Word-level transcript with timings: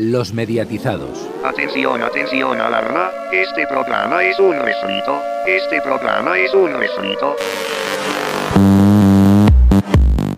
Los 0.00 0.32
mediatizados. 0.32 1.28
Atención, 1.44 2.00
atención, 2.00 2.60
alarma. 2.60 3.10
Este 3.32 3.66
programa 3.66 4.22
es 4.22 4.38
un 4.38 4.52
refrito. 4.52 5.20
Este 5.44 5.82
programa 5.82 6.38
es 6.38 6.54
un 6.54 6.72
refrito. 6.72 7.34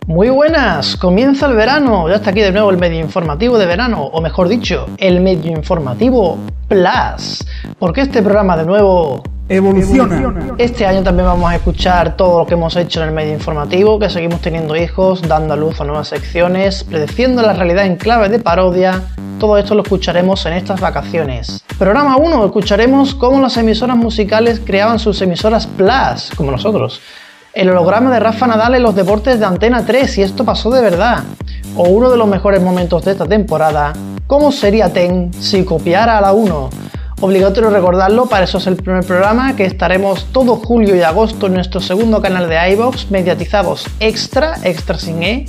Muy 0.07 0.31
buenas, 0.31 0.97
comienza 0.97 1.45
el 1.45 1.57
verano, 1.57 2.09
ya 2.09 2.15
está 2.15 2.31
aquí 2.31 2.41
de 2.41 2.53
nuevo 2.53 2.71
el 2.71 2.79
medio 2.79 3.01
informativo 3.01 3.59
de 3.59 3.67
verano, 3.67 4.03
o 4.03 4.23
mejor 4.23 4.49
dicho, 4.49 4.87
el 4.97 5.21
medio 5.21 5.53
informativo 5.53 6.39
Plus, 6.67 7.47
porque 7.79 8.01
este 8.01 8.23
programa 8.23 8.57
de 8.57 8.65
nuevo 8.65 9.23
Evoluciona. 9.51 10.55
Este 10.59 10.87
año 10.87 11.03
también 11.03 11.27
vamos 11.27 11.51
a 11.51 11.57
escuchar 11.57 12.17
todo 12.17 12.39
lo 12.39 12.47
que 12.47 12.55
hemos 12.55 12.77
hecho 12.77 13.03
en 13.03 13.09
el 13.09 13.15
medio 13.15 13.33
informativo, 13.33 13.99
que 13.99 14.09
seguimos 14.09 14.41
teniendo 14.41 14.77
hijos, 14.77 15.23
dando 15.23 15.55
a 15.55 15.57
luz 15.57 15.81
a 15.81 15.85
nuevas 15.85 16.07
secciones, 16.07 16.85
predeciendo 16.85 17.43
la 17.43 17.53
realidad 17.53 17.85
en 17.85 17.97
clave 17.97 18.29
de 18.29 18.39
parodia. 18.39 19.03
Todo 19.41 19.59
esto 19.59 19.75
lo 19.75 19.83
escucharemos 19.83 20.47
en 20.47 20.53
estas 20.53 20.81
vacaciones. 20.81 21.65
Programa 21.81 22.17
1, 22.17 22.45
escucharemos 22.45 23.17
cómo 23.17 23.41
las 23.41 23.57
emisoras 23.57 23.97
musicales 23.97 24.61
creaban 24.65 25.01
sus 25.01 25.21
emisoras 25.21 25.67
Plus, 25.67 26.31
como 26.37 26.53
nosotros. 26.53 27.01
El 27.53 27.71
holograma 27.71 28.13
de 28.13 28.21
Rafa 28.21 28.47
Nadal 28.47 28.77
en 28.77 28.85
los 28.85 28.95
deportes 28.95 29.41
de 29.41 29.47
Antena 29.47 29.85
3, 29.85 30.19
y 30.19 30.23
esto 30.23 30.45
pasó 30.45 30.71
de 30.71 30.81
verdad. 30.81 31.25
O 31.75 31.89
uno 31.89 32.09
de 32.09 32.17
los 32.17 32.29
mejores 32.29 32.63
momentos 32.63 33.05
de 33.05 33.11
esta 33.11 33.27
temporada, 33.27 33.95
¿cómo 34.29 34.53
sería 34.53 34.93
Ten 34.93 35.33
si 35.33 35.65
copiara 35.65 36.19
a 36.19 36.21
la 36.21 36.33
1? 36.35 36.71
Obligatorio 37.23 37.69
recordarlo, 37.69 38.27
para 38.27 38.45
eso 38.45 38.57
es 38.57 38.67
el 38.67 38.77
primer 38.77 39.05
programa, 39.05 39.55
que 39.55 39.67
estaremos 39.67 40.25
todo 40.33 40.57
julio 40.57 40.97
y 40.97 41.03
agosto 41.03 41.49
en 41.49 41.55
nuestro 41.55 41.83
segundo 41.83 42.23
canal 42.23 42.49
de 42.49 42.73
iVox, 42.73 43.11
mediatizados 43.11 43.87
extra, 44.01 44.57
extra 44.65 44.99
sin 44.99 45.23
E, 45.23 45.45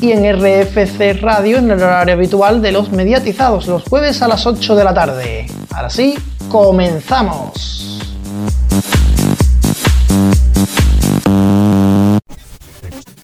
y 0.00 0.12
en 0.12 0.24
RFC 0.24 1.20
Radio 1.20 1.58
en 1.58 1.70
el 1.70 1.82
horario 1.82 2.14
habitual 2.14 2.62
de 2.62 2.72
los 2.72 2.90
mediatizados, 2.90 3.66
los 3.66 3.82
jueves 3.82 4.22
a 4.22 4.28
las 4.28 4.46
8 4.46 4.74
de 4.74 4.84
la 4.84 4.94
tarde. 4.94 5.46
Ahora 5.74 5.90
sí, 5.90 6.14
comenzamos. 6.48 8.00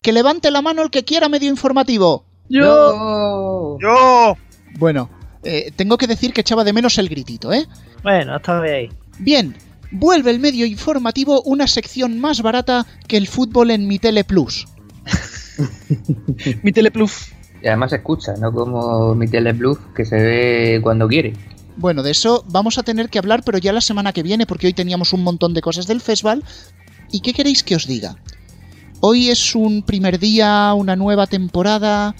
Que 0.02 0.12
levante 0.12 0.50
la 0.50 0.60
mano 0.60 0.82
el 0.82 0.90
que 0.90 1.06
quiera 1.06 1.30
medio 1.30 1.48
informativo. 1.48 2.24
Yo. 2.50 3.78
Yo. 3.80 4.36
Bueno, 4.78 5.08
eh, 5.46 5.72
tengo 5.76 5.96
que 5.96 6.06
decir 6.06 6.32
que 6.32 6.40
echaba 6.40 6.64
de 6.64 6.72
menos 6.72 6.98
el 6.98 7.08
gritito, 7.08 7.52
¿eh? 7.52 7.66
Bueno, 8.02 8.34
hasta 8.34 8.60
ahí. 8.60 8.90
Bien, 9.18 9.56
vuelve 9.90 10.30
el 10.30 10.40
medio 10.40 10.66
informativo 10.66 11.42
una 11.42 11.66
sección 11.66 12.18
más 12.20 12.42
barata 12.42 12.86
que 13.06 13.16
el 13.16 13.28
fútbol 13.28 13.70
en 13.70 13.86
Mi 13.86 13.98
Tele 13.98 14.24
Plus. 14.24 14.66
Mi 16.62 16.72
Tele 16.72 16.90
Plus. 16.90 17.28
Y 17.62 17.68
además 17.68 17.90
se 17.90 17.96
escucha, 17.96 18.34
no 18.40 18.52
como 18.52 19.14
mi 19.14 19.28
Telebluff 19.28 19.78
que 19.94 20.04
se 20.04 20.16
ve 20.16 20.80
cuando 20.82 21.08
quiere. 21.08 21.32
Bueno, 21.76 22.02
de 22.02 22.10
eso 22.10 22.44
vamos 22.48 22.78
a 22.78 22.82
tener 22.82 23.08
que 23.08 23.18
hablar, 23.18 23.42
pero 23.44 23.58
ya 23.58 23.72
la 23.72 23.80
semana 23.80 24.12
que 24.12 24.22
viene, 24.22 24.46
porque 24.46 24.66
hoy 24.66 24.72
teníamos 24.72 25.12
un 25.12 25.22
montón 25.22 25.54
de 25.54 25.62
cosas 25.62 25.86
del 25.86 26.00
festival. 26.00 26.44
¿Y 27.10 27.20
qué 27.20 27.32
queréis 27.32 27.62
que 27.62 27.76
os 27.76 27.86
diga? 27.86 28.16
Hoy 29.00 29.30
es 29.30 29.54
un 29.54 29.82
primer 29.82 30.18
día, 30.18 30.72
una 30.74 30.96
nueva 30.96 31.26
temporada. 31.26 32.14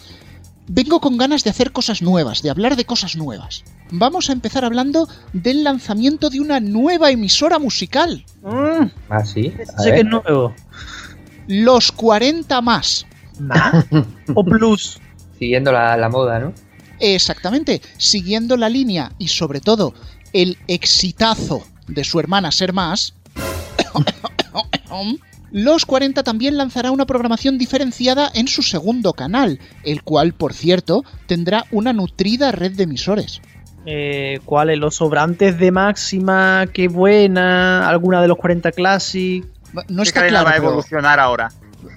Vengo 0.69 1.01
con 1.01 1.17
ganas 1.17 1.45
de 1.45 1.51
hacer 1.51 1.73
cosas 1.73 2.03
nuevas, 2.03 2.43
de 2.43 2.51
hablar 2.51 2.77
de 2.77 2.85
cosas 2.85 3.17
nuevas. 3.17 3.63
Vamos 3.91 4.29
a 4.29 4.33
empezar 4.33 4.65
hablando 4.65 5.09
del 5.33 5.63
lanzamiento 5.63 6.29
de 6.29 6.41
una 6.41 6.59
nueva 6.59 7.11
emisora 7.11 7.59
musical. 7.59 8.25
Mm, 8.43 8.87
Ah, 9.09 9.25
sí. 9.25 9.53
A 9.77 9.83
sé 9.83 9.93
que 9.93 10.01
es 10.01 10.05
nuevo. 10.05 10.55
Los 11.47 11.93
40 11.93 12.61
más. 12.63 13.07
¿Más? 13.39 13.85
¿O 14.35 14.45
Plus? 14.45 14.99
Siguiendo 15.39 15.71
la, 15.71 15.97
la 15.97 16.09
moda, 16.09 16.41
¿no? 16.41 16.53
Exactamente, 16.99 17.83
siguiendo 17.99 18.57
la 18.57 18.71
línea 18.71 19.13
y 19.19 19.29
sobre 19.29 19.61
todo 19.61 19.93
el 20.33 20.57
exitazo 20.67 21.67
de 21.87 22.03
su 22.05 22.19
hermana 22.19 22.51
Ser 22.51 22.73
Más, 22.73 23.15
Los 25.59 25.87
40 25.87 26.23
también 26.23 26.59
lanzará 26.59 26.91
una 26.91 27.07
programación 27.07 27.57
diferenciada 27.57 28.31
en 28.35 28.47
su 28.47 28.61
segundo 28.61 29.15
canal, 29.15 29.59
el 29.85 30.03
cual, 30.03 30.35
por 30.35 30.53
cierto, 30.53 31.03
tendrá 31.27 31.65
una 31.71 31.95
nutrida 31.95 32.53
red 32.53 32.73
de 32.73 32.83
emisores. 32.83 33.41
Eh, 33.87 34.39
¿Cuáles? 34.45 34.79
Los 34.79 34.97
sobrantes 34.97 35.59
de 35.59 35.73
máxima, 35.73 36.67
qué 36.75 36.89
buena, 36.89 37.89
alguna 37.89 38.21
de 38.21 38.29
los 38.29 38.37
40 38.37 38.71
Classic. 38.73 39.47
No 39.89 40.03
¿Qué 40.03 40.09
está 40.11 40.27
claro, 40.27 40.45
va 40.45 40.53
a 40.53 40.57
evolucionar 40.59 41.19
ahora? 41.19 41.51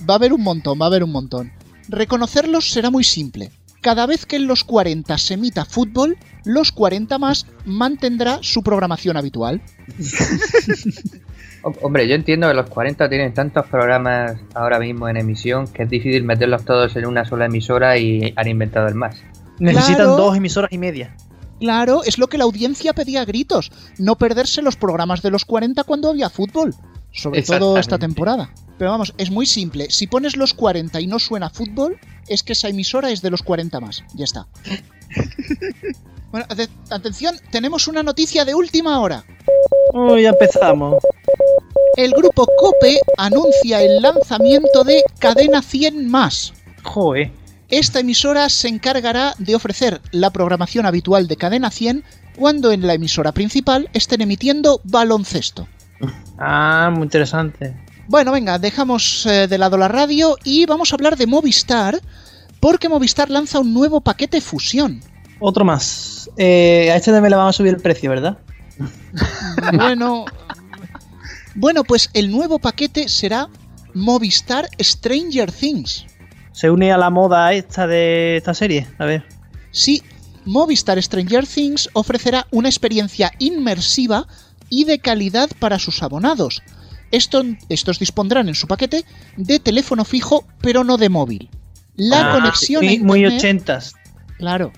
va 0.09 0.14
a 0.14 0.18
haber 0.18 0.31
un 0.31 0.41
montón, 0.41 0.80
va 0.80 0.86
a 0.86 0.88
haber 0.88 1.03
un 1.03 1.12
montón. 1.12 1.52
Reconocerlos 1.90 2.72
será 2.72 2.90
muy 2.90 3.03
simple. 3.03 3.52
Cada 3.81 4.06
vez 4.06 4.26
que 4.26 4.38
en 4.38 4.47
los 4.47 4.64
40 4.64 5.18
se 5.18 5.34
emita 5.34 5.66
fútbol, 5.66 6.18
los 6.46 6.72
40 6.72 7.18
más 7.18 7.46
mantendrá 7.66 8.40
su 8.41 8.64
programación 8.64 9.18
habitual. 9.18 9.62
Hom- 11.64 11.75
Hombre, 11.81 12.08
yo 12.08 12.16
entiendo 12.16 12.47
que 12.47 12.53
los 12.53 12.70
40 12.70 13.09
tienen 13.09 13.34
tantos 13.34 13.66
programas 13.68 14.38
ahora 14.53 14.80
mismo 14.80 15.08
en 15.09 15.18
emisión 15.18 15.68
que 15.68 15.84
es 15.84 15.90
difícil 15.90 16.24
meterlos 16.24 16.64
todos 16.66 16.96
en 16.96 17.06
una 17.06 17.25
sola 17.25 17.46
emisora 17.46 17.97
y 17.97 18.34
han 18.36 18.47
inventado 18.47 18.88
el 18.88 18.96
más. 18.96 19.18
Necesitan 19.59 19.96
Claro. 20.06 20.16
dos 20.18 20.38
emisoras 20.38 20.72
y 20.72 20.78
media. 20.78 21.16
Claro, 21.59 22.03
es 22.06 22.18
lo 22.18 22.28
que 22.28 22.38
la 22.38 22.46
audiencia 22.46 22.94
pedía 22.94 23.22
a 23.22 23.25
gritos, 23.25 23.72
no 23.97 24.16
perderse 24.16 24.62
los 24.62 24.78
programas 24.78 25.22
de 25.22 25.30
los 25.31 25.44
40 25.44 25.84
cuando 25.84 26.09
había 26.09 26.30
fútbol, 26.30 26.74
sobre 27.12 27.42
todo 27.44 27.78
esta 27.78 27.97
temporada. 27.97 28.50
Pero 28.78 28.91
vamos, 28.91 29.14
es 29.18 29.30
muy 29.30 29.46
simple, 29.46 29.90
si 29.90 30.08
pones 30.08 30.38
los 30.38 30.53
40 30.53 31.02
y 31.02 31.08
no 31.08 31.20
suena 31.20 31.50
fútbol, 31.50 31.97
es 32.30 32.44
que 32.44 32.53
esa 32.53 32.70
emisora 32.70 33.12
es 33.12 33.22
de 33.22 33.30
los 33.31 33.44
40 33.44 33.81
más, 33.81 34.06
ya 34.16 34.24
está. 34.24 34.47
Bueno, 36.31 36.45
ate- 36.50 36.69
atención, 36.90 37.35
tenemos 37.51 37.88
una 37.88 38.03
noticia 38.03 38.45
de 38.45 38.53
última 38.56 39.00
hora. 39.00 39.23
Uy, 39.94 40.23
ya 40.23 40.29
empezamos. 40.29 40.95
El 41.95 42.12
grupo 42.12 42.47
Cope 42.57 43.00
anuncia 43.17 43.81
el 43.81 44.01
lanzamiento 44.01 44.84
de 44.84 45.03
Cadena 45.19 45.62
100 45.62 46.07
más. 46.09 46.53
Joder. 46.84 47.31
Esta 47.67 48.00
emisora 48.00 48.50
se 48.50 48.67
encargará 48.67 49.34
de 49.38 49.56
ofrecer 49.56 50.01
la 50.12 50.29
programación 50.31 50.85
habitual 50.85 51.28
de 51.28 51.35
Cadena 51.38 51.69
100 51.72 52.03
cuando 52.38 52.72
en 52.72 52.88
la 52.88 52.94
emisora 52.94 53.31
principal 53.31 53.90
estén 53.94 54.22
emitiendo 54.22 54.81
baloncesto. 54.85 55.67
Ah, 56.38 56.90
muy 56.94 57.03
interesante. 57.03 57.75
Bueno, 58.07 58.31
venga, 58.31 58.57
dejamos 58.57 59.25
eh, 59.25 59.47
de 59.47 59.57
lado 59.57 59.78
la 59.78 59.88
radio 59.88 60.35
y 60.44 60.66
vamos 60.66 60.91
a 60.91 60.96
hablar 60.96 61.16
de 61.17 61.28
Movistar, 61.28 62.00
porque 62.59 62.90
Movistar 62.90 63.29
lanza 63.29 63.59
un 63.59 63.73
nuevo 63.73 64.01
paquete 64.01 64.41
fusión. 64.41 65.01
Otro 65.40 65.64
más. 65.66 66.30
Eh, 66.38 66.90
a 66.92 66.96
este 66.96 67.12
también 67.12 67.32
le 67.32 67.38
van 67.38 67.48
a 67.48 67.54
subir 67.54 67.74
el 67.74 67.82
precio, 67.82 68.10
¿verdad? 68.10 68.38
Bueno, 69.74 70.26
bueno, 71.56 71.84
pues 71.84 72.10
el 72.14 72.32
nuevo 72.32 72.60
paquete 72.60 73.10
será 73.10 73.50
Movistar 73.94 74.70
Stranger 74.80 75.52
Things. 75.52 76.06
Se 76.52 76.70
une 76.70 76.92
a 76.92 76.98
la 76.98 77.10
moda 77.10 77.54
esta 77.54 77.88
de 77.88 78.38
esta 78.38 78.54
serie. 78.54 78.88
A 78.98 79.06
ver. 79.06 79.26
Sí, 79.72 80.02
Movistar 80.46 81.02
Stranger 81.02 81.46
Things 81.46 81.90
ofrecerá 81.94 82.48
una 82.52 82.70
experiencia 82.70 83.32
inmersiva 83.40 84.28
y 84.70 84.86
de 84.86 85.00
calidad 85.00 85.50
para 85.60 85.80
sus 85.80 86.02
abonados. 86.04 86.62
Esto- 87.12 87.44
estos 87.70 88.00
dispondrán 88.00 88.48
en 88.50 88.56
su 88.56 88.68
paquete 88.68 89.04
de 89.36 89.60
teléfono 89.60 90.06
fijo, 90.06 90.46
pero 90.62 90.84
no 90.84 90.98
de 90.98 91.10
móvil. 91.10 91.50
La 91.96 92.30
Ah, 92.32 92.36
conexión 92.36 92.84
a 92.84 92.88
muy, 92.88 93.00
muy 93.00 93.20
internet, 93.20 93.40
ochentas. 93.40 93.94
claro, 94.38 94.72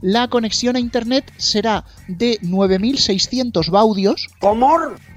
la 0.00 0.28
conexión 0.28 0.76
a 0.76 0.80
internet 0.80 1.32
será 1.36 1.84
de 2.06 2.38
9600 2.42 3.70
baudios 3.70 4.28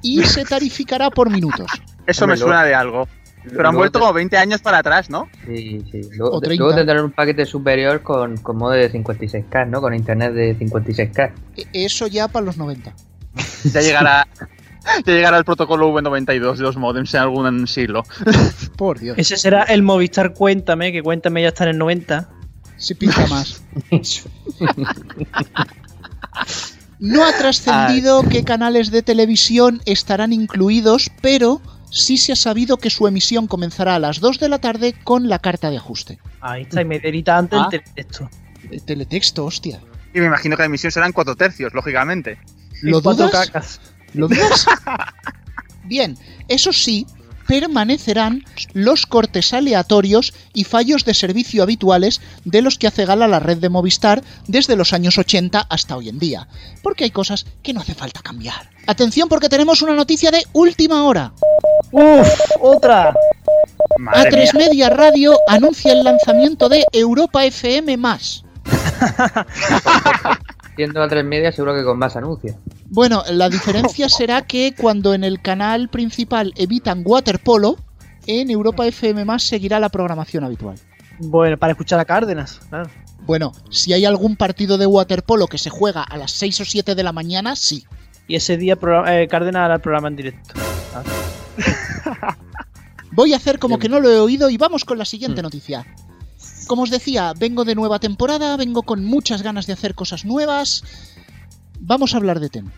y 0.02 0.24
se 0.24 0.44
tarificará 0.46 1.10
por 1.10 1.30
minutos. 1.30 1.68
Eso 2.08 2.28
me 2.28 2.38
suena 2.38 2.64
de 2.64 2.74
algo. 2.76 3.08
Pero 3.44 3.70
han 3.70 3.76
vuelto 3.76 4.00
como 4.00 4.14
20 4.14 4.38
años 4.38 4.62
para 4.62 4.78
atrás, 4.80 5.10
¿no? 5.10 5.28
Sí, 5.48 5.84
sí. 5.92 6.02
Luego, 6.16 6.38
O 6.38 6.40
30. 6.42 6.62
luego 6.64 6.78
tendrán 6.78 7.04
un 7.06 7.12
paquete 7.12 7.44
superior 7.48 8.04
con, 8.04 8.38
con 8.38 8.56
modo 8.58 8.74
de 8.74 8.92
56K, 8.92 9.68
¿no? 9.68 9.82
Con 9.82 9.96
internet 9.96 10.34
de 10.34 10.56
56K. 10.60 11.32
E- 11.58 11.66
Eso 11.74 12.06
ya 12.06 12.28
para 12.28 12.46
los 12.46 12.58
90. 12.58 12.94
Ya 13.74 13.82
llegará, 13.82 14.28
ya 15.06 15.14
llegará 15.14 15.38
el 15.40 15.46
protocolo 15.46 15.92
V92 15.92 16.58
de 16.58 16.62
los 16.62 16.78
modems 16.78 17.12
en 17.16 17.22
algún 17.22 17.68
siglo. 17.68 18.04
Por 18.78 19.00
Dios, 19.00 19.18
Ese 19.18 19.38
será 19.38 19.64
el 19.64 19.82
Movistar 19.82 20.34
Cuéntame, 20.34 20.92
que 20.92 21.02
Cuéntame 21.02 21.42
ya 21.42 21.48
está 21.48 21.64
en 21.64 21.72
el 21.72 21.78
90. 21.80 22.30
Se 22.82 22.96
pinta 22.96 23.26
más. 23.28 23.62
No 27.00 27.26
ha 27.26 27.32
trascendido 27.38 28.24
qué 28.30 28.44
canales 28.44 28.92
de 28.92 29.02
televisión 29.02 29.82
estarán 29.86 30.34
incluidos, 30.34 31.10
pero 31.22 31.62
sí 31.90 32.18
se 32.18 32.34
ha 32.34 32.36
sabido 32.36 32.78
que 32.78 32.90
su 32.90 33.08
emisión 33.08 33.48
comenzará 33.48 33.96
a 33.96 34.00
las 34.00 34.20
2 34.20 34.40
de 34.40 34.50
la 34.50 34.60
tarde 34.60 34.94
con 35.04 35.28
la 35.28 35.40
carta 35.40 35.70
de 35.70 35.78
ajuste. 35.78 36.20
Ahí 36.42 36.62
está, 36.64 36.82
y 36.82 36.86
me 36.86 36.98
edita 36.98 37.38
antes 37.38 37.60
Ah. 37.60 37.70
el 37.72 37.82
texto. 37.96 38.30
El 38.70 38.84
teletexto, 38.84 39.46
hostia. 39.46 39.82
Y 40.14 40.20
me 40.20 40.28
imagino 40.28 40.56
que 40.56 40.62
la 40.62 40.68
emisión 40.68 40.92
serán 40.92 41.12
4 41.12 41.36
tercios, 41.36 41.74
lógicamente. 41.74 42.38
¿Lo 42.82 43.02
dudas? 43.02 43.32
cacas. 43.32 43.82
¿Lo 44.14 44.28
dudas? 44.28 44.66
Bien, 45.86 46.18
eso 46.48 46.72
sí, 46.72 47.08
permanecerán 47.52 48.46
los 48.72 49.06
cortes 49.06 49.54
aleatorios 49.54 50.34
y 50.54 50.64
fallos 50.64 51.04
de 51.04 51.14
servicio 51.14 51.64
habituales 51.64 52.22
de 52.46 52.62
los 52.62 52.78
que 52.78 52.88
hace 52.88 53.04
gala 53.04 53.28
la 53.28 53.42
red 53.42 53.58
de 53.58 53.68
Movistar 53.68 54.24
desde 54.48 54.78
los 54.78 54.94
años 54.94 55.18
80 55.18 55.68
hasta 55.70 55.98
hoy 55.98 56.08
en 56.08 56.18
día. 56.18 56.48
Porque 56.82 57.04
hay 57.04 57.12
cosas 57.12 57.46
que 57.62 57.74
no 57.74 57.82
hace 57.82 57.94
falta 57.94 58.22
cambiar. 58.22 58.70
Atención 58.88 59.28
porque 59.28 59.50
tenemos 59.50 59.82
una 59.82 59.96
noticia 59.96 60.32
de 60.32 60.46
última 60.54 61.04
hora. 61.04 61.34
¡Uf! 61.92 62.40
¡Otra! 62.62 63.14
Madre 64.00 64.32
A3 64.32 64.54
mía. 64.54 64.68
Media 64.70 64.90
Radio 64.90 65.38
anuncia 65.50 65.92
el 65.92 66.06
lanzamiento 66.06 66.70
de 66.70 66.86
Europa 66.94 67.44
FM+. 67.44 67.98
Siendo 70.76 71.02
a 71.04 71.08
tres 71.08 71.26
media, 71.26 71.52
seguro 71.52 71.76
que 71.76 71.84
con 71.84 72.00
más 72.00 72.16
anuncios. 72.16 72.56
Bueno, 72.86 73.24
la 73.30 73.50
diferencia 73.50 74.10
será 74.10 74.42
que 74.44 74.74
cuando 74.78 75.14
en 75.14 75.24
el 75.24 75.42
canal 75.42 75.90
principal 75.90 76.54
evitan 76.56 77.04
waterpolo, 77.06 77.78
en 78.28 78.50
Europa 78.50 78.86
FM 78.86 79.26
Más 79.26 79.44
seguirá 79.44 79.80
la 79.80 79.90
programación 79.90 80.44
habitual. 80.44 80.78
Bueno, 81.20 81.58
para 81.58 81.72
escuchar 81.72 82.00
a 82.00 82.06
Cárdenas, 82.06 82.60
claro. 82.70 82.90
Bueno, 83.26 83.52
si 83.70 83.94
hay 83.94 84.06
algún 84.06 84.36
partido 84.36 84.78
de 84.78 84.88
waterpolo 84.88 85.48
que 85.48 85.58
se 85.58 85.70
juega 85.70 86.02
a 86.04 86.18
las 86.18 86.32
6 86.32 86.62
o 86.62 86.66
7 86.66 86.96
de 86.96 87.04
la 87.04 87.12
mañana, 87.12 87.56
sí. 87.56 87.86
Y 88.28 88.36
ese 88.36 88.58
día 88.58 88.78
eh, 89.08 89.28
Cárdenas 89.30 89.66
hará 89.66 89.76
el 89.76 89.82
programa 89.82 90.08
en 90.08 90.16
directo. 90.16 90.54
Voy 93.12 93.34
a 93.34 93.38
hacer 93.38 93.60
como 93.60 93.78
que 93.78 93.90
no 93.90 94.00
lo 94.00 94.10
he 94.10 94.20
oído 94.20 94.50
y 94.50 94.58
vamos 94.58 94.86
con 94.86 94.98
la 94.98 95.06
siguiente 95.06 95.42
noticia. 95.42 95.86
Como 96.72 96.84
os 96.84 96.90
decía, 96.90 97.34
vengo 97.38 97.66
de 97.66 97.76
nueva 97.76 98.00
temporada, 98.00 98.56
vengo 98.56 98.84
con 98.84 99.04
muchas 99.04 99.42
ganas 99.42 99.68
de 99.68 99.74
hacer 99.74 99.94
cosas 99.94 100.24
nuevas. 100.24 100.86
Vamos 101.82 102.14
a 102.14 102.18
hablar 102.18 102.40
de 102.40 102.48
TEN. 102.48 102.72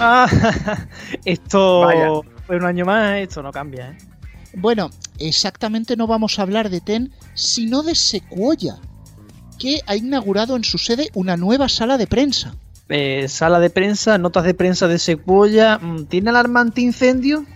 Ah, 0.00 0.26
esto 1.24 1.82
Vaya. 1.82 2.08
fue 2.44 2.56
un 2.56 2.64
año 2.64 2.84
más, 2.84 3.18
esto 3.18 3.44
no 3.44 3.52
cambia, 3.52 3.90
¿eh? 3.92 3.98
Bueno, 4.56 4.90
exactamente 5.20 5.96
no 5.96 6.08
vamos 6.08 6.40
a 6.40 6.42
hablar 6.42 6.68
de 6.68 6.80
TEN, 6.80 7.12
sino 7.34 7.84
de 7.84 7.94
Sequoia, 7.94 8.74
que 9.56 9.80
ha 9.86 9.94
inaugurado 9.94 10.56
en 10.56 10.64
su 10.64 10.78
sede 10.78 11.10
una 11.14 11.36
nueva 11.36 11.68
sala 11.68 11.96
de 11.96 12.08
prensa. 12.08 12.56
Eh, 12.88 13.28
sala 13.28 13.60
de 13.60 13.70
prensa, 13.70 14.18
notas 14.18 14.42
de 14.42 14.54
prensa 14.54 14.88
de 14.88 14.98
Sequoia. 14.98 15.78
mm, 15.78 16.06
¿Tiene 16.06 16.30
alarmante 16.30 16.80
incendio? 16.80 17.46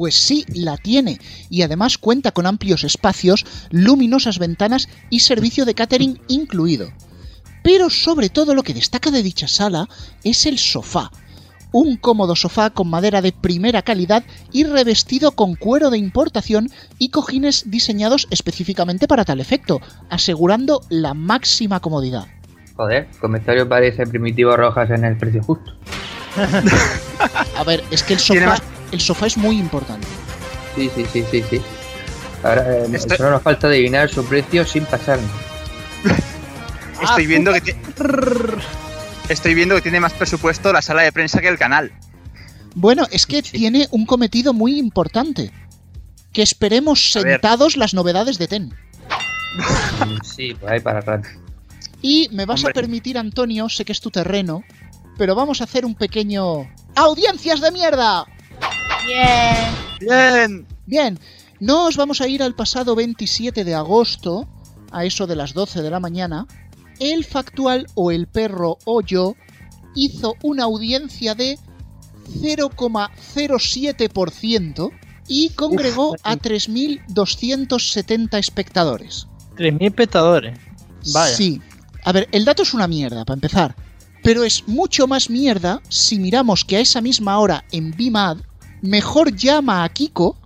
Pues 0.00 0.14
sí, 0.14 0.46
la 0.54 0.78
tiene, 0.78 1.20
y 1.50 1.60
además 1.60 1.98
cuenta 1.98 2.32
con 2.32 2.46
amplios 2.46 2.84
espacios, 2.84 3.44
luminosas 3.68 4.38
ventanas 4.38 4.88
y 5.10 5.20
servicio 5.20 5.66
de 5.66 5.74
catering 5.74 6.18
incluido. 6.26 6.90
Pero 7.62 7.90
sobre 7.90 8.30
todo 8.30 8.54
lo 8.54 8.62
que 8.62 8.72
destaca 8.72 9.10
de 9.10 9.22
dicha 9.22 9.46
sala 9.46 9.90
es 10.24 10.46
el 10.46 10.58
sofá. 10.58 11.10
Un 11.70 11.98
cómodo 11.98 12.34
sofá 12.34 12.70
con 12.70 12.88
madera 12.88 13.20
de 13.20 13.32
primera 13.32 13.82
calidad 13.82 14.24
y 14.50 14.64
revestido 14.64 15.32
con 15.32 15.54
cuero 15.54 15.90
de 15.90 15.98
importación 15.98 16.70
y 16.98 17.10
cojines 17.10 17.70
diseñados 17.70 18.26
específicamente 18.30 19.06
para 19.06 19.26
tal 19.26 19.38
efecto, 19.38 19.82
asegurando 20.08 20.80
la 20.88 21.12
máxima 21.12 21.80
comodidad. 21.80 22.26
Joder, 22.74 23.06
comentario 23.20 23.68
parece 23.68 24.06
primitivo 24.06 24.56
rojas 24.56 24.88
en 24.92 25.04
el 25.04 25.18
precio 25.18 25.42
justo. 25.42 25.74
A 27.58 27.64
ver, 27.64 27.84
es 27.90 28.02
que 28.02 28.14
el 28.14 28.18
Tiene 28.20 28.46
sofá, 28.46 28.52
más- 28.52 28.79
el 28.92 29.00
sofá 29.00 29.26
es 29.26 29.36
muy 29.36 29.58
importante. 29.58 30.06
Sí, 30.76 30.90
sí, 30.94 31.04
sí, 31.12 31.24
sí, 31.30 31.44
sí. 31.50 31.60
Ahora, 32.42 32.62
eh, 32.78 32.86
Estoy- 32.92 33.16
solo 33.16 33.30
nos 33.32 33.42
falta 33.42 33.66
adivinar 33.68 34.08
su 34.08 34.24
precio 34.24 34.64
sin 34.64 34.84
pasarnos. 34.86 35.30
Estoy 37.02 37.26
viendo 37.26 37.52
que 37.54 37.76
Estoy 39.28 39.54
viendo 39.54 39.74
que 39.76 39.82
tiene 39.82 40.00
más 40.00 40.12
presupuesto 40.12 40.72
la 40.72 40.82
sala 40.82 41.02
de 41.02 41.12
prensa 41.12 41.40
que 41.40 41.48
el 41.48 41.58
canal. 41.58 41.92
Bueno, 42.74 43.06
es 43.10 43.26
que 43.26 43.42
tiene 43.42 43.86
un 43.90 44.04
cometido 44.06 44.52
muy 44.52 44.78
importante. 44.78 45.52
Que 46.32 46.42
esperemos 46.42 47.14
A 47.16 47.20
ver. 47.22 47.32
sentados 47.34 47.76
las 47.76 47.94
novedades 47.94 48.38
de 48.38 48.48
TEN. 48.48 48.74
Sí, 50.24 50.54
pues 50.58 50.72
ahí 50.72 50.80
para 50.80 51.00
rato. 51.00 51.28
Y 52.02 52.28
me 52.32 52.46
vas 52.46 52.64
a 52.64 52.70
permitir, 52.70 53.18
Antonio, 53.18 53.68
sé 53.68 53.84
que 53.84 53.92
es 53.92 54.00
tu 54.00 54.10
terreno, 54.10 54.62
pero 55.18 55.34
vamos 55.34 55.60
a 55.60 55.64
hacer 55.64 55.84
un 55.84 55.94
pequeño... 55.94 56.68
¡Audiencias 56.96 57.60
de 57.60 57.70
mierda! 57.72 58.24
Bien. 59.04 60.66
Bien, 60.86 61.18
no 61.60 61.86
os 61.86 61.96
vamos 61.96 62.20
a 62.20 62.28
ir 62.28 62.42
al 62.42 62.54
pasado 62.54 62.94
27 62.94 63.64
de 63.64 63.74
agosto, 63.74 64.46
a 64.90 65.04
eso 65.04 65.26
de 65.26 65.36
las 65.36 65.54
12 65.54 65.80
de 65.82 65.90
la 65.90 66.00
mañana. 66.00 66.46
El 66.98 67.24
factual 67.24 67.86
o 67.94 68.10
el 68.10 68.26
perro 68.26 68.78
o 68.84 69.00
yo 69.02 69.36
hizo 69.94 70.34
una 70.42 70.64
audiencia 70.64 71.34
de 71.34 71.58
0,07% 72.28 74.90
y 75.28 75.50
congregó 75.50 76.16
a 76.22 76.36
3.270 76.36 78.38
espectadores. 78.38 79.26
3.000 79.56 79.86
espectadores. 79.86 80.58
Vaya. 81.12 81.36
Sí. 81.36 81.60
A 82.04 82.12
ver, 82.12 82.28
el 82.32 82.44
dato 82.44 82.62
es 82.62 82.74
una 82.74 82.88
mierda, 82.88 83.24
para 83.24 83.36
empezar. 83.36 83.76
Pero 84.22 84.44
es 84.44 84.68
mucho 84.68 85.06
más 85.06 85.30
mierda 85.30 85.80
si 85.88 86.18
miramos 86.18 86.62
que 86.64 86.76
a 86.76 86.80
esa 86.80 87.00
misma 87.00 87.38
hora 87.38 87.64
en 87.70 87.92
BIMAD, 87.92 88.38
Mejor 88.82 89.34
Llama 89.34 89.84
a 89.84 89.88
Kiko 89.88 90.36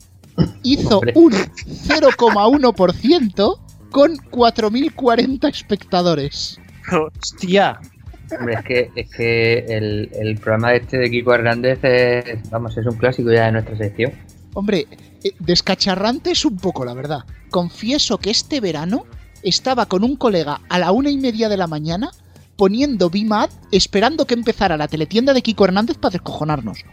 hizo 0.62 0.98
Hombre. 0.98 1.12
un 1.16 1.32
0,1% 1.32 3.58
con 3.90 4.16
4.040 4.16 5.48
espectadores. 5.48 6.60
Hostia. 6.92 7.80
Hombre, 8.38 8.54
es 8.54 8.64
que, 8.64 8.90
es 8.96 9.10
que 9.10 9.58
el, 9.68 10.10
el 10.14 10.36
programa 10.38 10.74
este 10.74 10.98
de 10.98 11.10
Kiko 11.10 11.34
Hernández 11.34 11.78
es, 11.82 12.50
vamos, 12.50 12.76
es 12.76 12.86
un 12.86 12.96
clásico 12.96 13.32
ya 13.32 13.46
de 13.46 13.52
nuestra 13.52 13.76
sección. 13.76 14.12
Hombre, 14.54 14.86
eh, 15.22 15.32
descacharrante 15.38 16.30
es 16.30 16.44
un 16.44 16.56
poco, 16.56 16.84
la 16.84 16.94
verdad. 16.94 17.20
Confieso 17.50 18.18
que 18.18 18.30
este 18.30 18.60
verano 18.60 19.04
estaba 19.42 19.86
con 19.86 20.04
un 20.04 20.16
colega 20.16 20.60
a 20.68 20.78
la 20.78 20.90
una 20.90 21.10
y 21.10 21.18
media 21.18 21.48
de 21.48 21.56
la 21.56 21.66
mañana 21.66 22.10
poniendo 22.56 23.10
BIMAD 23.10 23.50
esperando 23.72 24.26
que 24.26 24.34
empezara 24.34 24.76
la 24.76 24.88
teletienda 24.88 25.34
de 25.34 25.42
Kiko 25.42 25.64
Hernández 25.64 25.98
para 25.98 26.12
descojonarnos. 26.12 26.84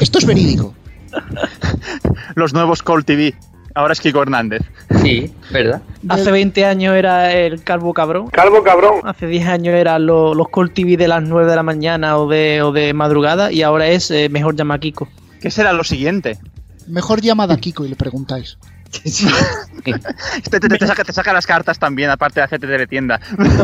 Esto 0.00 0.18
es 0.18 0.26
verídico. 0.26 0.74
Los 2.34 2.52
nuevos 2.52 2.82
Call 2.82 3.04
TV. 3.04 3.34
Ahora 3.76 3.92
es 3.92 4.00
Kiko 4.00 4.22
Hernández. 4.22 4.62
Sí, 5.02 5.32
¿verdad? 5.50 5.82
Hace 6.08 6.30
20 6.30 6.64
años 6.64 6.94
era 6.94 7.32
el 7.32 7.62
Calvo 7.64 7.92
Cabrón. 7.92 8.28
Calvo 8.28 8.62
cabrón. 8.62 9.00
Hace 9.02 9.26
10 9.26 9.48
años 9.48 9.74
eran 9.74 10.06
lo- 10.06 10.32
los 10.34 10.48
Call 10.48 10.70
TV 10.72 10.96
de 10.96 11.08
las 11.08 11.22
9 11.24 11.50
de 11.50 11.56
la 11.56 11.64
mañana 11.64 12.16
o 12.18 12.28
de, 12.28 12.62
o 12.62 12.70
de 12.70 12.92
madrugada. 12.94 13.50
Y 13.50 13.62
ahora 13.62 13.88
es 13.88 14.12
eh, 14.12 14.28
Mejor 14.28 14.54
Llama 14.54 14.74
a 14.74 14.78
Kiko. 14.78 15.08
¿Qué 15.40 15.50
será 15.50 15.72
lo 15.72 15.82
siguiente? 15.82 16.38
Mejor 16.86 17.20
llamada 17.20 17.54
a 17.54 17.56
Kiko 17.56 17.84
y 17.84 17.88
le 17.88 17.96
preguntáis. 17.96 18.58
Este 19.04 20.60
te, 20.60 20.68
te- 20.68 20.78
te 20.78 20.86
saca, 20.86 21.04
te 21.04 21.12
saca 21.12 21.32
las 21.32 21.46
cartas 21.46 21.78
también, 21.78 22.10
aparte 22.10 22.40
de 22.40 22.44
hacerte 22.44 22.66
teletienda. 22.66 23.20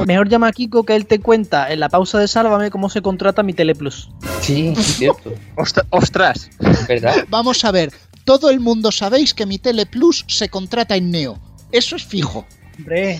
Mejor 0.07 0.29
Llama 0.29 0.49
a 0.49 0.53
Kiko 0.53 0.85
que 0.85 0.95
él 0.97 1.07
te 1.07 1.19
cuenta 1.21 1.73
en 1.73 1.81
la 1.81 1.89
pausa 1.89 2.19
de 2.19 2.29
Sálvame 2.29 2.71
cómo 2.71 2.91
se 2.91 3.01
contrata 3.03 3.43
mi 3.43 3.53
Teleplus. 3.55 4.11
Sí, 4.41 4.75
es 4.77 4.97
cierto. 4.97 5.33
Ostra- 5.57 5.87
¡Ostras! 5.91 6.51
¿Verdad? 6.89 7.25
Vamos 7.29 7.65
a 7.65 7.71
ver, 7.73 7.91
todo 8.25 8.51
el 8.51 8.61
mundo 8.61 8.93
sabéis 8.93 9.33
que 9.35 9.47
mi 9.47 9.59
Tele 9.59 9.87
Plus 9.87 10.25
se 10.29 10.49
contrata 10.49 10.97
en 10.97 11.11
Neo. 11.11 11.39
Eso 11.73 11.97
es 11.97 12.05
fijo. 12.05 12.47
Hombre. 12.79 13.19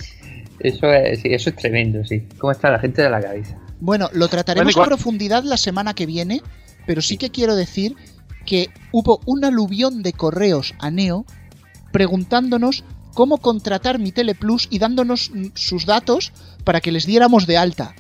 Eso 0.59 0.93
es, 0.93 1.21
sí, 1.21 1.29
eso 1.33 1.51
es 1.51 1.57
tremendo, 1.57 2.05
sí. 2.05 2.27
¿Cómo 2.39 2.51
está 2.53 2.71
la 2.71 2.79
gente 2.79 3.01
de 3.03 3.09
la 3.11 3.21
cabeza? 3.23 3.57
Bueno, 3.81 4.11
lo 4.13 4.29
trataremos 4.29 4.65
Bueno, 4.75 4.83
en 4.83 4.89
igual- 4.89 4.89
profundidad 4.89 5.43
la 5.45 5.57
semana 5.57 5.95
que 5.95 6.05
viene, 6.05 6.43
pero 6.87 7.01
sí 7.01 7.17
que 7.17 7.31
quiero 7.31 7.57
decir 7.57 7.97
que 8.45 8.69
hubo 8.93 9.21
un 9.25 9.45
aluvión 9.45 10.03
de 10.03 10.13
correos 10.13 10.75
a 10.81 10.91
Neo 10.91 11.25
preguntándonos 11.93 12.85
cómo 13.15 13.39
contratar 13.39 13.99
mi 13.99 14.13
Tele 14.13 14.35
Plus 14.35 14.67
y 14.71 14.79
dándonos 14.79 15.31
mm, 15.33 15.47
sus 15.55 15.87
datos 15.87 16.33
para 16.65 16.81
que 16.81 16.93
les 16.93 17.07
diéramos 17.07 17.47
de 17.47 17.59
alta. 17.59 17.95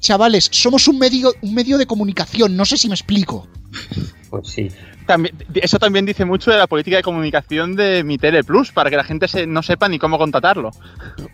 Chavales, 0.00 0.48
somos 0.50 0.88
un 0.88 0.98
medio, 0.98 1.32
un 1.42 1.54
medio 1.54 1.78
de 1.78 1.86
comunicación, 1.86 2.56
no 2.56 2.64
sé 2.64 2.76
si 2.76 2.88
me 2.88 2.94
explico. 2.94 3.46
Pues 4.30 4.48
sí. 4.48 4.68
También, 5.06 5.34
eso 5.54 5.78
también 5.78 6.06
dice 6.06 6.24
mucho 6.24 6.50
de 6.50 6.58
la 6.58 6.66
política 6.66 6.96
de 6.96 7.02
comunicación 7.02 7.76
de 7.76 8.02
mi 8.04 8.18
Tele 8.18 8.42
Plus, 8.44 8.72
para 8.72 8.90
que 8.90 8.96
la 8.96 9.04
gente 9.04 9.28
se- 9.28 9.46
no 9.46 9.62
sepa 9.62 9.88
ni 9.88 9.98
cómo 9.98 10.18
contratarlo. 10.18 10.70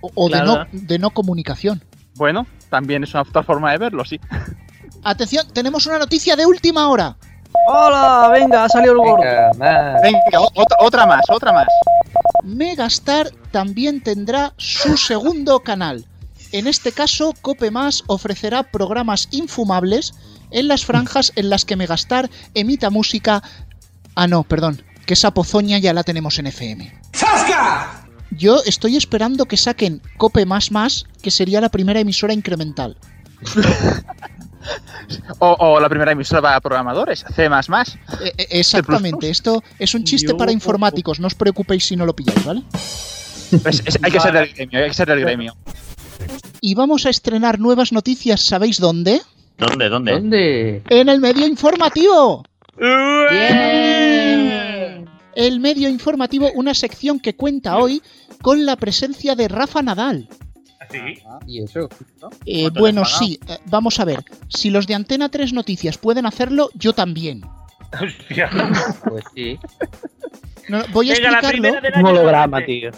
O, 0.00 0.10
o 0.14 0.28
Claro. 0.28 0.52
de, 0.52 0.58
no, 0.58 0.66
de 0.86 0.98
no 0.98 1.10
comunicación. 1.10 1.82
Bueno, 2.16 2.46
también 2.70 3.04
es 3.04 3.14
una 3.14 3.22
otra 3.22 3.42
forma 3.42 3.70
de 3.72 3.78
verlo, 3.78 4.04
sí. 4.04 4.18
Atención, 5.04 5.46
tenemos 5.52 5.86
una 5.86 5.98
noticia 5.98 6.34
de 6.36 6.44
última 6.46 6.88
hora. 6.88 7.16
¡Hola! 7.66 8.30
Venga, 8.32 8.64
ha 8.64 8.68
salido 8.68 8.92
el 8.92 8.98
gordo. 8.98 9.22
Venga, 9.24 9.50
más. 9.58 10.02
Venga, 10.02 10.20
o- 10.40 10.50
otra, 10.54 10.76
otra 10.80 11.06
más, 11.06 11.24
otra 11.28 11.52
más. 11.52 11.66
Megastar 12.44 13.30
también 13.50 14.00
tendrá 14.02 14.52
su 14.56 14.96
segundo 14.96 15.60
canal. 15.60 16.06
En 16.52 16.66
este 16.66 16.92
caso, 16.92 17.34
Cope 17.42 17.70
Más 17.70 18.04
ofrecerá 18.06 18.62
programas 18.62 19.28
infumables 19.32 20.14
en 20.50 20.66
las 20.68 20.84
franjas 20.86 21.32
en 21.36 21.50
las 21.50 21.64
que 21.66 21.76
Megastar 21.76 22.30
emita 22.54 22.88
música. 22.88 23.42
Ah, 24.14 24.26
no, 24.26 24.44
perdón, 24.44 24.82
que 25.04 25.12
esa 25.14 25.32
pozoña 25.32 25.78
ya 25.78 25.92
la 25.92 26.04
tenemos 26.04 26.38
en 26.38 26.46
FM. 26.46 26.92
Yo 28.30 28.62
estoy 28.64 28.96
esperando 28.96 29.44
que 29.46 29.56
saquen 29.58 30.00
Cope 30.16 30.46
Más 30.46 30.70
Más, 30.70 31.04
que 31.22 31.30
sería 31.30 31.60
la 31.60 31.68
primera 31.68 32.00
emisora 32.00 32.32
incremental. 32.32 32.96
O, 35.40 35.56
o 35.58 35.80
la 35.80 35.88
primera 35.88 36.12
emisora 36.12 36.42
para 36.42 36.60
programadores, 36.60 37.24
C++. 37.34 37.44
Eh, 37.46 38.46
exactamente, 38.50 39.30
esto 39.30 39.62
es 39.78 39.94
un 39.94 40.04
chiste 40.04 40.28
Yo- 40.32 40.36
para 40.36 40.52
informáticos, 40.52 41.20
no 41.20 41.26
os 41.26 41.34
preocupéis 41.34 41.84
si 41.84 41.96
no 41.96 42.04
lo 42.06 42.14
pilláis, 42.14 42.44
¿vale? 42.44 42.62
Pues 43.62 43.82
es- 43.84 43.98
hay 44.02 44.10
que 44.10 44.20
ser 44.20 44.32
del 44.32 44.52
gremio, 44.52 44.78
hay 44.80 44.88
que 44.88 44.94
ser 44.94 45.08
del 45.08 45.20
gremio. 45.20 45.56
Y 46.60 46.74
vamos 46.74 47.06
a 47.06 47.10
estrenar 47.10 47.58
nuevas 47.58 47.92
noticias, 47.92 48.40
¿sabéis 48.42 48.78
dónde? 48.80 49.22
¿Dónde? 49.58 49.88
¿Dónde? 49.88 50.12
¿Dónde? 50.12 50.82
En 50.88 51.08
el 51.08 51.20
medio 51.20 51.46
informativo. 51.46 52.44
¡Bien! 53.78 55.08
El 55.34 55.60
medio 55.60 55.88
informativo, 55.88 56.50
una 56.54 56.74
sección 56.74 57.20
que 57.20 57.36
cuenta 57.36 57.76
hoy 57.78 58.02
con 58.42 58.66
la 58.66 58.76
presencia 58.76 59.34
de 59.36 59.48
Rafa 59.48 59.82
Nadal. 59.82 60.28
¿Así? 60.88 61.22
¿Y 61.46 61.62
eso? 61.62 61.88
Eh, 62.46 62.62
¿Cuánto 62.62 62.80
bueno, 62.80 63.04
sí, 63.04 63.38
eh, 63.48 63.58
vamos 63.66 63.98
a 64.00 64.04
ver. 64.04 64.24
Si 64.48 64.70
los 64.70 64.86
de 64.86 64.94
Antena 64.94 65.28
3 65.28 65.52
Noticias 65.52 65.98
pueden 65.98 66.26
hacerlo, 66.26 66.70
yo 66.74 66.92
también. 66.92 67.42
Hostia. 68.00 68.50
Pues 69.08 69.24
sí. 69.34 69.58
No, 70.68 70.82
voy 70.92 71.10
a 71.10 71.14
Venga, 71.14 71.38
explicarlo. 71.40 71.72
Un 72.00 72.06
holograma, 72.06 72.64
tío. 72.64 72.90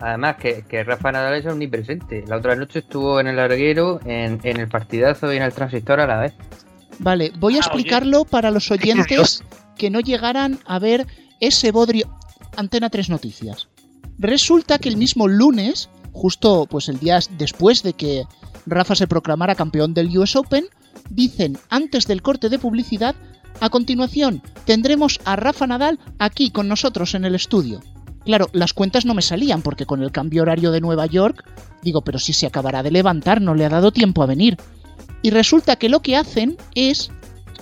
Además, 0.00 0.36
que, 0.36 0.64
que 0.68 0.84
Rafa 0.84 1.12
Nadal 1.12 1.34
es 1.34 1.46
omnipresente. 1.46 2.24
La 2.26 2.36
otra 2.36 2.54
noche 2.56 2.80
estuvo 2.80 3.20
en 3.20 3.28
el 3.28 3.36
larguero, 3.36 4.00
en, 4.04 4.40
en 4.42 4.58
el 4.60 4.68
partidazo 4.68 5.32
y 5.32 5.36
en 5.38 5.42
el 5.42 5.52
transistor 5.54 6.00
a 6.00 6.06
la 6.06 6.18
vez. 6.18 6.34
Vale, 6.98 7.32
voy 7.38 7.54
a 7.54 7.58
Ah, 7.58 7.60
explicarlo 7.60 8.24
para 8.24 8.50
los 8.50 8.70
oyentes 8.70 9.42
que 9.78 9.88
no 9.90 10.00
llegaran 10.00 10.58
a 10.66 10.78
ver 10.78 11.06
ese 11.40 11.72
bodrio. 11.72 12.14
Antena 12.56 12.90
3 12.90 13.08
Noticias. 13.08 13.68
Resulta 14.18 14.78
que 14.78 14.88
el 14.90 14.96
mismo 14.96 15.26
lunes, 15.26 15.88
justo 16.14 16.66
pues 16.70 16.88
el 16.88 16.98
día 16.98 17.18
después 17.36 17.82
de 17.82 17.92
que 17.92 18.24
Rafa 18.64 18.94
se 18.94 19.06
proclamara 19.06 19.54
campeón 19.54 19.92
del 19.92 20.16
US 20.16 20.36
Open, 20.36 20.64
dicen 21.10 21.58
antes 21.68 22.06
del 22.06 22.22
corte 22.22 22.48
de 22.48 22.58
publicidad, 22.58 23.14
a 23.60 23.68
continuación 23.68 24.42
tendremos 24.64 25.20
a 25.24 25.36
Rafa 25.36 25.66
Nadal 25.66 25.98
aquí 26.18 26.50
con 26.50 26.68
nosotros 26.68 27.14
en 27.14 27.24
el 27.24 27.34
estudio. 27.34 27.80
Claro, 28.24 28.48
las 28.52 28.72
cuentas 28.72 29.04
no 29.04 29.12
me 29.12 29.20
salían 29.20 29.60
porque 29.60 29.84
con 29.84 30.02
el 30.02 30.12
cambio 30.12 30.42
horario 30.42 30.70
de 30.70 30.80
Nueva 30.80 31.04
York, 31.04 31.44
digo, 31.82 32.02
pero 32.02 32.18
si 32.18 32.32
se 32.32 32.46
acabará 32.46 32.82
de 32.82 32.90
levantar, 32.90 33.42
no 33.42 33.54
le 33.54 33.66
ha 33.66 33.68
dado 33.68 33.92
tiempo 33.92 34.22
a 34.22 34.26
venir. 34.26 34.56
Y 35.20 35.30
resulta 35.30 35.76
que 35.76 35.90
lo 35.90 36.00
que 36.00 36.16
hacen 36.16 36.56
es, 36.74 37.10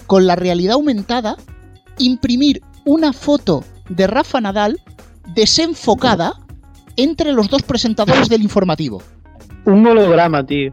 con 0.07 0.27
la 0.27 0.37
realidad 0.37 0.75
aumentada, 0.75 1.37
imprimir 1.99 2.63
una 2.85 3.13
foto 3.13 3.65
de 3.89 4.07
Rafa 4.07 4.41
Nadal 4.41 4.81
desenfocada 5.35 6.35
entre 6.97 7.33
los 7.33 7.49
dos 7.49 7.63
presentadores 7.63 8.29
del 8.29 8.43
informativo. 8.43 9.03
Un 9.65 9.87
holograma, 9.87 10.45
tío. 10.45 10.73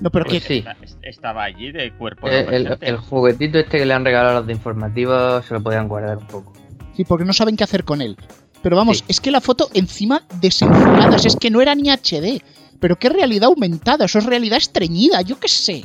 No, 0.00 0.10
pero 0.10 0.24
Pues 0.26 0.42
que 0.44 0.62
sí. 0.62 0.64
Estaba 1.02 1.44
allí 1.44 1.72
de 1.72 1.92
cuerpo. 1.92 2.28
El, 2.28 2.46
no 2.64 2.72
el- 2.74 2.78
el 2.80 2.96
juguetito 2.96 3.58
este 3.58 3.78
que 3.78 3.84
le 3.86 3.92
han 3.94 4.04
regalado 4.04 4.30
a 4.36 4.40
los 4.40 4.46
de 4.46 4.52
informativos 4.54 5.44
se 5.44 5.54
lo 5.54 5.62
podían 5.62 5.88
guardar 5.88 6.16
un 6.18 6.26
poco. 6.26 6.52
sí, 6.96 7.04
porque 7.04 7.24
no 7.24 7.32
saben 7.32 7.56
qué 7.56 7.64
hacer 7.64 7.84
con 7.84 8.00
él. 8.00 8.16
Pero 8.62 8.76
vamos, 8.76 8.98
Sí. 8.98 9.04
es 9.08 9.20
que 9.20 9.30
la 9.30 9.40
foto 9.40 9.68
encima 9.74 10.22
desenfocada, 10.40 11.16
es 11.16 11.36
que 11.36 11.50
no 11.50 11.60
era 11.62 11.74
ni 11.74 11.90
HD. 11.90 12.42
Pero 12.78 12.96
qué 12.98 13.08
realidad 13.10 13.44
aumentada, 13.48 14.04
eso 14.06 14.18
es 14.18 14.24
realidad 14.26 14.58
estreñida, 14.58 15.20
yo 15.22 15.38
qué 15.38 15.48
sé. 15.48 15.84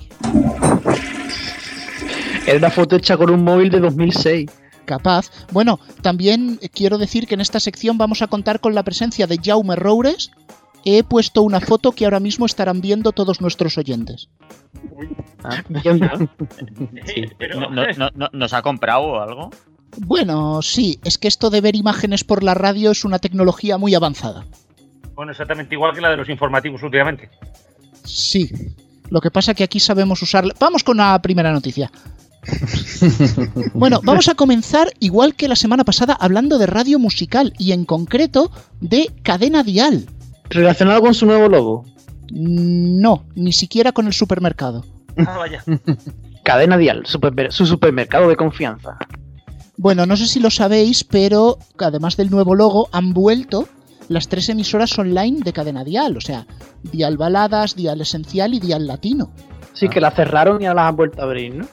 Era 2.48 2.58
una 2.60 2.70
foto 2.70 2.96
hecha 2.96 3.18
con 3.18 3.30
un 3.32 3.44
móvil 3.44 3.70
de 3.70 3.80
2006. 3.80 4.50
Capaz. 4.86 5.32
Bueno, 5.52 5.80
también 6.02 6.60
quiero 6.74 6.98
decir 6.98 7.28
que 7.28 7.34
en 7.36 7.42
esta 7.42 7.60
sección 7.60 7.98
vamos 7.98 8.22
a 8.22 8.28
contar 8.28 8.60
con 8.60 8.76
la 8.76 8.84
presencia 8.84 9.28
de 9.28 9.40
Jaume 9.44 9.76
Roures. 9.76 10.32
He 10.86 11.04
puesto 11.04 11.42
una 11.42 11.60
foto 11.60 11.92
que 11.94 12.06
ahora 12.06 12.20
mismo 12.20 12.46
estarán 12.46 12.80
viendo 12.82 13.12
todos 13.12 13.42
nuestros 13.42 13.78
oyentes. 13.80 14.30
Bien, 15.70 16.00
¿no? 16.00 16.10
Sí. 17.06 17.26
Pero, 17.40 17.60
No- 17.60 17.70
no- 17.72 17.86
no- 17.98 18.10
no- 18.14 18.30
¿Nos 18.32 18.54
ha 18.54 18.62
comprado 18.62 19.02
o 19.04 19.20
algo? 19.20 19.50
Bueno, 19.98 20.62
sí, 20.62 21.00
es 21.04 21.18
que 21.18 21.28
esto 21.28 21.50
de 21.50 21.62
ver 21.62 21.76
imágenes 21.76 22.24
por 22.24 22.44
la 22.44 22.54
radio 22.54 22.92
es 22.92 23.06
una 23.06 23.18
tecnología 23.20 23.78
muy 23.78 23.96
avanzada. 23.96 24.46
Bueno, 25.16 25.32
exactamente 25.32 25.74
igual 25.74 25.94
que 25.96 26.02
la 26.02 26.10
de 26.10 26.18
los 26.18 26.30
informativos 26.30 26.84
últimamente. 26.84 27.30
Sí. 28.04 28.50
Lo 29.10 29.22
que 29.22 29.32
pasa 29.32 29.54
que 29.54 29.64
aquí 29.64 29.80
sabemos 29.80 30.22
usarla. 30.22 30.54
Vamos 30.60 30.84
con 30.84 30.98
la 30.98 31.20
primera 31.22 31.52
noticia. 31.54 31.90
Bueno, 33.74 34.00
vamos 34.04 34.28
a 34.28 34.36
comenzar 34.36 34.92
igual 35.00 35.36
que 35.36 35.48
la 35.48 35.56
semana 35.56 35.84
pasada 35.84 36.14
hablando 36.14 36.58
de 36.58 36.66
radio 36.68 37.00
musical 37.00 37.54
y 37.58 37.72
en 37.72 37.86
concreto 37.86 38.52
de 38.82 39.12
cadena 39.24 39.64
dial. 39.64 40.06
Relacionado 40.50 41.02
con 41.02 41.14
su 41.14 41.26
nuevo 41.26 41.50
logo. 41.50 41.86
No, 42.32 43.26
ni 43.36 43.52
siquiera 43.52 43.92
con 43.92 44.08
el 44.08 44.14
supermercado. 44.14 44.86
Ah, 45.18 45.38
vaya. 45.38 45.64
Cadena 46.44 46.78
Dial, 46.78 47.04
supermer- 47.06 47.52
su 47.52 47.66
supermercado 47.66 48.30
de 48.30 48.36
confianza. 48.36 48.98
Bueno, 49.78 50.06
no 50.06 50.16
sé 50.16 50.28
si 50.28 50.40
lo 50.40 50.52
sabéis, 50.52 51.04
pero 51.04 51.58
además 51.80 52.18
del 52.18 52.30
nuevo 52.30 52.54
logo 52.54 52.88
han 52.92 53.14
vuelto 53.14 53.68
las 54.10 54.28
tres 54.28 54.50
emisoras 54.50 54.98
online 55.00 55.40
de 55.44 55.54
cadena 55.54 55.84
dial, 55.84 56.18
o 56.18 56.22
sea, 56.22 56.46
dial 56.84 57.18
baladas, 57.18 57.76
dial 57.76 58.00
esencial 58.02 58.54
y 58.54 58.60
dial 58.60 58.86
latino. 58.86 59.32
Sí, 59.74 59.90
que 59.90 60.00
la 60.00 60.12
cerraron 60.12 60.62
y 60.62 60.68
ahora 60.68 60.84
la 60.84 60.88
han 60.90 60.96
vuelto 60.96 61.22
a 61.22 61.26
abrir, 61.26 61.56
¿no? 61.56 61.68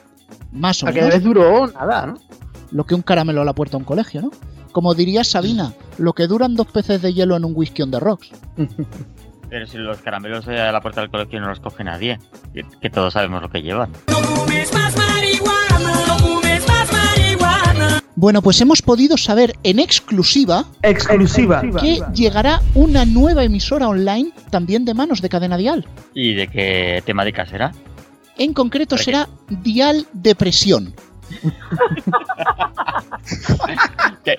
Más 0.53 0.83
o 0.83 0.87
A 0.87 0.91
que 0.91 0.99
menos 0.99 1.15
vez 1.15 1.23
duró 1.23 1.67
nada, 1.67 2.05
¿no? 2.05 2.17
lo 2.71 2.85
que 2.85 2.95
un 2.95 3.01
caramelo 3.01 3.41
a 3.41 3.45
la 3.45 3.53
puerta 3.53 3.77
a 3.77 3.79
un 3.79 3.83
colegio, 3.85 4.21
¿no? 4.21 4.31
Como 4.71 4.95
diría 4.95 5.23
Sabina, 5.23 5.73
lo 5.97 6.13
que 6.13 6.25
duran 6.27 6.55
dos 6.55 6.67
peces 6.67 7.01
de 7.01 7.13
hielo 7.13 7.35
en 7.35 7.45
un 7.45 7.53
whisky 7.55 7.83
on 7.83 7.91
the 7.91 7.99
rocks. 7.99 8.31
Pero 9.49 9.67
si 9.67 9.77
los 9.77 9.99
caramelos 9.99 10.45
de 10.47 10.55
la 10.71 10.81
puerta 10.81 11.01
del 11.01 11.11
colegio 11.11 11.39
no 11.39 11.47
los 11.47 11.59
coge 11.59 11.83
nadie. 11.83 12.17
Que, 12.55 12.65
que 12.81 12.89
todos 12.89 13.13
sabemos 13.13 13.41
lo 13.43 13.49
que 13.51 13.61
llevan. 13.61 13.91
Bueno, 18.15 18.41
pues 18.41 18.61
hemos 18.61 18.81
podido 18.81 19.17
saber 19.17 19.53
en 19.63 19.79
exclusiva 19.79 20.65
Exclusiva. 20.81 21.61
que 21.79 21.99
llegará 22.13 22.61
una 22.73 23.05
nueva 23.05 23.43
emisora 23.43 23.87
online 23.87 24.31
también 24.49 24.85
de 24.85 24.93
manos 24.93 25.21
de 25.21 25.29
cadena 25.29 25.57
dial. 25.57 25.85
¿Y 26.13 26.33
de 26.33 26.47
qué 26.47 27.03
temática 27.05 27.45
será? 27.45 27.73
En 28.37 28.53
concreto 28.53 28.97
será 28.97 29.27
Dial 29.49 30.07
Depresión. 30.13 30.93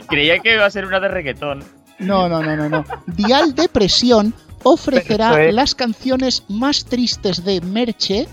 Creía 0.08 0.38
que 0.38 0.54
iba 0.54 0.66
a 0.66 0.70
ser 0.70 0.86
una 0.86 1.00
de 1.00 1.08
reggaetón. 1.08 1.64
No, 1.98 2.28
no, 2.28 2.42
no, 2.42 2.56
no, 2.56 2.68
no. 2.68 2.84
Dial 3.06 3.54
Depresión 3.54 4.34
ofrecerá 4.62 5.52
las 5.52 5.74
canciones 5.74 6.44
más 6.48 6.84
tristes 6.84 7.44
de 7.44 7.60
Merche, 7.60 8.26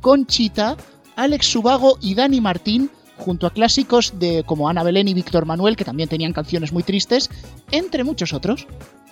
Conchita, 0.00 0.76
Alex 1.16 1.46
Subago 1.46 1.98
y 2.00 2.14
Dani 2.14 2.40
Martín, 2.40 2.90
junto 3.16 3.46
a 3.46 3.50
clásicos 3.52 4.18
de 4.18 4.44
como 4.46 4.68
Ana 4.68 4.82
Belén 4.82 5.08
y 5.08 5.14
Víctor 5.14 5.44
Manuel, 5.44 5.76
que 5.76 5.84
también 5.84 6.08
tenían 6.08 6.32
canciones 6.32 6.72
muy 6.72 6.82
tristes, 6.82 7.28
entre 7.70 8.04
muchos 8.04 8.32
otros. 8.32 8.66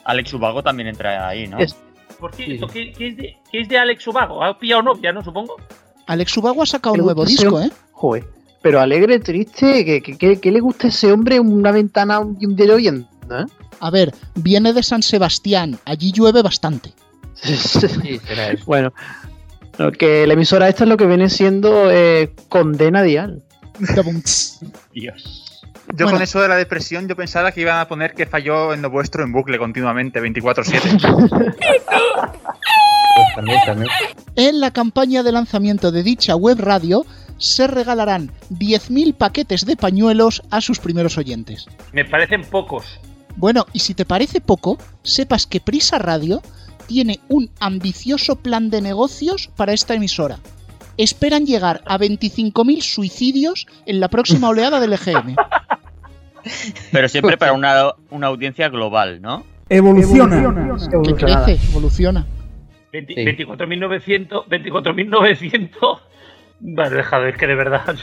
Alex 0.05 0.33
Ubago 0.33 0.63
también 0.63 0.89
entra 0.89 1.29
ahí, 1.29 1.47
¿no? 1.47 1.59
Es- 1.59 1.77
Por 2.19 2.35
cierto, 2.35 2.67
¿qué, 2.69 2.93
qué 2.93 3.09
es 3.09 3.17
de, 3.17 3.37
qué 3.51 3.61
es 3.61 3.69
de 3.69 3.79
Alex 3.79 4.07
Ubago? 4.07 4.43
¿Ha 4.43 4.59
pillado 4.59 4.83
novia, 4.83 5.13
no? 5.13 5.23
Supongo. 5.23 5.57
Alex 6.09 6.33
Subago 6.33 6.63
ha 6.63 6.67
sacado 6.67 6.95
un 6.97 7.03
nuevo 7.03 7.25
disco, 7.25 7.61
¿eh? 7.61 7.71
Joder. 7.93 8.27
Pero 8.61 8.81
alegre, 8.81 9.21
triste, 9.21 9.85
¿qué, 9.85 10.03
qué, 10.03 10.19
qué- 10.19 10.41
qué 10.41 10.51
le 10.51 10.59
gusta 10.61 10.89
a 10.89 10.91
ese 10.91 11.13
hombre 11.13 11.39
una 11.39 11.71
ventana 11.71 12.21
y 12.41 12.47
un 12.47 12.57
dedo 12.57 12.75
oyendo? 12.75 13.07
¿eh? 13.31 13.45
A 13.81 13.91
ver, 13.91 14.13
viene 14.35 14.73
de 14.73 14.83
San 14.83 15.03
Sebastián, 15.03 15.79
allí 15.85 16.11
llueve 16.11 16.43
bastante. 16.43 16.93
Sí, 17.35 18.19
bueno, 18.67 18.93
lo 19.79 19.93
que 19.93 20.27
la 20.27 20.33
emisora 20.33 20.69
esta 20.69 20.83
es 20.83 20.91
lo 20.91 20.97
que 20.97 21.07
viene 21.07 21.29
siendo 21.31 21.89
eh, 21.91 22.35
condena 22.49 23.03
dial. 23.05 23.45
Dios. 24.93 25.45
Yo 25.91 26.05
Bueno. 26.05 26.11
con 26.13 26.23
eso 26.23 26.41
de 26.43 26.49
la 26.49 26.57
depresión, 26.57 27.07
yo 27.09 27.15
pensaba 27.17 27.53
que 27.53 27.61
iban 27.63 27.79
a 27.79 27.87
poner 27.89 28.13
que 28.15 28.27
falló 28.27 28.75
en 28.75 28.83
lo 28.83 28.91
vuestro 28.91 29.23
en 29.25 29.33
bucle 29.33 29.57
continuamente, 29.57 30.21
24-7. 30.21 31.55
Pues 33.25 33.35
también, 33.37 33.59
también. 33.67 33.91
En 34.37 34.61
la 34.61 34.71
campaña 34.71 35.23
de 35.23 35.33
lanzamiento 35.33 35.91
de 35.91 36.03
dicha 36.03 36.37
web 36.37 36.59
radio 36.61 37.05
se 37.39 37.67
regalarán 37.67 38.33
10.000 38.51 39.15
paquetes 39.15 39.65
de 39.65 39.77
pañuelos 39.77 40.43
a 40.51 40.61
sus 40.61 40.79
primeros 40.79 41.19
oyentes. 41.19 41.67
Me 41.93 42.05
parecen 42.05 42.45
pocos. 42.45 42.85
Bueno, 43.37 43.67
y 43.73 43.79
si 43.81 43.95
te 43.95 44.05
parece 44.05 44.41
poco, 44.41 44.79
sepas 45.03 45.47
que 45.47 45.61
Prisa 45.61 45.99
Radio 45.99 46.43
tiene 46.87 47.21
un 47.29 47.51
ambicioso 47.61 48.37
plan 48.37 48.71
de 48.71 48.81
negocios 48.81 49.51
para 49.57 49.73
esta 49.73 49.95
emisora. 49.95 50.39
Esperan 50.97 51.47
llegar 51.47 51.83
a 51.87 51.99
25.000 51.99 52.81
suicidios 52.83 53.67
en 53.87 54.01
la 54.01 54.09
próxima 54.09 54.49
oleada 54.51 54.81
del 54.81 54.95
EGM. 54.95 55.37
Pero 56.91 57.09
siempre 57.09 57.37
para 57.37 57.53
una, 57.53 57.93
una 58.11 58.27
audiencia 58.29 58.69
global, 58.69 59.21
¿no? 59.21 59.45
Evoluciona. 59.69 60.41
Que 60.89 60.97
Evolucionada. 60.97 61.45
crece, 61.45 61.69
evoluciona. 61.69 62.27
20 62.93 63.15
Sí. 63.15 63.25
24.900. 63.25 64.47
24.900. 64.47 66.01
Vale, 66.61 66.97
dejad, 66.97 67.29
es 67.29 67.37
que 67.37 67.47
de 67.47 67.55
verdad. 67.55 67.97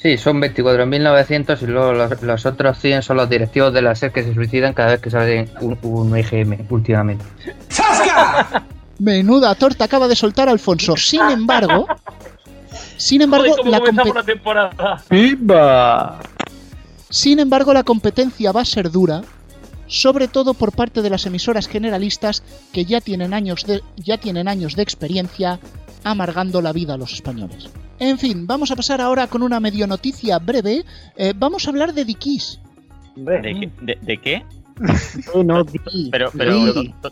Sí, 0.00 0.16
son 0.16 0.40
24.900 0.40 1.62
y 1.62 1.66
luego 1.66 1.92
los, 1.92 2.22
los 2.22 2.46
otros 2.46 2.78
100 2.78 3.02
son 3.02 3.16
los 3.18 3.28
directivos 3.28 3.72
de 3.74 3.82
la 3.82 3.94
SER 3.94 4.12
que 4.12 4.22
se 4.22 4.32
suicidan 4.32 4.72
cada 4.72 4.92
vez 4.92 5.00
que 5.00 5.10
sale 5.10 5.48
un, 5.60 5.76
un 5.82 6.16
IGM 6.18 6.66
últimamente. 6.70 7.24
Menuda 8.98 9.54
torta 9.54 9.84
acaba 9.84 10.08
de 10.08 10.16
soltar 10.16 10.48
Alfonso. 10.48 10.96
Sin 10.96 11.22
embargo, 11.30 11.86
Sin 12.96 13.22
embargo, 13.22 13.46
Joder, 13.48 13.58
¿cómo 13.64 13.70
la 13.70 13.80
compe- 13.80 14.14
la 14.14 14.22
temporada? 14.22 15.02
¡Viva! 15.10 16.18
Sin 17.08 17.38
embargo, 17.40 17.72
la 17.74 17.82
competencia 17.82 18.52
va 18.52 18.60
a 18.60 18.64
ser 18.64 18.90
dura, 18.90 19.22
sobre 19.90 20.28
todo 20.28 20.54
por 20.54 20.72
parte 20.72 21.02
de 21.02 21.10
las 21.10 21.26
emisoras 21.26 21.66
generalistas 21.68 22.42
que 22.72 22.84
ya 22.84 23.00
tienen 23.00 23.34
años 23.34 23.66
de, 23.66 23.82
ya 23.96 24.16
tienen 24.18 24.46
años 24.48 24.76
de 24.76 24.82
experiencia 24.84 25.58
amargando 26.04 26.62
la 26.62 26.72
vida 26.72 26.94
a 26.94 26.96
los 26.96 27.12
españoles. 27.12 27.68
En 27.98 28.16
fin, 28.18 28.46
vamos 28.46 28.70
a 28.70 28.76
pasar 28.76 29.00
ahora 29.00 29.26
con 29.26 29.42
una 29.42 29.58
medio 29.60 29.86
noticia 29.86 30.38
breve. 30.38 30.84
Eh, 31.16 31.34
vamos 31.36 31.66
a 31.66 31.70
hablar 31.70 31.92
de 31.92 32.04
Dikis. 32.06 32.60
¿De, 33.16 33.42
qué- 33.42 33.70
de- 33.82 33.98
de 34.00 34.16
qué? 34.16 34.42
No, 35.44 35.64
di, 35.64 35.78
Pero, 36.10 36.30
pero 36.32 36.56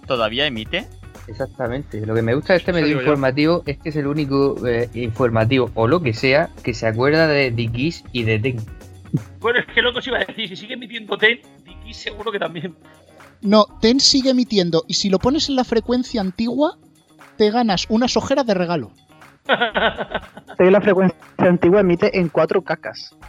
¿todavía 0.07 0.47
emite? 0.47 0.87
Exactamente. 1.27 2.07
Lo 2.07 2.15
que 2.15 2.23
me 2.23 2.35
gusta 2.35 2.55
de 2.55 2.61
este 2.61 2.73
medio 2.73 2.95
yo. 2.95 3.01
informativo 3.01 3.63
es 3.67 3.77
que 3.79 3.91
es 3.91 3.97
el 3.97 4.07
único 4.07 4.57
eh, 4.67 4.89
informativo 4.95 5.71
o 5.75 5.87
lo 5.87 6.01
que 6.01 6.15
sea 6.15 6.49
que 6.63 6.73
se 6.73 6.87
acuerda 6.87 7.27
de 7.29 7.51
Dickies 7.51 8.05
y 8.13 8.23
de 8.23 8.39
Ten. 8.39 8.57
Bueno, 9.41 9.59
es 9.61 9.67
que 9.75 9.81
lo 9.83 9.93
que 9.93 9.99
os 10.01 10.07
iba 10.07 10.19
a 10.19 10.25
decir, 10.25 10.49
si 10.49 10.57
sigue 10.57 10.75
emitiendo 10.75 11.17
TEN, 11.17 11.39
Diki 11.89 11.95
seguro 11.95 12.31
que 12.31 12.39
también. 12.39 12.77
No, 13.41 13.65
TEN 13.81 14.01
sigue 14.01 14.31
emitiendo 14.31 14.85
y 14.89 14.95
si 14.95 15.09
lo 15.11 15.19
pones 15.19 15.49
en 15.49 15.57
la 15.57 15.65
frecuencia 15.65 16.21
antigua, 16.21 16.77
te 17.37 17.51
ganas 17.51 17.87
unas 17.89 18.17
ojeras 18.17 18.45
de 18.47 18.55
regalo. 18.55 18.91
Sé 20.59 20.71
la 20.71 20.81
frecuencia 20.81 21.19
antigua 21.39 21.81
emite 21.81 22.19
en 22.19 22.29
cuatro 22.29 22.63
cacas. 22.63 23.17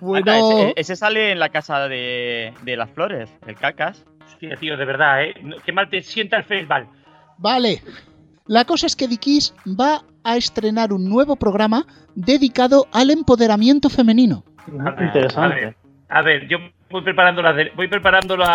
Bueno, 0.00 0.30
Ah, 0.32 0.38
ese, 0.70 0.72
ese 0.76 0.96
sale 0.96 1.32
en 1.32 1.40
la 1.40 1.48
casa 1.48 1.88
de, 1.88 2.54
de 2.62 2.76
las 2.76 2.88
flores, 2.90 3.28
el 3.48 3.56
cacas. 3.56 4.04
Hostia, 4.24 4.54
tío, 4.56 4.76
de 4.76 4.84
verdad, 4.84 5.24
¿eh? 5.24 5.34
Qué 5.64 5.72
mal 5.72 5.90
te 5.90 6.02
sienta 6.02 6.36
el 6.36 6.44
festival. 6.44 6.86
vale. 7.36 7.82
La 8.46 8.64
cosa 8.64 8.86
es 8.86 8.94
que 8.96 9.08
Dikis 9.08 9.52
va 9.66 10.02
a 10.24 10.36
estrenar 10.36 10.92
un 10.92 11.08
nuevo 11.08 11.34
programa 11.36 11.84
dedicado 12.14 12.86
al 12.92 13.10
empoderamiento 13.10 13.88
femenino. 13.90 14.44
Interesante. 14.68 15.38
A 15.38 15.48
ver, 15.48 15.76
a 16.08 16.22
ver, 16.22 16.48
yo 16.48 16.58
voy 16.90 17.02
preparando 17.02 17.42
la 17.42 17.52
de- 17.52 17.70
voy 17.76 17.88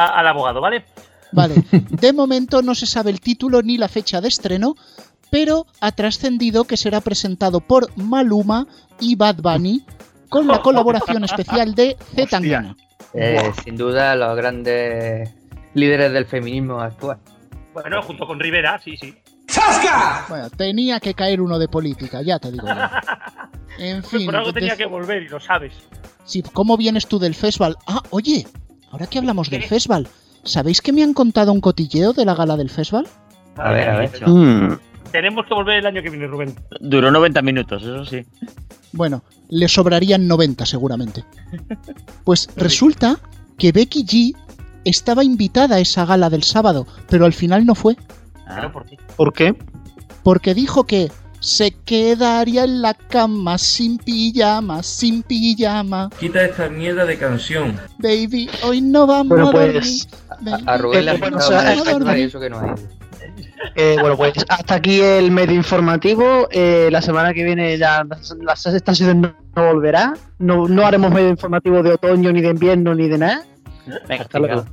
al 0.08 0.28
abogado, 0.28 0.62
¿vale? 0.62 0.86
Vale, 1.32 1.56
de 1.72 2.14
momento 2.14 2.62
no 2.62 2.76
se 2.76 2.86
sabe 2.86 3.12
el 3.12 3.20
título 3.20 3.62
ni 3.62 3.78
la 3.78 3.88
fecha 3.88 4.22
de 4.22 4.28
estreno, 4.28 4.76
pero 5.32 5.66
ha 5.82 5.92
trascendido 5.92 6.64
que 6.66 6.78
será 6.78 7.02
presentado 7.02 7.60
por 7.62 7.90
Maluma 7.98 8.68
y 9.00 9.16
Bad 9.16 9.38
Bunny 9.42 9.84
con 10.30 10.48
la 10.48 10.62
colaboración 10.62 11.24
especial 11.24 11.76
de 11.76 11.98
Z 12.16 12.28
Tangana. 12.30 12.76
Eh, 13.14 13.52
sin 13.64 13.76
duda, 13.76 14.16
los 14.16 14.36
grandes 14.36 15.34
líderes 15.74 16.12
del 16.12 16.26
feminismo 16.26 16.80
actual. 16.80 17.18
Bueno, 17.74 18.02
junto 18.02 18.26
con 18.28 18.40
Rivera, 18.40 18.80
sí, 18.80 18.96
sí. 18.98 19.14
Bueno, 20.30 20.50
tenía 20.50 21.00
que 21.00 21.14
caer 21.14 21.42
uno 21.42 21.60
de 21.60 21.68
política, 21.68 22.22
ya 22.22 22.40
te 22.40 22.52
digo 22.52 22.68
yo. 22.68 22.74
En 23.78 24.04
fin, 24.06 24.26
Por 24.26 24.38
algo 24.38 24.54
tenía 24.54 24.78
que 24.78 24.86
volver 24.86 25.24
y 25.24 25.28
lo 25.28 25.38
sabes. 25.40 25.74
sí, 26.24 26.42
¿cómo 26.54 26.78
vienes 26.78 27.08
tú 27.08 27.20
del 27.20 27.36
festival? 27.36 27.76
Ah, 27.88 28.02
oye, 28.12 28.48
ahora 28.90 29.06
que 29.08 29.18
hablamos 29.18 29.50
del 29.50 29.64
festival, 29.64 30.08
¿sabéis 30.46 30.82
que 30.82 30.94
me 30.94 31.04
han 31.04 31.14
contado 31.14 31.52
un 31.52 31.60
cotilleo 31.60 32.14
de 32.14 32.24
la 32.24 32.36
gala 32.36 32.56
del 32.56 32.70
festival? 32.70 33.06
A 33.58 33.72
ver, 33.72 33.90
a 33.90 33.98
ver. 33.98 34.28
Mm. 34.30 34.80
Tenemos 35.12 35.46
que 35.46 35.54
volver 35.54 35.80
el 35.80 35.86
año 35.88 36.02
que 36.02 36.10
viene, 36.10 36.26
Rubén. 36.28 36.56
Duró 36.80 37.12
90 37.12 37.42
minutos, 37.42 37.84
eso 37.84 38.06
sí. 38.06 38.26
Bueno, 38.94 39.24
le 39.50 39.68
sobrarían 39.68 40.26
90 40.26 40.66
seguramente. 40.66 41.26
Pues 42.24 42.50
resulta 42.56 43.20
que 43.58 43.74
Becky 43.74 44.06
G 44.06 44.36
estaba 44.86 45.24
invitada 45.24 45.76
a 45.76 45.80
esa 45.80 46.06
gala 46.06 46.30
del 46.30 46.44
sábado, 46.44 46.88
pero 47.10 47.26
al 47.26 47.34
final 47.34 47.66
no 47.66 47.76
fue, 47.76 47.98
Pero 48.48 48.72
por 48.72 48.86
ti. 48.86 48.98
¿Por 49.16 49.34
qué? 49.34 49.56
porque 50.26 50.56
dijo 50.56 50.86
que 50.86 51.12
se 51.40 51.70
quedaría 51.70 52.64
en 52.64 52.82
la 52.82 52.96
cama 52.96 53.60
sin 53.60 54.00
pijama, 54.00 54.82
sin 54.82 55.22
pijama. 55.22 56.10
Quita 56.20 56.44
esta 56.44 56.68
mierda 56.68 57.06
de 57.06 57.16
canción. 57.20 57.80
Baby, 58.00 58.50
hoy 58.64 58.82
no 58.82 59.06
vamos 59.06 59.28
Bueno, 59.28 59.50
a 59.50 59.52
pues, 59.52 59.74
dormir. 59.74 60.02
A, 60.30 60.36
Baby, 60.42 60.64
a 60.66 60.78
Rubén 60.80 61.06
le 61.06 61.12
ha 61.12 61.18
bueno, 61.18 61.38
eso 62.14 62.40
que 62.40 62.50
no 62.50 62.60
hay. 62.60 62.72
Eh, 63.76 63.98
pues 64.18 64.34
hasta 64.50 64.76
aquí 64.76 65.00
el 65.00 65.30
medio 65.30 65.56
informativo. 65.56 66.48
Eh, 66.50 66.90
la 66.92 67.04
semana 67.04 67.32
que 67.32 67.44
viene 67.44 67.78
ya 67.78 68.04
la, 68.04 68.56
season 68.56 69.22
no, 69.22 69.36
no 69.56 69.74
volverá. 69.74 70.16
No, 70.40 70.68
no 70.68 70.88
haremos 70.88 71.12
medio 71.12 71.30
informativo 71.30 71.84
de 71.84 71.92
otoño, 71.92 72.32
ni 72.32 72.42
de 72.42 72.50
invierno, 72.50 72.96
ni 72.96 73.08
de 73.08 73.18
nada. 73.20 73.44
venga, 74.08 74.24
Hasta 74.24 74.40
luego. 74.40 74.66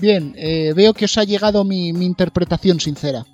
Bien, 0.00 0.34
eh, 0.36 0.72
veo 0.74 0.92
que 0.94 1.04
os 1.06 1.16
ha 1.18 1.24
llegado 1.24 1.64
mi, 1.64 1.92
mi 1.92 2.04
interpretación 2.04 2.80
sincera. 2.80 3.24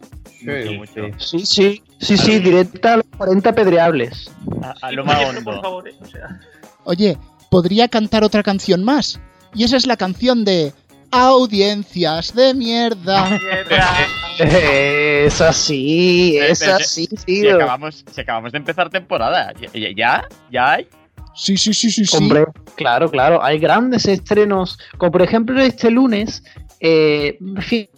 Mucho, 0.43 0.73
mucho. 0.73 1.19
Sí, 1.19 1.45
sí, 1.45 1.83
sí, 1.99 2.17
sí, 2.17 2.39
directa 2.39 2.95
a 2.95 2.97
los 2.99 3.07
40 3.17 3.55
pedreables. 3.55 4.31
A, 4.63 4.75
a 4.87 4.93
lo 4.93 5.05
más 5.05 5.19
por 5.25 5.37
hondo. 5.37 5.63
favor, 5.63 5.89
¿eh? 5.89 5.95
O 6.01 6.07
sea, 6.07 6.41
Oye, 6.85 7.17
podría 7.51 7.89
cantar 7.89 8.25
otra 8.25 8.43
canción 8.43 8.85
más. 8.85 9.21
Y 9.55 9.65
esa 9.65 9.77
es 9.77 9.87
la 9.87 9.97
canción 9.97 10.45
de 10.45 10.73
Audiencias 11.11 12.35
de 12.35 12.55
mierda. 12.55 13.39
Es 14.39 15.41
así, 15.43 16.39
es 16.39 16.63
así, 16.63 17.07
Si 17.07 17.17
tío. 17.43 17.57
acabamos, 17.57 18.05
si 18.11 18.21
acabamos 18.23 18.53
de 18.53 18.59
empezar 18.59 18.89
temporada, 18.89 19.53
¿ya? 19.61 19.91
¿Ya? 19.95 20.29
¿Ya 20.51 20.73
hay? 20.73 20.87
Sí, 21.35 21.57
sí, 21.57 21.73
sí, 21.73 21.91
sí, 21.91 22.05
sí. 22.05 22.17
Hombre, 22.17 22.47
claro, 22.77 23.11
claro. 23.11 23.43
Hay 23.43 23.59
grandes 23.59 24.07
estrenos, 24.07 24.79
como 24.99 25.13
por 25.13 25.23
ejemplo 25.23 25.61
este 25.61 25.91
lunes. 25.91 26.43
eh, 26.81 27.39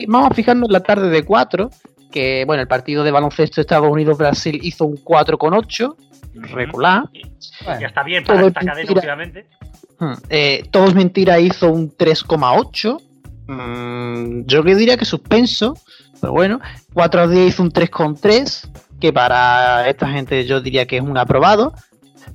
vamos 0.06 0.30
a 0.30 0.34
fijarnos 0.34 0.68
en 0.68 0.72
la 0.72 0.80
tarde 0.80 1.08
de 1.08 1.24
4, 1.24 1.70
que 2.10 2.44
bueno, 2.46 2.62
el 2.62 2.68
partido 2.68 3.04
de 3.04 3.10
baloncesto 3.10 3.60
Estados 3.60 3.90
Unidos-Brasil 3.90 4.60
hizo 4.62 4.84
un 4.84 4.96
4 4.96 5.38
con 5.38 5.54
8, 5.54 5.96
regular. 6.34 7.04
ya 7.80 7.86
está 7.86 8.02
bien 8.02 8.24
para 8.24 8.38
Todo 8.38 8.48
esta 8.48 8.60
cadena 8.60 8.92
últimamente. 8.92 9.46
Hmm, 9.98 10.12
eh, 10.28 10.64
Todos 10.70 10.94
Mentira 10.94 11.40
hizo 11.40 11.70
un 11.70 11.90
3,8. 11.96 12.98
Mm, 13.46 14.46
yo 14.46 14.62
que 14.62 14.74
diría 14.74 14.96
que 14.96 15.04
suspenso, 15.04 15.76
pero 16.20 16.32
bueno. 16.32 16.60
4 16.94 17.28
días 17.28 17.48
hizo 17.48 17.62
un 17.62 17.70
3,3, 17.70 18.68
que 19.00 19.12
para 19.12 19.88
esta 19.88 20.08
gente 20.08 20.44
yo 20.44 20.60
diría 20.60 20.86
que 20.86 20.96
es 20.96 21.02
un 21.02 21.16
aprobado. 21.18 21.72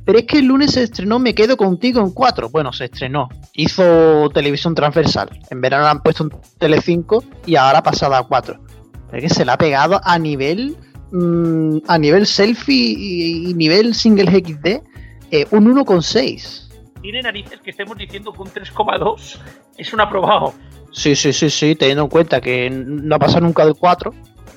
Pero 0.07 0.19
es 0.19 0.25
que 0.25 0.39
el 0.39 0.45
lunes 0.45 0.71
se 0.71 0.83
estrenó 0.83 1.19
Me 1.19 1.35
Quedo 1.35 1.57
Contigo 1.57 1.99
en 1.99 2.11
4. 2.11 2.47
Bueno, 2.49 2.71
se 2.71 2.85
estrenó. 2.85 3.27
Hizo 3.53 4.29
televisión 4.29 4.73
transversal. 4.73 5.29
En 5.49 5.59
verano 5.59 5.83
la 5.83 5.91
han 5.91 6.01
puesto 6.01 6.23
en 6.23 6.29
Tele5 6.31 7.23
y 7.45 7.57
ahora 7.57 7.79
ha 7.79 7.83
pasado 7.83 8.15
a 8.15 8.25
4. 8.25 8.57
Es 9.11 9.21
que 9.21 9.29
se 9.29 9.43
la 9.43 9.53
ha 9.53 9.57
pegado 9.57 9.99
a 10.01 10.17
nivel. 10.17 10.77
mm, 11.11 11.79
a 11.89 11.97
nivel 11.97 12.25
selfie 12.25 12.95
y, 12.97 13.49
y 13.49 13.53
nivel 13.53 13.93
single 13.93 14.31
XD. 14.31 14.81
eh, 15.31 15.45
un 15.51 15.75
1,6. 15.75 16.69
Tiene 17.01 17.21
narices 17.21 17.59
que 17.59 17.71
estemos 17.71 17.97
diciendo 17.97 18.31
que 18.31 18.41
un 18.41 18.47
3,2 18.47 19.39
es 19.77 19.93
un 19.93 19.99
aprobado. 19.99 20.53
Sí, 20.93 21.17
sí, 21.17 21.33
sí, 21.33 21.49
sí, 21.49 21.75
teniendo 21.75 22.03
en 22.03 22.09
cuenta 22.09 22.39
que 22.39 22.69
no 22.69 23.13
ha 23.15 23.19
pasado 23.19 23.41
nunca 23.41 23.65
del 23.65 23.75
4. 23.75 24.13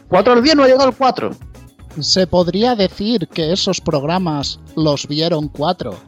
4 0.09 0.33
al 0.33 0.43
día 0.45 0.55
no 0.55 0.63
ha 0.63 0.67
llegado 0.69 0.87
al 0.87 0.97
4. 0.97 1.31
Se 2.03 2.27
podría 2.27 2.75
decir 2.75 3.29
que 3.29 3.53
esos 3.53 3.81
programas 3.81 4.61
los 4.77 5.07
vieron 5.07 5.49
cuatro. 5.49 5.99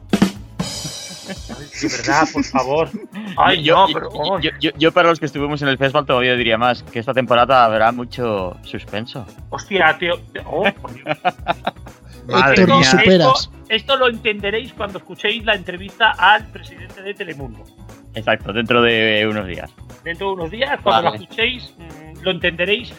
De 1.81 1.87
verdad, 1.87 2.27
por 2.31 2.43
favor. 2.43 2.89
Ay, 3.37 3.63
yo, 3.63 3.87
no, 3.87 3.93
pero. 3.93 4.39
yo- 4.41 4.49
yo- 4.59 4.71
yo 4.77 4.91
para 4.91 5.09
los 5.09 5.19
que 5.19 5.25
estuvimos 5.25 5.61
en 5.61 5.69
el 5.69 5.77
festival 5.77 6.05
todavía 6.05 6.35
diría 6.35 6.57
más, 6.57 6.83
que 6.83 6.99
esta 6.99 7.13
temporada 7.13 7.63
habrá 7.65 7.91
mucho 7.91 8.55
suspenso. 8.63 9.25
Hostia, 9.49 9.97
tío. 9.97 10.15
Oh, 10.45 10.63
por 10.81 10.93
Dios. 10.93 11.05
Esto- 12.27 12.77
ni 12.77 12.83
superas. 12.83 13.27
Esto, 13.27 13.51
esto 13.69 13.97
lo 13.97 14.09
entenderéis 14.09 14.73
cuando 14.73 14.97
escuchéis 14.99 15.43
la 15.45 15.55
entrevista 15.55 16.11
al 16.11 16.45
presidente 16.47 17.01
de 17.01 17.13
Telemundo. 17.13 17.63
Exacto, 18.15 18.53
dentro 18.53 18.81
de 18.81 19.25
unos 19.29 19.47
días. 19.47 19.71
Dentro 20.03 20.27
de 20.27 20.33
unos 20.33 20.51
días, 20.51 20.79
cuando 20.83 21.03
Vale. 21.03 21.17
lo 21.17 21.23
escuchéis, 21.23 21.73
mm, 21.77 22.21
lo 22.21 22.31
entenderéis. 22.31 22.93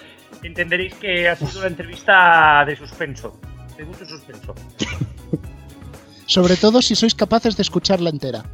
Entenderéis 0.45 0.95
que 0.95 1.29
ha 1.29 1.37
sido 1.37 1.59
una 1.61 1.69
entrevista 1.69 2.65
de 2.67 2.77
suspenso. 2.77 3.41
De 3.77 3.85
mucho 3.85 4.05
suspenso. 4.07 4.55
Sobre 6.27 6.57
todo 6.57 6.81
si 6.81 6.95
sois 6.95 7.15
capaces 7.15 7.57
de 7.57 7.63
escucharla 7.63 8.11
entera. 8.11 8.45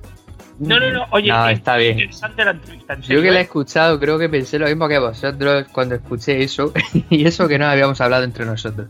No, 0.58 0.78
no, 0.78 0.90
no. 0.90 1.04
Oye, 1.12 1.28
No, 1.28 1.48
es 1.48 1.58
está 1.58 1.76
bien. 1.76 1.92
interesante 1.98 2.44
la 2.44 2.50
entrevista. 2.52 2.94
En 2.94 3.02
Yo 3.02 3.22
que 3.22 3.30
la 3.30 3.38
he 3.38 3.40
¿eh? 3.40 3.44
escuchado, 3.44 3.98
creo 3.98 4.18
que 4.18 4.28
pensé 4.28 4.58
lo 4.58 4.66
mismo 4.66 4.88
que 4.88 4.98
vosotros 4.98 5.66
cuando 5.72 5.94
escuché 5.94 6.42
eso. 6.42 6.72
y 7.10 7.26
eso 7.26 7.48
que 7.48 7.58
no 7.58 7.66
habíamos 7.66 8.00
hablado 8.00 8.24
entre 8.24 8.44
nosotros. 8.44 8.88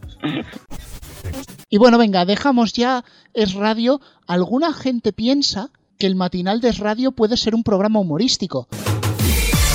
Y 1.68 1.78
bueno, 1.78 1.98
venga, 1.98 2.24
dejamos 2.24 2.72
ya 2.72 3.04
Es 3.34 3.54
Radio. 3.54 4.00
Alguna 4.26 4.72
gente 4.72 5.12
piensa 5.12 5.70
que 5.98 6.06
el 6.06 6.16
matinal 6.16 6.60
de 6.60 6.70
Es 6.70 6.78
Radio 6.78 7.12
puede 7.12 7.36
ser 7.36 7.54
un 7.54 7.62
programa 7.62 8.00
humorístico. 8.00 8.66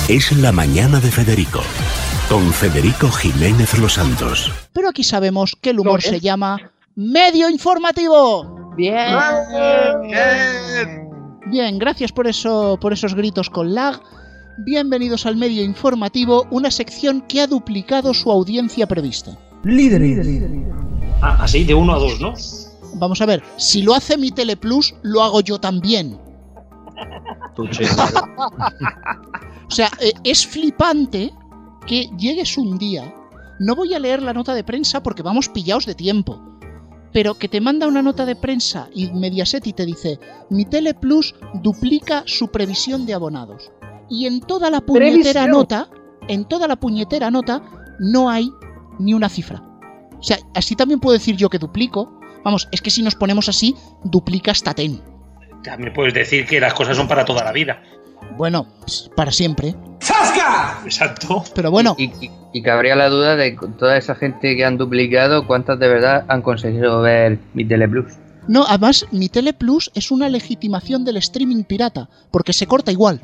Es 0.08 0.30
la 0.32 0.52
mañana 0.52 1.00
de 1.00 1.10
Federico, 1.10 1.60
con 2.28 2.52
Federico 2.52 3.08
Jiménez 3.10 3.78
Los 3.78 3.94
Santos. 3.94 4.50
Pero 4.72 4.88
aquí 4.88 5.04
sabemos 5.04 5.56
que 5.60 5.70
el 5.70 5.80
humor 5.80 6.02
¿Lo 6.04 6.10
se 6.10 6.20
llama 6.20 6.58
medio 6.94 7.48
informativo. 7.48 8.72
Bien. 8.76 9.14
Bien, 11.46 11.78
gracias 11.78 12.10
por 12.12 12.26
eso, 12.26 12.78
por 12.80 12.92
esos 12.92 13.14
gritos 13.14 13.48
con 13.48 13.74
lag. 13.74 14.00
Bienvenidos 14.58 15.26
al 15.26 15.36
medio 15.36 15.62
informativo, 15.62 16.46
una 16.50 16.70
sección 16.70 17.20
que 17.22 17.42
ha 17.42 17.46
duplicado 17.46 18.12
su 18.14 18.30
audiencia 18.32 18.86
prevista. 18.86 19.36
Ah, 21.22 21.38
así, 21.40 21.64
de 21.64 21.74
uno 21.74 21.94
a 21.94 21.98
dos, 21.98 22.20
¿no? 22.20 22.34
Vamos 22.94 23.20
a 23.20 23.26
ver, 23.26 23.42
si 23.56 23.82
lo 23.82 23.94
hace 23.94 24.16
mi 24.16 24.30
Teleplus, 24.30 24.94
lo 25.02 25.22
hago 25.22 25.40
yo 25.40 25.58
también. 25.58 26.18
O 29.68 29.70
sea, 29.70 29.90
eh, 29.98 30.12
es 30.22 30.46
flipante 30.46 31.32
que 31.86 32.10
llegues 32.18 32.58
un 32.58 32.78
día. 32.78 33.14
No 33.58 33.74
voy 33.74 33.94
a 33.94 33.98
leer 33.98 34.22
la 34.22 34.34
nota 34.34 34.54
de 34.54 34.64
prensa 34.64 35.02
porque 35.02 35.22
vamos 35.22 35.48
pillados 35.48 35.86
de 35.86 35.94
tiempo. 35.94 36.40
Pero 37.12 37.34
que 37.34 37.48
te 37.48 37.60
manda 37.60 37.86
una 37.86 38.02
nota 38.02 38.26
de 38.26 38.36
prensa 38.36 38.88
y 38.94 39.10
Mediaset 39.12 39.66
y 39.66 39.72
te 39.72 39.86
dice: 39.86 40.18
Mi 40.50 40.64
Teleplus 40.64 41.34
duplica 41.54 42.22
su 42.26 42.48
previsión 42.48 43.06
de 43.06 43.14
abonados. 43.14 43.70
Y 44.10 44.26
en 44.26 44.40
toda 44.40 44.70
la 44.70 44.80
puñetera 44.80 45.20
Previsión. 45.20 45.50
nota, 45.50 45.88
en 46.28 46.44
toda 46.44 46.68
la 46.68 46.76
puñetera 46.76 47.30
nota, 47.30 47.62
no 47.98 48.28
hay 48.28 48.50
ni 48.98 49.14
una 49.14 49.28
cifra. 49.28 49.62
O 50.18 50.22
sea, 50.22 50.38
así 50.54 50.76
también 50.76 51.00
puedo 51.00 51.14
decir 51.14 51.36
yo 51.36 51.48
que 51.48 51.58
duplico. 51.58 52.20
Vamos, 52.44 52.68
es 52.70 52.80
que 52.80 52.90
si 52.90 53.02
nos 53.02 53.14
ponemos 53.14 53.48
así, 53.48 53.74
duplica 54.04 54.50
hasta 54.50 54.74
ten. 54.74 55.00
También 55.64 55.92
puedes 55.92 56.14
decir 56.14 56.46
que 56.46 56.60
las 56.60 56.74
cosas 56.74 56.96
son 56.96 57.08
para 57.08 57.24
toda 57.24 57.42
la 57.42 57.52
vida. 57.52 57.82
Bueno, 58.36 58.66
para 59.14 59.32
siempre. 59.32 59.74
Exacto. 60.84 61.44
Pero 61.54 61.70
bueno, 61.70 61.94
Y, 61.98 62.04
y- 62.24 62.30
y 62.52 62.62
cabría 62.62 62.94
la 62.96 63.08
duda 63.08 63.36
de 63.36 63.56
toda 63.78 63.96
esa 63.96 64.14
gente 64.14 64.56
que 64.56 64.64
han 64.64 64.78
duplicado, 64.78 65.46
¿cuántas 65.46 65.78
de 65.78 65.88
verdad 65.88 66.24
han 66.28 66.42
conseguido 66.42 67.00
ver 67.02 67.38
mi 67.54 67.64
Teleplus? 67.64 68.06
no, 68.48 68.64
además, 68.66 69.06
mi 69.10 69.28
Teleplus 69.28 69.90
es 69.94 70.10
una 70.12 70.28
legitimación 70.28 71.04
del 71.04 71.16
streaming 71.16 71.64
pirata, 71.64 72.08
porque 72.30 72.52
se 72.52 72.66
corta 72.66 72.92
igual. 72.92 73.20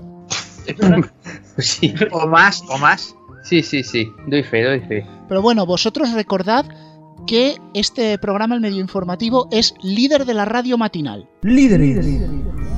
Sí, 1.59 1.93
O 2.11 2.27
más, 2.27 2.63
o 2.71 2.79
más. 2.79 3.15
sí, 3.45 3.63
sí, 3.63 3.83
sí. 3.83 4.11
Doy 4.27 4.43
fe, 4.43 4.63
doy 4.65 4.81
fe. 4.81 5.07
Pero 5.29 5.43
bueno, 5.43 5.67
vosotros 5.67 6.11
recordad 6.13 6.65
que 7.27 7.57
este 7.75 8.19
programa, 8.19 8.55
el 8.55 8.61
medio 8.61 8.81
informativo, 8.81 9.49
es 9.51 9.75
líder 9.83 10.25
de 10.25 10.35
la 10.35 10.45
radio 10.45 10.79
matinal. 10.79 11.29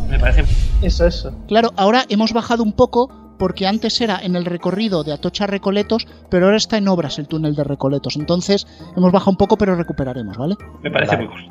Me 0.09 0.19
parece. 0.19 0.45
Eso, 0.83 1.07
eso. 1.07 1.33
Claro, 1.49 1.73
ahora 1.77 2.05
hemos 2.09 2.33
bajado 2.33 2.63
un 2.63 2.73
poco 2.73 3.11
porque 3.39 3.67
antes 3.67 4.01
era 4.01 4.19
en 4.23 4.37
el 4.37 4.45
recorrido 4.45 5.03
de 5.03 5.13
Atocha 5.13 5.47
Recoletos, 5.47 6.07
pero 6.31 6.47
ahora 6.47 6.57
está 6.57 6.77
en 6.77 6.89
obras 6.89 7.19
el 7.19 7.27
túnel 7.27 7.55
de 7.55 7.65
Recoletos. 7.65 8.17
Entonces 8.17 8.67
hemos 8.97 9.13
bajado 9.13 9.33
un 9.33 9.37
poco, 9.37 9.57
pero 9.57 9.75
recuperaremos, 9.75 10.37
¿vale? 10.37 10.57
Me 10.83 10.91
parece 10.91 11.17
muy 11.17 11.27
cool. 11.27 11.51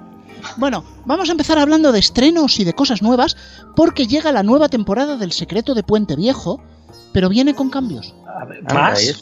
Bueno, 0.58 0.84
vamos 1.06 1.30
a 1.30 1.32
empezar 1.32 1.58
hablando 1.58 1.92
de 1.92 2.00
estrenos 2.00 2.60
y 2.60 2.64
de 2.64 2.74
cosas 2.74 3.02
nuevas, 3.02 3.38
porque 3.76 4.08
llega 4.08 4.32
la 4.32 4.44
nueva 4.44 4.70
temporada 4.70 5.18
del 5.18 5.32
Secreto 5.32 5.74
de 5.74 5.84
Puente 5.84 6.16
Viejo, 6.16 6.62
pero 7.14 7.30
viene 7.30 7.54
con 7.56 7.70
cambios. 7.70 8.14
A 8.28 8.46
ver, 8.46 8.64
¿Más? 8.64 9.22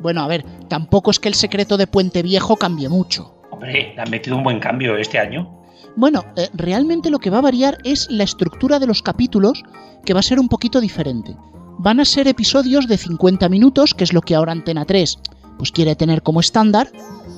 Bueno, 0.00 0.22
a 0.22 0.28
ver, 0.28 0.44
tampoco 0.68 1.10
es 1.10 1.18
que 1.18 1.28
el 1.28 1.34
Secreto 1.34 1.76
de 1.76 1.86
Puente 1.86 2.22
Viejo 2.22 2.56
cambie 2.56 2.88
mucho. 2.88 3.34
Hombre, 3.50 3.92
le 3.94 4.00
han 4.00 4.10
metido 4.10 4.36
un 4.36 4.44
buen 4.44 4.60
cambio 4.60 4.96
este 4.96 5.18
año. 5.18 5.58
Bueno, 5.96 6.24
eh, 6.36 6.48
realmente 6.54 7.10
lo 7.10 7.18
que 7.18 7.30
va 7.30 7.38
a 7.38 7.42
variar 7.42 7.78
es 7.84 8.08
la 8.10 8.24
estructura 8.24 8.78
de 8.78 8.86
los 8.86 9.02
capítulos, 9.02 9.62
que 10.04 10.14
va 10.14 10.20
a 10.20 10.22
ser 10.22 10.38
un 10.38 10.48
poquito 10.48 10.80
diferente. 10.80 11.36
Van 11.78 12.00
a 12.00 12.04
ser 12.04 12.28
episodios 12.28 12.86
de 12.86 12.96
50 12.96 13.48
minutos, 13.48 13.94
que 13.94 14.04
es 14.04 14.12
lo 14.12 14.20
que 14.20 14.34
ahora 14.34 14.52
Antena 14.52 14.84
3 14.84 15.18
pues 15.58 15.72
quiere 15.72 15.96
tener 15.96 16.22
como 16.22 16.40
estándar, 16.40 16.90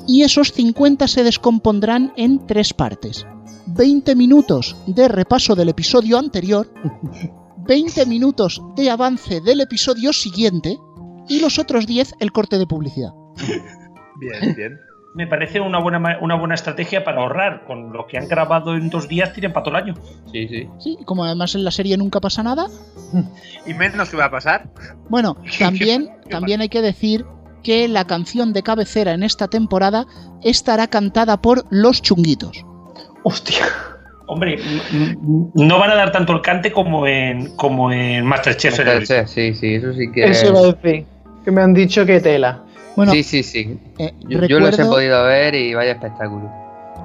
y 0.07 0.23
esos 0.23 0.53
50 0.53 1.09
se 1.09 1.25
descompondrán 1.25 2.13
en 2.17 2.47
tres 2.47 2.75
partes. 2.75 3.27
20 3.67 4.15
minutos 4.15 4.77
de 4.87 5.09
repaso 5.09 5.55
del 5.55 5.71
episodio 5.71 6.19
anterior, 6.19 6.73
20 7.57 8.07
minutos 8.07 8.63
de 8.77 8.91
avance 8.91 9.41
del 9.41 9.61
episodio 9.61 10.13
siguiente, 10.13 10.79
y 11.31 11.41
los 11.41 11.59
otros 11.59 11.87
10 11.87 12.17
el 12.21 12.33
corte 12.33 12.59
de 12.59 12.67
publicidad. 12.67 13.13
Bien, 14.19 14.55
bien. 14.57 14.79
Me 15.15 15.27
parece 15.27 15.61
una 15.61 15.81
buena, 15.81 16.19
una 16.21 16.35
buena 16.37 16.55
estrategia 16.55 17.03
para 17.03 17.23
ahorrar. 17.23 17.65
Con 17.67 17.93
lo 17.93 18.07
que 18.07 18.19
han 18.19 18.29
grabado 18.29 18.77
en 18.77 18.91
dos 18.91 19.09
días, 19.09 19.33
tienen 19.33 19.53
para 19.53 19.65
todo 19.65 19.77
el 19.77 19.83
año. 19.83 19.95
Sí, 20.31 20.47
sí. 20.49 20.69
Sí, 20.79 20.99
como 21.05 21.25
además 21.25 21.55
en 21.55 21.65
la 21.65 21.71
serie 21.71 21.97
nunca 21.97 22.21
pasa 22.21 22.43
nada, 22.43 22.67
Y 23.67 23.75
menos 23.75 24.11
que 24.11 24.17
va 24.17 24.27
a 24.27 24.31
pasar. 24.31 24.71
Bueno, 25.09 25.37
también, 25.59 26.11
también 26.29 26.61
hay 26.61 26.69
que 26.69 26.83
decir 26.83 27.25
que 27.63 27.89
la 27.89 28.07
canción 28.07 28.53
de 28.53 28.63
cabecera 28.63 29.13
en 29.13 29.23
esta 29.23 29.49
temporada 29.49 30.07
estará 30.43 30.87
cantada 30.89 31.41
por 31.41 31.65
Los 31.71 32.03
Chunguitos. 32.03 32.65
Hostia. 33.23 33.67
Hombre, 34.27 34.61
no 35.55 35.79
van 35.81 35.91
a 35.91 35.97
dar 35.97 36.13
tanto 36.13 36.33
el 36.33 36.41
cante 36.41 36.71
como 36.71 37.05
en, 37.09 37.57
como 37.57 37.91
en 37.91 38.25
Masterchef. 38.25 38.77
señores. 38.77 39.09
Sí, 39.27 39.55
sí, 39.55 39.75
eso 39.75 39.93
sí 39.93 40.11
que 40.13 40.25
Eso 40.25 40.69
es-. 40.69 41.05
Que 41.45 41.51
me 41.51 41.63
han 41.63 41.75
dicho 41.75 42.05
que 42.07 42.21
tela. 42.21 42.65
Bueno, 42.97 43.13
Sí, 43.13 43.23
sí, 43.23 43.43
sí. 43.43 43.79
eh, 43.99 44.15
Yo, 44.29 44.41
yo 44.47 44.59
los 44.61 44.69
he 44.69 44.83
recuerdo, 44.83 44.91
podido 44.93 45.25
ver 45.25 45.55
y 45.55 45.75
vaya 45.75 45.93
espectáculo. 45.93 46.51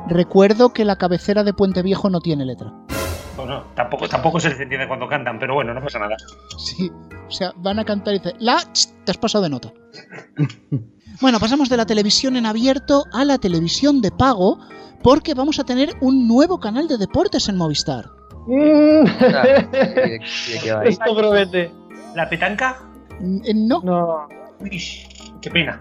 recuerdo 0.08 0.74
que 0.74 0.84
la 0.84 0.95
cabecera 0.98 1.43
de 1.43 1.54
Puente 1.54 1.82
Viejo 1.82 2.10
no 2.10 2.19
tiene 2.19 2.45
letra. 2.45 2.74
Bueno, 3.38 3.65
tampoco, 3.76 4.08
tampoco 4.08 4.39
se 4.39 4.50
les 4.50 4.60
entiende 4.60 4.88
cuando 4.88 5.08
cantan, 5.08 5.38
pero 5.39 5.54
bueno, 5.56 5.74
no 5.74 5.82
pasa 5.82 6.00
nada. 6.00 6.15
Sí, 6.58 6.89
o 7.28 7.32
sea, 7.32 7.52
van 7.58 7.80
a 7.80 7.86
cantar 7.86 8.13
y 8.15 8.19
dice, 8.19 8.34
la, 8.39 8.58
ch, 8.74 8.88
te 9.04 9.12
has 9.12 9.17
pasado 9.17 9.43
de 9.43 9.50
nota. 9.50 9.71
bueno, 11.21 11.39
pasamos 11.39 11.69
de 11.69 11.78
la 11.78 11.86
televisión 11.86 12.36
en 12.38 12.45
abierto 12.45 13.04
a 13.13 13.26
la 13.26 13.38
televisión 13.38 14.02
de 14.02 14.12
pago, 14.12 14.58
porque 15.04 15.34
vamos 15.34 15.60
a 15.60 15.63
tener 15.65 15.89
un 16.02 16.28
nuevo 16.28 16.60
canal 16.60 16.88
de 16.88 16.98
deportes 16.98 17.48
en 17.50 17.58
Movistar. 17.58 18.06
Mm. 18.48 19.08
Esto 20.86 21.15
promete. 21.15 21.71
¿La 22.13 22.30
petanca? 22.30 22.78
Eh, 23.21 23.54
No, 23.54 23.82
No. 23.84 24.28
Uy, 24.62 24.82
qué 25.41 25.51
pena. 25.51 25.80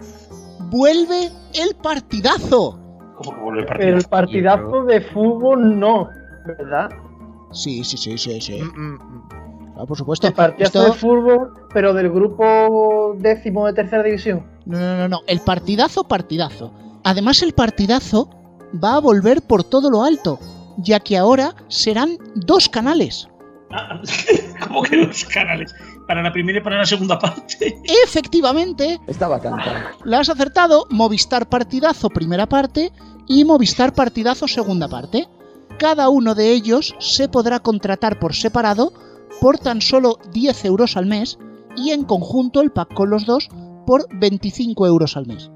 vuelve 0.69 1.31
el 1.53 1.75
partidazo. 1.81 2.79
¿Cómo 3.17 3.31
que 3.35 3.41
vuelve 3.41 3.59
el 3.61 3.65
partido? 3.65 3.97
El 3.97 4.03
partidazo 4.05 4.83
de 4.83 5.01
fútbol 5.01 5.79
no. 5.79 6.09
¿Verdad? 6.45 6.89
Sí, 7.51 7.83
sí, 7.83 7.97
sí, 7.97 8.17
sí, 8.17 8.41
sí. 8.41 8.61
Mm, 8.61 8.65
mm, 8.65 8.93
mm. 8.95 9.27
Claro, 9.73 9.87
por 9.87 9.97
supuesto. 9.97 10.27
El 10.27 10.33
partidazo 10.33 10.79
Esto- 10.81 10.93
de 10.93 10.99
fútbol, 10.99 11.53
pero 11.73 11.93
del 11.93 12.09
grupo 12.09 13.15
décimo 13.17 13.65
de 13.67 13.73
tercera 13.73 14.03
división. 14.03 14.45
No, 14.65 14.77
no, 14.79 14.97
no, 14.97 15.07
no. 15.07 15.19
El 15.27 15.39
partidazo, 15.41 16.03
partidazo. 16.07 16.71
Además, 17.03 17.41
el 17.43 17.53
partidazo 17.53 18.29
va 18.83 18.95
a 18.95 18.99
volver 18.99 19.41
por 19.43 19.63
todo 19.63 19.89
lo 19.89 20.03
alto, 20.03 20.39
ya 20.77 20.99
que 20.99 21.17
ahora 21.17 21.55
serán 21.67 22.17
dos 22.35 22.67
canales. 22.69 23.27
Ah, 23.71 24.01
¿Cómo 24.67 24.81
que 24.83 25.05
dos 25.05 25.23
canales? 25.25 25.73
Para 26.07 26.21
la 26.21 26.31
primera 26.31 26.59
y 26.59 26.61
para 26.61 26.77
la 26.77 26.85
segunda 26.85 27.17
parte. 27.19 27.81
Efectivamente, 28.05 28.99
Estaba 29.07 29.39
cantando. 29.39 29.89
la 30.03 30.19
has 30.19 30.29
acertado. 30.29 30.85
Movistar 30.89 31.47
Partidazo, 31.49 32.09
primera 32.09 32.45
parte, 32.45 32.91
y 33.27 33.43
Movistar 33.43 33.93
Partidazo, 33.93 34.47
segunda 34.47 34.87
parte. 34.87 35.27
Cada 35.79 36.09
uno 36.09 36.35
de 36.35 36.51
ellos 36.51 36.95
se 36.99 37.27
podrá 37.27 37.59
contratar 37.59 38.19
por 38.19 38.33
separado 38.35 38.93
por 39.41 39.57
tan 39.57 39.81
solo 39.81 40.19
10 40.31 40.65
euros 40.65 40.95
al 40.95 41.05
mes 41.07 41.37
y 41.75 41.91
en 41.91 42.03
conjunto 42.05 42.61
el 42.61 42.71
pack 42.71 42.93
con 42.93 43.09
los 43.09 43.25
dos 43.25 43.49
por 43.85 44.05
25 44.17 44.87
euros 44.87 45.17
al 45.17 45.25
mes. 45.27 45.51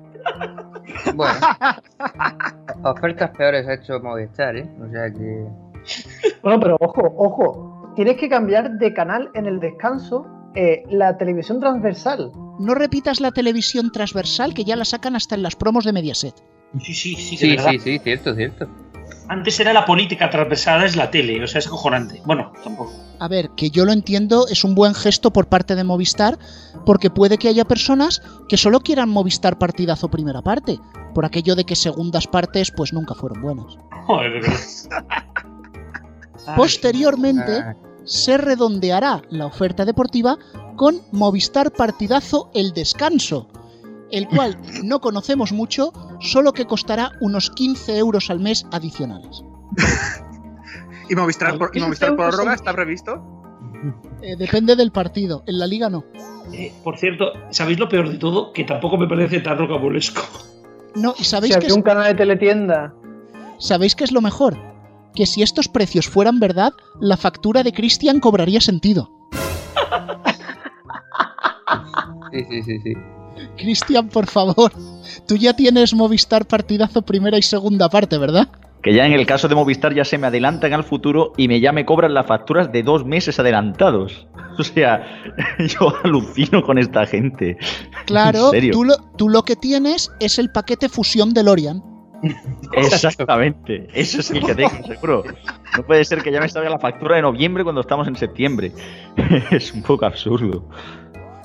Bueno, 1.15 1.33
ofertas 2.83 3.31
peores 3.38 3.67
ha 3.67 3.75
hecho 3.75 3.99
Movistar, 4.01 4.57
¿eh? 4.57 4.69
O 4.85 4.89
sea 4.91 5.12
que. 5.12 5.47
Bueno, 6.43 6.59
pero 6.59 6.77
ojo, 6.79 7.01
ojo. 7.17 7.93
Tienes 7.95 8.17
que 8.17 8.29
cambiar 8.29 8.71
de 8.77 8.93
canal 8.93 9.29
en 9.33 9.45
el 9.45 9.59
descanso 9.59 10.25
eh, 10.55 10.83
la 10.89 11.17
televisión 11.17 11.59
transversal. 11.59 12.31
No 12.59 12.75
repitas 12.75 13.19
la 13.21 13.31
televisión 13.31 13.91
transversal 13.91 14.53
que 14.53 14.63
ya 14.63 14.75
la 14.75 14.85
sacan 14.85 15.15
hasta 15.15 15.35
en 15.35 15.43
las 15.43 15.55
promos 15.55 15.85
de 15.85 15.93
Mediaset. 15.93 16.35
Sí, 16.81 16.93
sí, 16.93 17.15
sí, 17.15 17.31
de 17.31 17.38
Sí, 17.38 17.49
verdad. 17.55 17.71
sí, 17.71 17.79
sí, 17.79 17.99
cierto, 17.99 18.35
cierto. 18.35 18.67
Antes 19.27 19.59
era 19.59 19.73
la 19.73 19.85
política 19.85 20.29
transversal, 20.31 20.83
es 20.83 20.95
la 20.95 21.12
tele, 21.12 21.43
o 21.43 21.47
sea, 21.47 21.59
es 21.59 21.67
acojonante. 21.67 22.19
Bueno, 22.25 22.51
tampoco. 22.63 22.91
A 23.19 23.27
ver, 23.27 23.51
que 23.55 23.69
yo 23.69 23.85
lo 23.85 23.91
entiendo, 23.91 24.47
es 24.49 24.63
un 24.63 24.73
buen 24.73 24.95
gesto 24.95 25.31
por 25.31 25.47
parte 25.47 25.75
de 25.75 25.83
Movistar, 25.83 26.39
porque 26.85 27.12
puede 27.12 27.38
que 27.38 27.47
haya 27.47 27.63
personas 27.65 28.23
que 28.47 28.57
solo 28.57 28.79
quieran 28.79 29.09
Movistar 29.09 29.59
partidazo 29.59 30.09
primera 30.09 30.41
parte, 30.41 30.79
por 31.13 31.25
aquello 31.25 31.55
de 31.55 31.63
que 31.63 31.75
segundas 31.75 32.25
partes 32.27 32.71
pues 32.71 32.91
nunca 32.91 33.13
fueron 33.13 33.41
buenas. 33.41 33.77
Joder, 34.07 34.41
Posteriormente 36.55 37.51
Ah, 37.59 37.75
se 38.10 38.38
redondeará 38.38 39.22
la 39.30 39.45
oferta 39.45 39.86
deportiva 39.86 40.38
con 40.76 41.02
Movistar 41.12 41.72
partidazo 41.72 42.50
El 42.54 42.74
Descanso, 42.74 43.48
el 44.12 44.28
cual 44.28 44.58
no 44.84 45.00
conocemos 45.00 45.52
mucho, 45.54 45.93
solo 46.19 46.52
que 46.52 46.65
costará 46.65 47.12
unos 47.22 47.52
15 47.52 47.98
euros 47.98 48.30
al 48.30 48.39
mes 48.39 48.65
adicionales. 48.72 49.43
¿Y 51.10 51.15
Movistar, 51.15 51.58
por, 51.58 51.72
y 51.76 51.80
Movistar 51.80 52.15
prórroga 52.15 52.56
está 52.56 52.74
previsto? 52.74 53.22
Eh, 54.22 54.36
depende 54.36 54.76
del 54.76 54.91
partido, 54.91 55.43
en 55.48 55.60
la 55.60 55.67
liga 55.67 55.89
no. 55.89 56.04
eh, 56.52 56.74
por 56.84 56.98
cierto, 56.98 57.32
¿sabéis 57.52 57.80
lo 57.80 57.88
peor 57.88 58.10
de 58.10 58.17
todo? 58.17 58.52
Que 58.52 58.63
tampoco 58.63 58.98
me 58.98 59.08
parece 59.08 59.39
tan 59.39 59.58
rocambolesco. 59.58 60.22
No, 60.95 61.13
y 61.17 61.24
Si 61.24 61.30
sabéis 61.30 61.58
que 61.58 61.65
había 61.65 61.76
un 61.76 61.84
canal 61.84 62.06
de 62.06 62.15
teletienda. 62.15 62.93
¿Sabéis 63.60 63.95
qué 63.95 64.04
es 64.04 64.12
lo 64.12 64.22
mejor? 64.22 64.58
Que 65.15 65.26
si 65.26 65.41
estos 65.41 65.67
precios 65.67 66.08
fueran 66.08 66.39
verdad, 66.39 66.74
la 67.00 67.17
factura 67.17 67.63
de 67.63 67.74
Christian 67.74 68.19
cobraría 68.19 68.62
sentido. 68.62 69.10
sí, 72.32 72.45
sí, 72.50 72.63
sí, 72.63 72.80
sí. 72.84 72.93
Cristian, 73.58 74.10
por 74.10 74.28
favor, 74.28 74.72
tú 75.28 75.36
ya 75.36 75.54
tienes 75.54 75.93
Movistar 75.93 76.45
partidazo 76.45 77.02
primera 77.02 77.38
y 77.38 77.41
segunda 77.41 77.89
parte, 77.89 78.17
¿verdad? 78.17 78.50
Que 78.82 78.93
ya 78.93 79.06
en 79.06 79.12
el 79.12 79.26
caso 79.26 79.48
de 79.50 79.56
Movistar 79.56 79.93
ya 79.93 80.06
se 80.06 80.17
me 80.17 80.28
adelantan 80.28 80.72
al 80.74 80.86
futuro 80.86 81.34
y 81.36 81.50
me 81.50 81.60
ya 81.60 81.74
me 81.74 81.86
cobran 81.86 82.13
las 82.13 82.26
facturas 82.26 82.72
de 82.72 82.84
dos 82.84 83.06
meses 83.06 83.39
adelantados. 83.39 84.28
O 84.60 84.63
sea, 84.63 85.24
yo 85.60 85.93
alucino 86.04 86.62
con 86.63 86.78
esta 86.78 87.06
gente. 87.06 87.58
Claro, 88.06 88.48
¿En 88.48 88.52
serio? 88.52 88.74
tú 88.74 88.84
lo, 88.84 88.98
tú 89.15 89.30
lo 89.30 89.43
que 89.43 89.56
tienes 89.56 90.12
es 90.19 90.38
el 90.38 90.52
paquete 90.52 90.89
fusión 90.89 91.34
de 91.34 91.43
Lorian. 91.43 91.82
Exactamente, 92.73 93.88
ese 93.93 94.19
es 94.19 94.32
el 94.32 94.45
que 94.45 94.55
tengo, 94.55 94.86
seguro. 94.86 95.23
No 95.77 95.84
puede 95.86 96.03
ser 96.05 96.21
que 96.21 96.32
ya 96.32 96.39
me 96.39 96.49
salga 96.49 96.69
la 96.69 96.79
factura 96.79 97.15
de 97.15 97.21
noviembre 97.21 97.63
cuando 97.63 97.82
estamos 97.82 98.08
en 98.08 98.15
septiembre. 98.15 98.71
Es 99.51 99.73
un 99.73 99.82
poco 99.82 100.05
absurdo. 100.05 100.63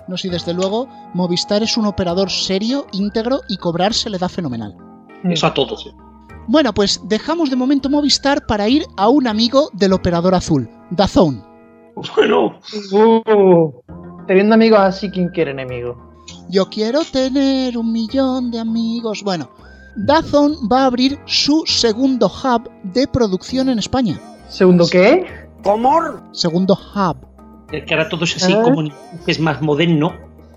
No, 0.08 0.16
si 0.16 0.28
desde 0.28 0.52
luego 0.52 0.88
Movistar 1.14 1.62
es 1.62 1.76
un 1.76 1.86
operador 1.86 2.30
serio, 2.30 2.86
íntegro 2.92 3.40
y 3.48 3.56
cobrar 3.56 3.94
se 3.94 4.10
le 4.10 4.18
da 4.18 4.28
fenomenal. 4.28 4.76
Eso 5.24 5.46
a 5.46 5.54
todos. 5.54 5.86
¿eh? 5.86 5.92
Bueno, 6.46 6.74
pues 6.74 7.00
dejamos 7.04 7.48
de 7.48 7.56
momento 7.56 7.88
Movistar 7.88 8.44
para 8.46 8.68
ir 8.68 8.84
a 8.96 9.08
un 9.08 9.26
amigo 9.26 9.70
del 9.72 9.94
operador 9.94 10.34
azul, 10.34 10.68
Dazón. 10.90 11.42
Bueno, 12.16 12.58
Uh, 12.92 13.72
teniendo 14.26 14.54
amigos 14.54 14.80
así, 14.80 15.10
¿quién 15.10 15.28
quiere 15.28 15.52
enemigo? 15.52 15.96
Yo 16.50 16.68
quiero 16.68 17.00
tener 17.04 17.78
un 17.78 17.92
millón 17.92 18.50
de 18.50 18.58
amigos. 18.58 19.22
Bueno, 19.22 19.50
Dazón 19.96 20.56
va 20.70 20.82
a 20.82 20.86
abrir 20.86 21.18
su 21.26 21.62
segundo 21.66 22.26
hub 22.26 22.70
de 22.82 23.06
producción 23.06 23.68
en 23.68 23.78
España. 23.78 24.18
¿Segundo 24.48 24.86
qué? 24.90 25.46
Segundo 26.32 26.74
hub. 26.94 27.16
es 27.72 27.84
que 27.84 27.94
ahora 27.94 28.08
todo 28.08 28.24
es 28.24 28.36
así 28.36 28.52
¿Eh? 28.52 28.60
como 28.62 28.82
es 29.26 29.40
más 29.40 29.62
moderno. 29.62 30.12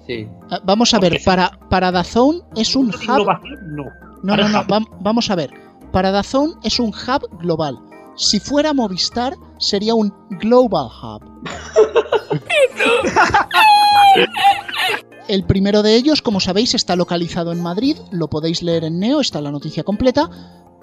Sí. 0.05 0.27
Ah, 0.51 0.59
Vamos 0.63 0.93
a 0.93 0.99
ver, 0.99 1.19
para, 1.25 1.51
para 1.69 1.91
Dazón 1.91 2.41
es 2.55 2.75
un 2.75 2.87
hub. 2.89 3.27
No. 3.67 3.83
No, 4.23 4.35
no, 4.35 4.49
no, 4.49 4.63
vam- 4.65 4.87
vamos 4.99 5.29
a 5.29 5.35
ver. 5.35 5.51
Para 5.91 6.11
Dazón 6.11 6.55
es 6.63 6.79
un 6.79 6.87
hub 6.89 7.39
global. 7.39 7.77
Si 8.15 8.39
fuera 8.39 8.73
Movistar, 8.73 9.35
sería 9.59 9.93
un 9.93 10.11
Global 10.41 10.87
Hub. 11.03 11.21
El 15.27 15.43
primero 15.43 15.83
de 15.83 15.95
ellos, 15.95 16.21
como 16.21 16.39
sabéis, 16.39 16.73
está 16.73 16.95
localizado 16.95 17.51
en 17.51 17.61
Madrid, 17.61 17.97
lo 18.11 18.29
podéis 18.29 18.63
leer 18.63 18.85
en 18.85 18.99
Neo, 18.99 19.19
está 19.19 19.41
la 19.41 19.51
noticia 19.51 19.83
completa. 19.83 20.29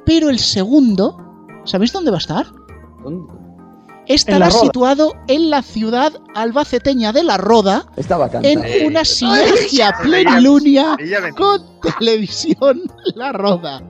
Pero 0.04 0.28
el 0.28 0.38
segundo, 0.38 1.16
¿sabéis 1.64 1.92
dónde 1.92 2.11
va 2.11 2.18
a 2.18 2.18
estar? 2.18 2.46
¿Dónde? 3.02 3.33
Estará 4.07 4.46
En 4.46 4.52
situado 4.52 5.14
en 5.28 5.48
la 5.48 5.62
ciudad 5.62 6.12
albaceteña 6.35 7.12
de 7.12 7.24
La 7.24 7.38
Roda, 7.38 7.87
en 8.42 8.87
una 8.87 9.02
sinergia 9.02 9.94
plenilunia 10.02 10.96
con 11.37 11.62
Televisión 11.98 12.83
La 13.14 13.33
Roda. 13.33 13.83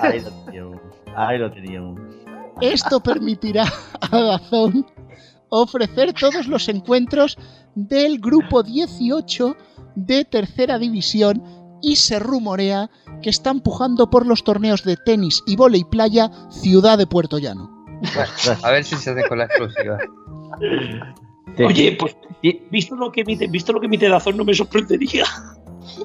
Ahí 0.00 0.20
lo 0.20 0.32
teníamos. 0.44 0.80
Ahí 1.14 1.38
lo 1.38 1.52
teníamos. 1.52 2.00
Esto 2.60 3.00
permitirá 3.00 3.72
a 4.10 4.20
Dazón 4.20 4.84
ofrecer 5.60 6.14
todos 6.14 6.46
los 6.46 6.68
encuentros 6.68 7.36
del 7.74 8.18
grupo 8.18 8.62
18 8.62 9.54
de 9.94 10.24
tercera 10.24 10.78
división 10.78 11.42
y 11.82 11.96
se 11.96 12.18
rumorea 12.18 12.90
que 13.22 13.28
está 13.30 13.50
empujando 13.50 14.08
por 14.08 14.26
los 14.26 14.44
torneos 14.44 14.82
de 14.84 14.96
tenis 14.96 15.42
y 15.46 15.56
volei 15.56 15.84
playa 15.84 16.30
Ciudad 16.50 16.96
de 16.96 17.06
Puerto 17.06 17.38
Llano. 17.38 17.84
Bueno, 18.14 18.60
a 18.62 18.70
ver 18.70 18.84
si 18.84 18.96
se 18.96 19.10
hace 19.10 19.28
con 19.28 19.38
la 19.38 19.44
exclusiva. 19.44 19.98
Oye, 21.58 21.96
pues 21.98 22.16
y- 22.40 22.60
visto 22.70 22.94
lo 22.96 23.12
que 23.12 23.20
emite, 23.22 23.46
visto 23.46 23.72
lo 23.72 23.80
que 23.80 23.86
emite 23.86 24.08
Dazón 24.08 24.36
no 24.36 24.44
me 24.44 24.54
sorprendería. 24.54 25.24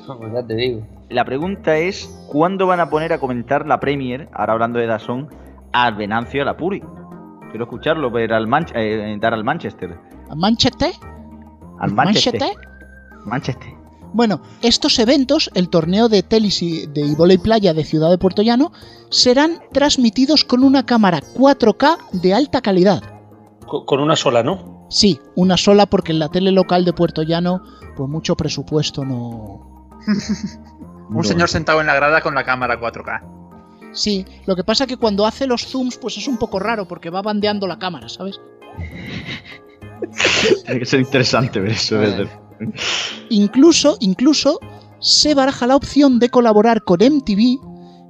Pues 0.05 0.33
ya 0.33 0.45
te 0.45 0.55
digo. 0.55 0.85
La 1.09 1.23
pregunta 1.23 1.77
es: 1.77 2.09
¿cuándo 2.27 2.67
van 2.67 2.79
a 2.79 2.89
poner 2.89 3.13
a 3.13 3.19
comentar 3.19 3.65
la 3.65 3.79
Premier, 3.79 4.27
ahora 4.33 4.53
hablando 4.53 4.79
de 4.79 4.87
Dazón, 4.87 5.29
al 5.71 5.95
Venancio 5.95 6.41
a 6.41 6.45
la 6.45 6.57
Puri? 6.57 6.81
Quiero 7.49 7.65
escucharlo, 7.65 8.11
ver 8.11 8.33
al 8.33 8.47
Manch- 8.47 8.71
eh, 8.75 9.17
dar 9.19 9.33
al 9.33 9.43
Manchester. 9.43 9.97
¿A 10.29 10.35
Manchester? 10.35 10.91
Al 11.79 11.93
Manchester. 11.93 12.41
¿Manchester? 13.25 13.73
Bueno, 14.13 14.41
estos 14.61 14.97
eventos, 14.99 15.51
el 15.53 15.69
torneo 15.69 16.07
de 16.09 16.23
tenis 16.23 16.61
y 16.61 16.87
de 16.87 17.13
volei 17.15 17.37
playa 17.37 17.73
de 17.73 17.83
Ciudad 17.83 18.09
de 18.09 18.17
Puerto 18.17 18.41
Llano, 18.41 18.71
serán 19.09 19.59
transmitidos 19.73 20.43
con 20.45 20.63
una 20.63 20.85
cámara 20.85 21.19
4K 21.35 21.97
de 22.13 22.33
alta 22.33 22.61
calidad. 22.61 23.03
Con, 23.67 23.85
con 23.85 23.99
una 23.99 24.15
sola, 24.15 24.43
¿no? 24.43 24.87
Sí, 24.89 25.19
una 25.35 25.57
sola 25.57 25.85
porque 25.85 26.13
en 26.13 26.19
la 26.19 26.29
tele 26.29 26.51
local 26.51 26.85
de 26.85 26.93
Puerto 26.93 27.21
Llano, 27.23 27.61
pues 27.97 28.09
mucho 28.09 28.35
presupuesto 28.37 29.03
no. 29.03 29.89
Un 31.09 31.23
señor 31.23 31.49
sentado 31.49 31.81
en 31.81 31.87
la 31.87 31.95
grada 31.95 32.21
con 32.21 32.33
la 32.35 32.43
cámara 32.43 32.79
4K. 32.79 33.36
Sí, 33.97 34.25
lo 34.45 34.55
que 34.55 34.63
pasa 34.63 34.85
que 34.85 34.95
cuando 34.97 35.25
hace 35.25 35.47
los 35.47 35.65
zooms, 35.65 35.97
pues 35.97 36.17
es 36.17 36.27
un 36.27 36.37
poco 36.37 36.59
raro 36.59 36.87
porque 36.87 37.09
va 37.09 37.21
bandeando 37.23 37.65
la 37.65 37.79
cámara, 37.79 38.07
¿sabes? 38.09 38.39
Tiene 40.65 40.79
que 40.79 40.85
ser 40.85 40.99
interesante 40.99 41.59
ver 41.59 41.71
eso. 41.71 41.97
desde- 41.97 42.29
Incluso, 43.29 43.97
incluso, 43.99 44.59
se 44.99 45.33
baraja 45.33 45.65
la 45.65 45.75
opción 45.75 46.19
de 46.19 46.29
colaborar 46.29 46.83
con 46.83 46.99
MTV 47.01 47.57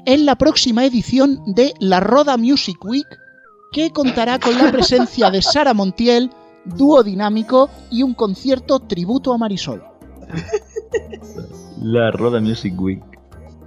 en 0.06 0.26
la 0.26 0.36
próxima 0.36 0.84
edición 0.86 1.42
de 1.46 1.74
la 1.80 2.00
Roda 2.02 2.36
Music 2.38 2.84
Week, 2.84 3.08
que 3.72 3.92
contará 3.92 4.40
con 4.40 4.58
la 4.58 4.72
presencia 4.72 5.30
de 5.32 5.42
Sara 5.42 5.74
Montiel, 5.74 6.30
dúo 6.66 7.02
dinámico 7.04 7.70
y 7.90 8.04
un 8.04 8.14
concierto 8.14 8.80
tributo 8.80 9.34
a 9.34 9.38
Marisol. 9.38 9.84
La 11.82 12.12
Roda 12.12 12.40
Music 12.42 12.74
Week. 12.78 13.04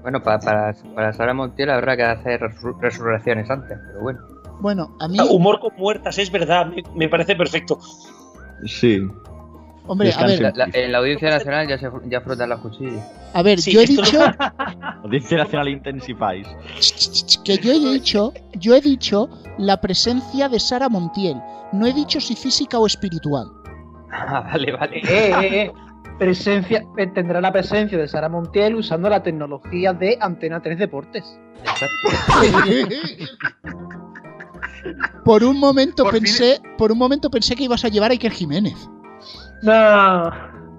Bueno, 0.02 0.22
para, 0.22 0.38
para, 0.40 0.74
para 0.94 1.12
Sara 1.12 1.34
Montiel 1.34 1.70
habrá 1.70 1.96
que 1.96 2.04
hacer 2.04 2.40
resu- 2.40 2.76
resurrecciones 2.80 3.50
antes, 3.50 3.78
pero 3.86 4.00
bueno. 4.00 4.20
Bueno, 4.60 4.96
a 4.98 5.08
mí, 5.08 5.16
Ah, 5.18 5.24
Humor 5.30 5.60
con 5.60 5.72
muertas, 5.78 6.18
es 6.18 6.30
verdad, 6.30 6.66
me, 6.66 6.82
me 6.94 7.08
parece 7.08 7.34
perfecto. 7.36 7.78
Sí. 8.66 9.00
hombre, 9.86 10.12
a 10.12 10.26
ver, 10.26 10.40
La- 10.40 10.52
la- 10.54 10.68
en 10.72 10.92
la 10.92 10.98
audiencia 10.98 11.30
nacional 11.30 11.66
ya, 11.68 11.78
se, 11.78 11.88
ya 12.06 12.20
frotan 12.20 12.48
las 12.50 12.60
cuchillas. 12.60 13.02
a 13.34 13.42
ver, 13.42 13.60
Sí, 13.60 13.72
yo 13.72 13.80
he 13.80 13.86
dicho, 13.86 14.18
Audiencia 15.02 15.38
Nacional 15.38 15.68
Intensifáis. 15.68 16.46
que 17.44 17.56
yo 17.58 17.72
he 17.72 17.78
dicho, 17.78 18.32
yo 18.54 18.74
he 18.74 18.80
dicho 18.80 19.28
la 19.58 19.80
presencia 19.80 20.48
de 20.48 20.60
Sara 20.60 20.88
Montiel. 20.88 21.36
No 21.72 21.86
he 21.86 21.92
dicho 21.92 22.20
si 22.20 22.34
física 22.36 22.78
o 22.78 22.86
espiritual. 22.86 23.46
Ah, 24.12 24.40
vale, 24.52 24.72
vale. 24.72 24.98
Eh, 24.98 25.02
eh, 25.40 25.62
eh. 25.62 25.72
Presencia, 26.20 26.84
eh, 26.98 27.06
tendrá 27.08 27.40
la 27.40 27.50
presencia 27.50 27.96
de 27.98 28.06
Sara 28.06 28.28
Montiel 28.28 28.74
usando 28.76 29.08
la 29.08 29.22
tecnología 29.22 29.92
de 29.94 30.16
Antena 30.20 30.60
3 30.62 30.78
Deportes. 30.78 31.24
Por 35.24 35.44
un 35.44 35.58
momento 35.58 36.04
Por 36.04 36.12
fin- 36.14 36.22
pensé, 36.24 36.60
por 36.78 36.92
un 36.92 36.98
momento 36.98 37.30
pensé 37.30 37.54
que 37.56 37.64
ibas 37.64 37.84
a 37.84 37.88
llevar 37.88 38.10
a 38.10 38.14
Iker 38.14 38.32
Jiménez. 38.32 38.76
No. 39.62 40.30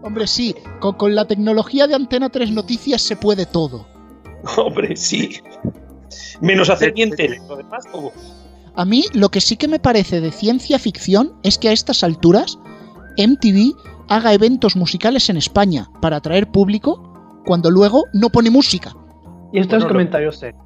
Hombre, 0.04 0.26
sí, 0.28 0.56
con, 0.80 0.94
con 0.96 1.14
la 1.14 1.26
tecnología 1.26 1.86
de 1.88 1.96
Antena 1.96 2.30
3 2.30 2.52
Noticias 2.52 3.02
se 3.02 3.16
puede 3.16 3.46
todo. 3.46 3.88
Hombre, 4.58 4.96
sí. 4.96 5.40
Menos 6.42 6.70
hacer 6.70 6.94
miente. 6.94 7.40
Lo 7.48 7.56
demás, 7.58 7.86
todo. 7.92 8.12
A 8.76 8.86
mí 8.86 9.06
lo 9.14 9.30
que 9.30 9.42
sí 9.42 9.58
que 9.58 9.68
me 9.68 9.80
parece 9.80 10.22
de 10.22 10.32
ciencia 10.32 10.80
ficción 10.80 11.34
es 11.44 11.58
que 11.58 11.70
a 11.70 11.72
estas 11.72 12.04
alturas 12.04 12.58
MTV 13.18 13.76
haga 14.12 14.34
eventos 14.34 14.76
musicales 14.76 15.30
en 15.30 15.38
España 15.38 15.90
para 16.02 16.18
atraer 16.18 16.52
público 16.52 17.42
cuando 17.46 17.72
luego 17.72 18.04
no 18.14 18.30
pone 18.30 18.50
música. 18.50 18.94
Y 19.54 19.60
esto 19.60 19.72
Bueno, 19.72 19.78
es 19.78 19.84
lo- 19.84 19.88
comentario 19.90 20.32
serio. 20.32 20.60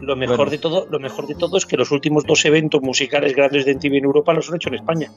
Lo 0.00 0.16
mejor 0.16 0.36
Bueno. 0.38 0.50
de 0.50 0.58
todo, 0.58 0.86
lo 0.90 0.98
mejor 0.98 1.26
de 1.26 1.34
todo 1.34 1.56
es 1.56 1.66
que 1.66 1.76
los 1.76 1.90
últimos 1.90 2.24
dos 2.24 2.44
eventos 2.46 2.80
musicales 2.82 3.34
grandes 3.36 3.64
de 3.66 3.72
MTV 3.74 3.98
en 3.98 4.04
Europa 4.04 4.32
los 4.32 4.48
han 4.48 4.56
hecho 4.56 4.68
en 4.70 4.76
España. 4.76 5.10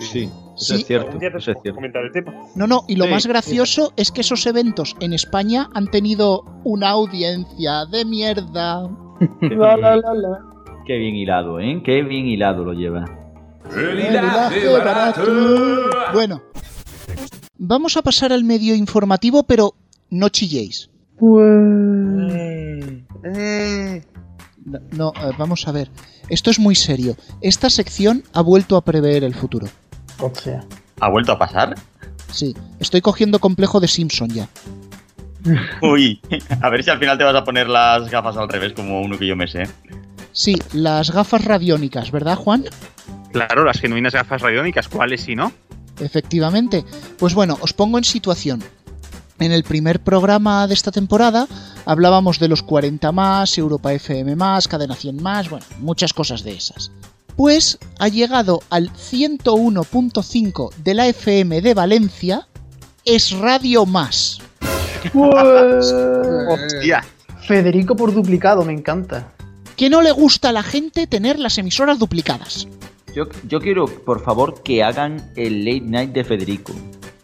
Sí, 0.00 0.24
eso 0.56 0.74
Sí. 0.74 0.74
es 0.80 0.86
cierto. 0.86 1.16
Eso 1.16 1.16
es 1.16 1.22
podemos 1.22 1.44
cierto. 1.62 1.74
comentar 1.76 2.02
el 2.04 2.10
tema. 2.12 2.32
No, 2.56 2.66
no, 2.66 2.82
y 2.88 2.96
lo 2.96 3.04
Sí, 3.04 3.10
más 3.12 3.22
sí. 3.22 3.28
gracioso 3.28 3.92
es 3.96 4.10
que 4.10 4.22
esos 4.22 4.44
eventos 4.46 4.96
en 5.00 5.12
España 5.12 5.68
han 5.74 5.86
tenido 5.90 6.42
una 6.64 6.90
audiencia 6.90 7.86
de 7.86 8.04
mierda. 8.04 8.88
La, 9.40 9.76
la, 9.76 9.96
la, 9.96 10.14
la. 10.14 10.38
Qué 10.84 10.98
bien 10.98 11.14
hilado, 11.14 11.60
¿eh? 11.60 11.80
Qué 11.84 12.02
bien 12.02 12.26
hilado 12.26 12.64
lo 12.64 12.72
lleva. 12.72 13.04
Bueno, 16.12 16.42
vamos 17.62 17.96
a 17.96 18.02
pasar 18.02 18.32
al 18.32 18.42
medio 18.44 18.74
informativo, 18.74 19.44
pero 19.44 19.74
no 20.10 20.28
chilléis. 20.28 20.90
No, 24.64 24.80
no, 24.90 25.12
eh, 25.16 25.32
vamos 25.38 25.68
a 25.68 25.72
ver. 25.72 25.88
Esto 26.28 26.50
es 26.50 26.58
muy 26.58 26.74
serio. 26.74 27.16
Esta 27.40 27.70
sección 27.70 28.24
ha 28.32 28.42
vuelto 28.42 28.76
a 28.76 28.84
prever 28.84 29.22
el 29.24 29.34
futuro. 29.34 29.68
O 30.18 30.32
sea. 30.34 30.64
¿Ha 31.00 31.08
vuelto 31.08 31.32
a 31.32 31.38
pasar? 31.38 31.76
Sí, 32.30 32.54
estoy 32.80 33.00
cogiendo 33.00 33.38
complejo 33.38 33.80
de 33.80 33.88
Simpson 33.88 34.30
ya. 34.30 34.48
Uy, 35.82 36.20
a 36.60 36.68
ver 36.70 36.82
si 36.82 36.90
al 36.90 36.98
final 36.98 37.18
te 37.18 37.24
vas 37.24 37.34
a 37.34 37.44
poner 37.44 37.68
las 37.68 38.10
gafas 38.10 38.36
al 38.36 38.48
revés, 38.48 38.72
como 38.72 39.00
uno 39.02 39.18
que 39.18 39.26
yo 39.26 39.36
me 39.36 39.46
sé. 39.46 39.68
Sí, 40.32 40.56
las 40.72 41.12
gafas 41.12 41.44
radiónicas, 41.44 42.10
¿verdad, 42.10 42.36
Juan? 42.36 42.64
Claro, 43.32 43.64
las 43.64 43.80
genuinas 43.80 44.14
gafas 44.14 44.40
radiónicas, 44.40 44.88
¿cuáles 44.88 45.22
si 45.22 45.34
no? 45.34 45.52
Efectivamente. 46.02 46.84
Pues 47.18 47.34
bueno, 47.34 47.58
os 47.60 47.72
pongo 47.72 47.98
en 47.98 48.04
situación. 48.04 48.62
En 49.38 49.50
el 49.52 49.64
primer 49.64 50.00
programa 50.00 50.66
de 50.66 50.74
esta 50.74 50.92
temporada 50.92 51.48
hablábamos 51.84 52.38
de 52.38 52.48
los 52.48 52.62
40 52.62 53.10
más, 53.12 53.58
Europa 53.58 53.92
FM 53.92 54.36
más, 54.36 54.68
Cadena 54.68 54.94
100 54.94 55.22
más, 55.22 55.50
bueno, 55.50 55.64
muchas 55.80 56.12
cosas 56.12 56.44
de 56.44 56.52
esas. 56.52 56.92
Pues 57.36 57.78
ha 57.98 58.08
llegado 58.08 58.62
al 58.70 58.92
101.5 58.92 60.74
de 60.76 60.94
la 60.94 61.08
FM 61.08 61.60
de 61.60 61.74
Valencia, 61.74 62.46
es 63.04 63.32
Radio 63.32 63.86
Más. 63.86 64.38
Hostia. 66.48 67.04
Federico 67.46 67.96
por 67.96 68.14
duplicado, 68.14 68.64
me 68.64 68.72
encanta. 68.72 69.32
Que 69.76 69.90
no 69.90 70.02
le 70.02 70.12
gusta 70.12 70.50
a 70.50 70.52
la 70.52 70.62
gente 70.62 71.06
tener 71.06 71.40
las 71.40 71.58
emisoras 71.58 71.98
duplicadas. 71.98 72.68
Yo, 73.14 73.24
yo 73.46 73.60
quiero, 73.60 73.86
por 73.86 74.22
favor, 74.22 74.62
que 74.62 74.82
hagan 74.82 75.32
el 75.36 75.64
late 75.64 75.82
night 75.82 76.12
de 76.12 76.24
Federico. 76.24 76.72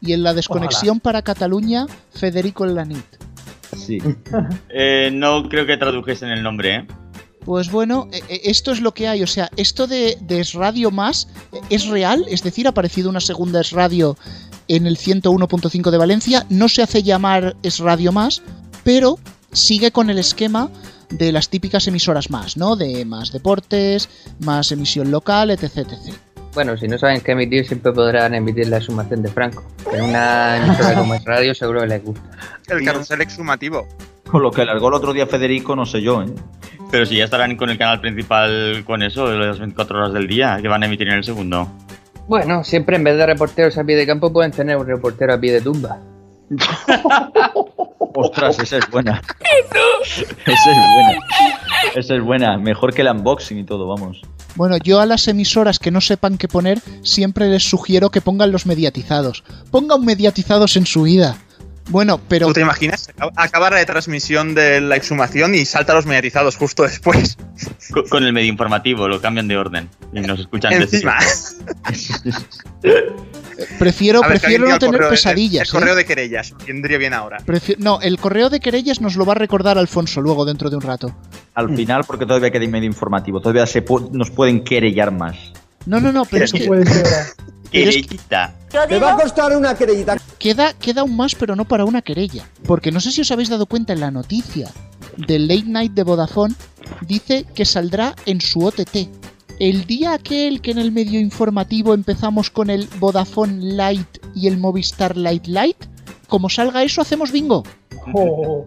Y 0.01 0.12
en 0.12 0.22
la 0.22 0.35
desconexión 0.35 1.01
para 1.01 1.22
Cataluña, 1.22 1.87
Federico 2.12 2.64
en 2.64 2.74
la 2.74 2.85
NIT. 2.85 3.05
Sí. 3.77 3.98
Eh, 4.70 5.11
no 5.12 5.48
creo 5.48 5.66
que 5.66 5.77
tradujesen 5.77 6.29
el 6.29 6.42
nombre, 6.42 6.77
¿eh? 6.77 6.87
Pues 7.44 7.70
bueno, 7.70 8.09
eh, 8.12 8.20
eh, 8.29 8.40
esto 8.44 8.72
es 8.72 8.81
lo 8.81 8.92
que 8.92 9.09
hay. 9.09 9.22
O 9.22 9.27
sea, 9.27 9.51
esto 9.57 9.87
de, 9.87 10.18
de 10.20 10.40
Es 10.40 10.53
Radio 10.53 10.90
Más 10.90 11.29
es 11.70 11.87
real, 11.87 12.24
es 12.29 12.42
decir, 12.42 12.66
ha 12.66 12.70
aparecido 12.70 13.09
una 13.09 13.20
segunda 13.20 13.61
Es 13.61 13.72
Radio 13.72 14.16
en 14.68 14.87
el 14.87 14.98
101.5 14.98 15.90
de 15.90 15.96
Valencia. 15.98 16.46
No 16.51 16.68
se 16.68 16.83
hace 16.83 17.03
llamar 17.03 17.57
Es 17.62 17.79
Radio 17.79 18.12
Más, 18.12 18.42
pero 18.85 19.18
sigue 19.53 19.91
con 19.91 20.11
el 20.11 20.19
esquema 20.19 20.71
de 21.11 21.33
las 21.33 21.49
típicas 21.49 21.87
emisoras 21.89 22.31
más, 22.31 22.57
¿no? 22.57 22.77
De 22.77 23.05
más 23.05 23.33
deportes, 23.33 24.09
más 24.41 24.71
emisión 24.73 25.11
local, 25.11 25.51
etc. 25.51 25.79
etc. 25.79 26.15
Bueno, 26.55 26.77
si 26.77 26.89
no 26.89 26.99
saben 26.99 27.21
qué 27.21 27.33
emitir, 27.33 27.67
siempre 27.67 27.93
podrán 27.93 28.35
emitir 28.35 28.69
la 28.69 28.81
sumación 28.81 29.23
de 29.23 29.29
Franco. 29.29 29.63
En 29.93 30.05
una 30.05 30.57
emisora 30.57 30.95
como 30.95 31.15
es 31.15 31.25
radio 31.25 31.55
seguro 31.55 31.83
que 31.83 31.87
les 31.87 32.05
gusta. 32.05 32.31
El 32.69 32.85
carrusel 32.85 33.21
exhumativo. 33.21 33.87
Con 34.31 34.43
lo 34.43 34.51
que 34.51 34.65
largó 34.65 34.89
el 34.89 34.95
otro 34.95 35.13
día 35.13 35.27
Federico, 35.27 35.75
no 35.77 35.87
sé 35.87 36.03
yo, 36.03 36.23
¿eh? 36.23 36.27
Pero 36.91 37.07
si 37.07 37.17
ya 37.17 37.25
estarán 37.25 37.57
con 37.57 37.71
el 37.71 37.79
canal 37.79 38.01
principal 38.01 38.83
con 38.85 39.03
eso, 39.03 39.29
de 39.29 39.39
las 39.39 39.59
24 39.59 39.99
horas 39.99 40.13
del 40.13 40.27
día, 40.27 40.59
que 40.61 40.69
van 40.69 40.83
a 40.83 40.87
emitir 40.87 41.09
en 41.09 41.15
el 41.15 41.25
segundo. 41.25 41.71
Bueno, 42.29 42.65
siempre 42.65 42.97
en 42.97 43.05
vez 43.05 43.17
de 43.17 43.27
reporteros 43.27 43.77
a 43.79 43.85
pie 43.85 43.97
de 43.97 44.07
campo 44.07 44.33
pueden 44.33 44.53
tener 44.53 44.77
un 44.77 44.87
reportero 44.87 45.35
a 45.35 45.41
pie 45.41 45.53
de 45.53 45.61
tumba. 45.61 45.99
Ostras, 48.21 48.59
esa 48.59 48.79
es 48.79 48.91
buena. 48.91 49.23
Esa 50.45 50.71
es 50.71 50.93
buena. 50.95 51.21
Esa 51.95 52.15
es 52.17 52.23
buena. 52.23 52.59
Mejor 52.59 52.93
que 52.93 53.03
el 53.03 53.09
unboxing 53.09 53.59
y 53.59 53.65
todo, 53.65 53.87
vamos. 53.87 54.23
Bueno, 54.57 54.77
yo 54.79 54.99
a 54.99 55.07
las 55.07 55.29
emisoras 55.29 55.79
que 55.79 55.93
no 55.93 56.01
sepan 56.01 56.37
qué 56.37 56.49
poner, 56.49 56.81
siempre 57.03 57.49
les 57.49 57.63
sugiero 57.63 58.11
que 58.11 58.21
pongan 58.21 58.51
los 58.51 58.67
mediatizados. 58.67 59.45
Pongan 59.71 60.05
mediatizados 60.05 60.77
en 60.77 60.87
su 60.87 61.03
vida. 61.03 61.39
Bueno, 61.88 62.20
pero 62.29 62.46
¿Tú 62.48 62.53
te 62.53 62.61
imaginas? 62.61 63.09
Acaba 63.37 63.70
la 63.70 63.85
transmisión 63.87 64.55
de 64.55 64.81
la 64.81 64.96
exhumación 64.96 65.55
y 65.55 65.64
salta 65.64 65.92
a 65.92 65.96
los 65.96 66.05
mediatizados 66.07 66.57
justo 66.57 66.83
después. 66.83 67.37
Co- 67.92 68.05
Con 68.05 68.24
el 68.24 68.33
medio 68.33 68.48
informativo, 68.48 69.09
lo 69.09 69.20
cambian 69.20 69.48
de 69.48 69.57
orden. 69.57 69.88
Y 70.12 70.20
nos 70.20 70.38
escuchan 70.40 70.72
Encima. 70.74 71.16
prefiero, 73.79 74.20
ver, 74.20 74.31
prefiero 74.40 74.68
no 74.68 74.79
tener 74.79 75.09
pesadillas. 75.09 75.68
El 75.68 75.72
correo 75.72 75.94
¿eh? 75.94 75.96
de 75.96 76.05
querellas. 76.05 76.55
Vendría 76.66 76.98
bien 76.98 77.14
ahora. 77.14 77.38
Prefi- 77.44 77.77
no, 77.79 78.01
el 78.01 78.18
correo 78.18 78.51
de 78.51 78.61
querellas 78.61 79.01
nos 79.01 79.16
lo 79.16 79.24
va 79.24 79.33
a 79.33 79.37
recordar 79.37 79.79
Alfonso 79.79 80.20
luego 80.20 80.44
dentro 80.44 80.70
de 80.70 80.77
un 80.77 80.83
rato. 80.83 81.14
Al 81.55 81.74
final, 81.74 82.05
porque 82.07 82.27
todavía 82.27 82.51
queda 82.51 82.66
medio 82.68 82.87
informativo. 82.87 83.40
Todavía 83.40 83.66
se 83.66 83.85
pu- 83.85 84.11
nos 84.12 84.31
pueden 84.31 84.62
querellar 84.62 85.11
más. 85.11 85.37
No, 85.87 86.01
no, 86.01 86.12
no, 86.12 86.24
pero 86.27 86.44
es 86.44 86.53
que 86.53 86.68
Querellita. 87.71 88.55
Me 88.89 88.99
va 88.99 89.13
a 89.13 89.17
costar 89.17 89.57
una 89.57 89.75
querellita. 89.75 90.17
queda, 90.39 90.73
queda 90.75 91.01
aún 91.03 91.17
más, 91.17 91.35
pero 91.35 91.57
no 91.57 91.67
para 91.67 91.85
una 91.85 92.03
querella. 92.03 92.49
Porque 92.67 92.93
no 92.93 93.01
sé 93.01 93.11
si 93.13 93.21
os 93.23 93.31
habéis 93.31 93.49
dado 93.49 93.67
cuenta 93.67 93.93
en 93.93 94.01
la 94.01 94.11
noticia 94.11 94.71
del 95.17 95.49
Late 95.49 95.65
Night 95.67 95.93
de 95.93 96.03
Vodafone, 96.03 96.55
dice 97.03 97.45
que 97.55 97.65
saldrá 97.65 98.15
en 98.27 98.41
su 98.41 98.65
OTT. 98.65 99.09
El 99.59 99.87
día 99.87 100.13
aquel 100.13 100.61
que 100.61 100.71
en 100.71 100.79
el 100.79 100.93
medio 100.93 101.19
informativo 101.19 101.93
empezamos 101.93 102.51
con 102.51 102.71
el 102.71 102.89
Vodafone 103.01 103.75
Light 103.75 104.19
y 104.35 104.47
el 104.47 104.57
Movistar 104.57 105.17
Light 105.17 105.47
Light, 105.49 105.77
como 106.29 106.49
salga 106.49 106.85
eso 106.85 107.01
hacemos 107.01 107.33
bingo. 107.33 107.65
Oh, 108.15 108.67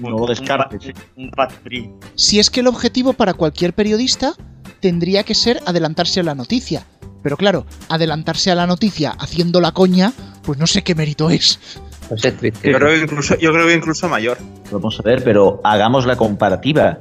No 0.00 0.10
lo 0.10 0.26
descartes. 0.26 0.92
Un, 1.16 1.24
un 1.24 1.50
free. 1.62 1.90
Si 2.14 2.38
es 2.38 2.50
que 2.50 2.60
el 2.60 2.68
objetivo 2.68 3.14
para 3.14 3.34
cualquier 3.34 3.72
periodista 3.74 4.34
tendría 4.80 5.24
que 5.24 5.34
ser 5.34 5.60
adelantarse 5.66 6.20
a 6.20 6.24
la 6.24 6.34
noticia. 6.34 6.86
Pero 7.24 7.36
claro, 7.36 7.66
adelantarse 7.88 8.52
a 8.52 8.54
la 8.54 8.66
noticia 8.68 9.10
haciendo 9.18 9.60
la 9.60 9.72
coña, 9.72 10.12
pues 10.42 10.58
no 10.58 10.66
sé 10.68 10.82
qué 10.84 10.94
mérito 10.94 11.30
es. 11.30 11.58
Pues 12.08 12.24
es 12.24 12.36
triste. 12.36 12.70
Yo 12.70 12.78
creo 12.78 12.90
que 12.90 13.00
incluso, 13.00 13.36
yo 13.38 13.50
creo 13.52 13.66
que 13.66 13.74
incluso 13.74 14.08
mayor. 14.08 14.38
Vamos 14.70 15.00
a 15.00 15.02
ver, 15.02 15.24
pero 15.24 15.60
hagamos 15.64 16.04
la 16.06 16.14
comparativa. 16.16 16.98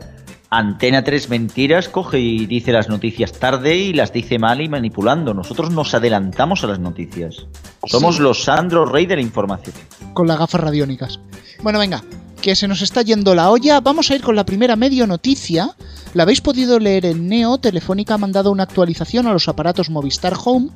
Antena 0.50 1.04
3 1.04 1.30
Mentiras 1.30 1.90
coge 1.90 2.20
y 2.20 2.46
dice 2.46 2.72
las 2.72 2.88
noticias 2.88 3.34
tarde 3.34 3.76
y 3.76 3.92
las 3.94 4.14
dice 4.14 4.38
mal 4.40 4.62
y 4.62 4.70
manipulando. 4.70 5.34
Nosotros 5.34 5.72
nos 5.72 5.94
adelantamos 5.94 6.64
a 6.64 6.68
las 6.68 6.80
noticias. 6.80 7.46
Somos 7.86 8.16
Sí. 8.18 8.22
los 8.22 8.44
Sandro 8.44 8.86
Rey 8.86 9.06
de 9.08 9.16
la 9.18 9.22
información. 9.22 9.76
con 10.14 10.28
las 10.28 10.38
gafas 10.38 10.62
radiónicas. 10.62 11.20
Bueno, 11.64 11.80
venga, 11.80 12.04
que 12.44 12.58
se 12.58 12.68
nos 12.68 12.82
está 12.82 13.02
yendo 13.04 13.34
la 13.36 13.50
olla. 13.50 13.80
Vamos 13.80 14.12
a 14.12 14.16
ir 14.16 14.22
con 14.22 14.36
la 14.36 14.46
primera 14.46 14.76
medio 14.76 15.08
noticia. 15.08 15.78
La 16.14 16.24
habéis 16.24 16.42
podido 16.42 16.78
leer 16.78 17.06
en 17.06 17.30
Neo. 17.30 17.58
Telefónica 17.58 18.16
ha 18.16 18.18
mandado 18.18 18.52
una 18.52 18.64
actualización 18.64 19.28
a 19.28 19.32
los 19.32 19.48
aparatos 19.48 19.90
Movistar 19.90 20.34
Home, 20.44 20.72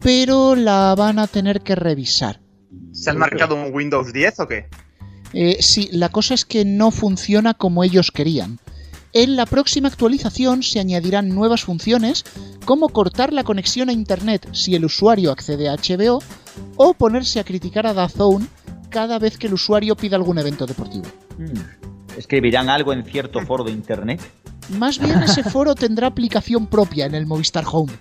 pero 0.00 0.56
la 0.56 0.94
van 0.96 1.18
a 1.18 1.26
tener 1.26 1.60
que 1.60 1.74
revisar. 1.74 2.40
¿Se 2.92 3.10
han 3.10 3.18
marcado 3.18 3.56
un 3.56 3.74
Windows 3.74 4.10
10 4.10 4.40
o 4.40 4.48
qué? 4.48 4.70
Eh, 5.34 5.58
sí, 5.60 5.90
la 5.92 6.08
cosa 6.08 6.32
es 6.32 6.46
que 6.46 6.64
no 6.64 6.90
funciona 6.90 7.52
como 7.52 7.84
ellos 7.84 8.10
querían. 8.10 8.58
En 9.12 9.36
la 9.36 9.44
próxima 9.44 9.88
actualización 9.88 10.62
se 10.62 10.80
añadirán 10.80 11.28
nuevas 11.28 11.62
funciones 11.62 12.24
como 12.64 12.88
cortar 12.88 13.34
la 13.34 13.44
conexión 13.44 13.90
a 13.90 13.92
Internet 13.92 14.48
si 14.52 14.74
el 14.74 14.86
usuario 14.86 15.30
accede 15.30 15.68
a 15.68 15.76
HBO 15.76 16.22
o 16.76 16.94
ponerse 16.94 17.38
a 17.38 17.44
criticar 17.44 17.86
a 17.86 17.92
DAZN 17.92 18.48
cada 18.92 19.18
vez 19.18 19.36
que 19.38 19.48
el 19.48 19.54
usuario 19.54 19.96
pida 19.96 20.16
algún 20.16 20.38
evento 20.38 20.66
deportivo. 20.66 21.06
Hmm. 21.38 22.16
¿Escribirán 22.16 22.68
algo 22.68 22.92
en 22.92 23.04
cierto 23.04 23.40
foro 23.40 23.64
de 23.64 23.72
internet? 23.72 24.20
Más 24.78 24.98
bien 24.98 25.22
ese 25.22 25.42
foro 25.42 25.74
tendrá 25.74 26.06
aplicación 26.08 26.66
propia 26.68 27.06
en 27.06 27.14
el 27.14 27.26
Movistar 27.26 27.64
Home. 27.72 27.92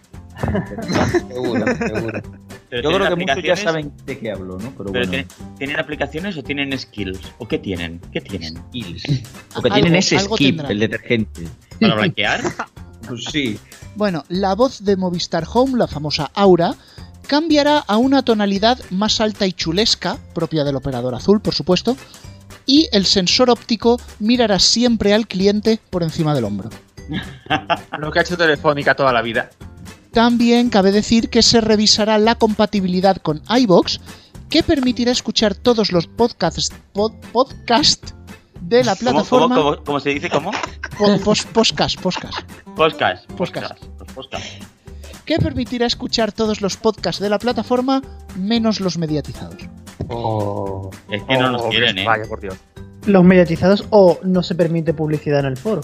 Seguro, 1.27 1.65
seguro. 1.77 2.21
Pero 2.69 2.83
Yo 2.83 2.89
¿tienen 2.89 3.07
creo 3.07 3.09
que 3.09 3.15
muchos 3.15 3.25
ya 3.25 3.33
aplicaciones? 3.33 3.59
saben 3.63 3.93
de 4.05 4.19
qué 4.19 4.31
hablo, 4.31 4.57
¿no? 4.57 4.71
Pero, 4.77 4.91
Pero 4.91 4.91
bueno. 4.91 5.09
¿tienen, 5.09 5.27
¿tienen 5.57 5.79
aplicaciones 5.79 6.37
o 6.37 6.43
tienen 6.43 6.77
skills? 6.77 7.19
¿O 7.37 7.47
qué 7.47 7.57
tienen? 7.57 7.99
¿Qué 8.13 8.21
tienen? 8.21 8.55
Skills. 8.69 9.03
Lo 9.55 9.61
que 9.61 9.67
Algo- 9.69 9.73
tienen 9.73 9.95
es 9.95 10.13
algo 10.13 10.35
skip, 10.35 10.47
tendrán. 10.55 10.71
el 10.71 10.79
detergente. 10.79 11.41
¿Para 11.79 11.95
blanquear? 11.95 12.41
Pues 13.07 13.25
sí. 13.31 13.59
Bueno, 13.95 14.23
la 14.29 14.53
voz 14.53 14.85
de 14.85 14.95
Movistar 14.95 15.43
Home, 15.51 15.75
la 15.77 15.87
famosa 15.87 16.29
Aura, 16.35 16.75
cambiará 17.31 17.77
a 17.87 17.95
una 17.95 18.23
tonalidad 18.23 18.77
más 18.89 19.21
alta 19.21 19.45
y 19.47 19.53
chulesca, 19.53 20.17
propia 20.35 20.65
del 20.65 20.75
operador 20.75 21.15
azul, 21.15 21.39
por 21.41 21.53
supuesto, 21.53 21.95
y 22.65 22.89
el 22.91 23.05
sensor 23.05 23.49
óptico 23.49 24.01
mirará 24.19 24.59
siempre 24.59 25.13
al 25.13 25.29
cliente 25.29 25.79
por 25.89 26.03
encima 26.03 26.35
del 26.35 26.43
hombro. 26.43 26.69
Lo 27.97 28.11
que 28.11 28.19
ha 28.19 28.21
hecho 28.23 28.35
Telefónica 28.35 28.95
toda 28.95 29.13
la 29.13 29.21
vida. 29.21 29.49
También 30.11 30.69
cabe 30.69 30.91
decir 30.91 31.29
que 31.29 31.41
se 31.41 31.61
revisará 31.61 32.17
la 32.17 32.35
compatibilidad 32.35 33.15
con 33.15 33.41
iBox, 33.47 34.01
que 34.49 34.61
permitirá 34.61 35.13
escuchar 35.13 35.55
todos 35.55 35.93
los 35.93 36.07
podcasts, 36.07 36.73
pod- 36.93 37.17
podcast 37.31 38.11
de 38.59 38.83
la 38.83 38.93
¿Cómo, 38.97 38.97
cómo, 38.97 39.11
plataforma. 39.13 39.55
cómo- 39.55 39.83
cómo 39.85 39.99
se 40.01 40.09
dice? 40.09 40.29
¿Cómo? 40.29 40.51
po- 40.97 41.17
pos- 41.23 41.45
podcast, 41.45 41.97
podcast. 42.01 42.37
Podcast. 42.75 43.25
Podcast. 43.31 44.80
Que 45.37 45.43
permitirá 45.43 45.85
escuchar 45.85 46.31
todos 46.31 46.61
los 46.61 46.77
podcasts 46.77 47.21
de 47.21 47.29
la 47.29 47.39
plataforma 47.39 48.01
menos 48.37 48.79
los 48.79 48.97
mediatizados. 48.97 49.57
Oh, 50.09 50.89
Es 51.09 51.23
que 51.23 51.37
no 51.37 51.51
nos 51.51 51.61
Oh, 51.63 51.69
quieren, 51.69 51.97
¿eh? 51.99 52.05
Vaya, 52.05 52.25
por 52.25 52.39
Dios. 52.41 52.55
los 53.05 53.23
mediatizados 53.23 53.85
o 53.89 54.19
no 54.23 54.43
se 54.43 54.53
permite 54.55 54.93
publicidad 54.93 55.39
en 55.41 55.45
el 55.47 55.57
foro. 55.57 55.81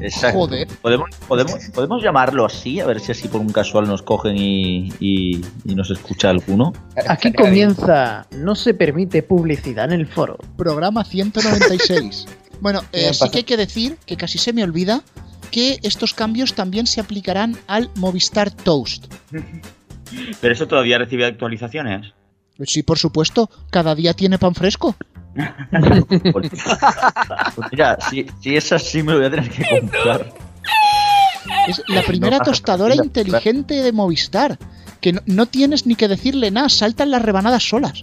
Exacto. 0.00 0.38
Joder. 0.40 0.68
¿Podemos, 0.82 1.08
podemos, 1.26 1.54
podemos 1.74 2.02
llamarlo 2.02 2.44
así, 2.44 2.78
a 2.80 2.86
ver 2.86 3.00
si 3.00 3.10
así 3.12 3.26
por 3.28 3.40
un 3.40 3.50
casual 3.50 3.88
nos 3.88 4.02
cogen 4.02 4.36
y, 4.36 4.88
y- 5.00 5.40
y 5.64 5.74
nos 5.74 5.90
escucha 5.90 6.30
alguno. 6.30 6.72
Aquí 7.08 7.32
comienza, 7.32 8.26
no 8.30 8.54
se 8.54 8.74
permite 8.74 9.22
publicidad 9.22 9.86
en 9.92 10.00
el 10.00 10.06
foro. 10.06 10.38
Programa 10.56 11.04
196. 11.04 12.26
Bueno, 12.58 12.80
eh, 12.92 13.12
sí 13.12 13.28
que 13.28 13.38
hay 13.38 13.44
que 13.44 13.58
decir, 13.58 13.98
que 14.06 14.16
casi 14.16 14.38
se 14.38 14.54
me 14.54 14.64
olvida, 14.64 15.02
que 15.50 15.78
estos 15.82 16.14
cambios 16.14 16.54
también 16.54 16.86
se 16.86 17.00
aplicarán 17.00 17.56
al 17.66 17.90
Movistar 17.96 18.50
Toast. 18.50 19.06
Pero 20.40 20.54
eso 20.54 20.66
todavía 20.68 20.98
recibe 20.98 21.24
actualizaciones. 21.24 22.12
Sí, 22.64 22.82
por 22.82 22.98
supuesto, 22.98 23.50
cada 23.70 23.94
día 23.94 24.14
tiene 24.14 24.38
pan 24.38 24.54
fresco. 24.54 24.94
Pues, 26.32 26.50
pues 27.54 27.68
mira, 27.70 27.98
si, 28.08 28.26
si 28.40 28.56
es 28.56 28.72
así 28.72 29.02
me 29.02 29.12
lo 29.12 29.18
voy 29.18 29.26
a 29.26 29.30
tener 29.30 29.50
que 29.50 29.80
comprar. 29.80 30.32
Es 31.68 31.82
la 31.88 32.02
primera 32.02 32.38
tostadora 32.40 32.94
inteligente 32.94 33.82
de 33.82 33.92
Movistar. 33.92 34.58
Que 35.00 35.12
no, 35.12 35.20
no 35.26 35.46
tienes 35.46 35.86
ni 35.86 35.94
que 35.94 36.08
decirle 36.08 36.50
nada, 36.50 36.70
saltan 36.70 37.10
las 37.10 37.20
rebanadas 37.20 37.68
solas. 37.68 38.00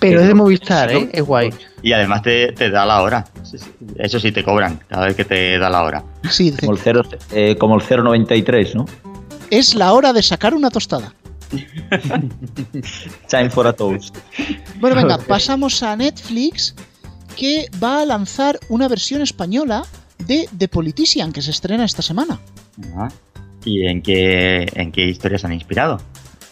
Pero 0.00 0.20
es 0.20 0.28
de 0.28 0.34
Movistar, 0.34 0.90
¿eh? 0.92 1.08
Es 1.12 1.22
guay. 1.22 1.50
Y 1.82 1.92
además 1.92 2.22
te, 2.22 2.52
te 2.52 2.70
da 2.70 2.86
la 2.86 3.02
hora. 3.02 3.24
Eso 3.96 4.18
sí, 4.18 4.32
te 4.32 4.42
cobran 4.42 4.80
cada 4.88 5.06
vez 5.06 5.16
que 5.16 5.24
te 5.24 5.58
da 5.58 5.68
la 5.68 5.82
hora. 5.82 6.04
Sí, 6.30 6.52
Como 6.58 6.72
el, 6.72 6.78
cero, 6.78 7.02
eh, 7.32 7.56
como 7.58 7.76
el 7.76 7.82
093, 7.82 8.74
¿no? 8.74 8.86
es 9.50 9.74
la 9.74 9.92
hora 9.92 10.12
de 10.12 10.22
sacar 10.22 10.54
una 10.54 10.70
tostada. 10.70 11.14
Time 13.28 13.50
for 13.50 13.66
a 13.66 13.72
toast. 13.72 14.16
Bueno, 14.80 14.96
venga, 14.96 15.18
pasamos 15.28 15.82
a 15.82 15.94
Netflix, 15.96 16.74
que 17.36 17.68
va 17.82 18.02
a 18.02 18.04
lanzar 18.06 18.58
una 18.68 18.88
versión 18.88 19.22
española 19.22 19.84
de 20.18 20.48
The 20.56 20.68
Politician, 20.68 21.32
que 21.32 21.42
se 21.42 21.50
estrena 21.50 21.84
esta 21.84 22.02
semana. 22.02 22.40
Ah. 22.96 23.08
¿Y 23.64 23.86
en 23.86 24.02
qué, 24.02 24.66
en 24.74 24.92
qué 24.92 25.06
historias 25.06 25.44
han 25.44 25.52
inspirado? 25.52 26.00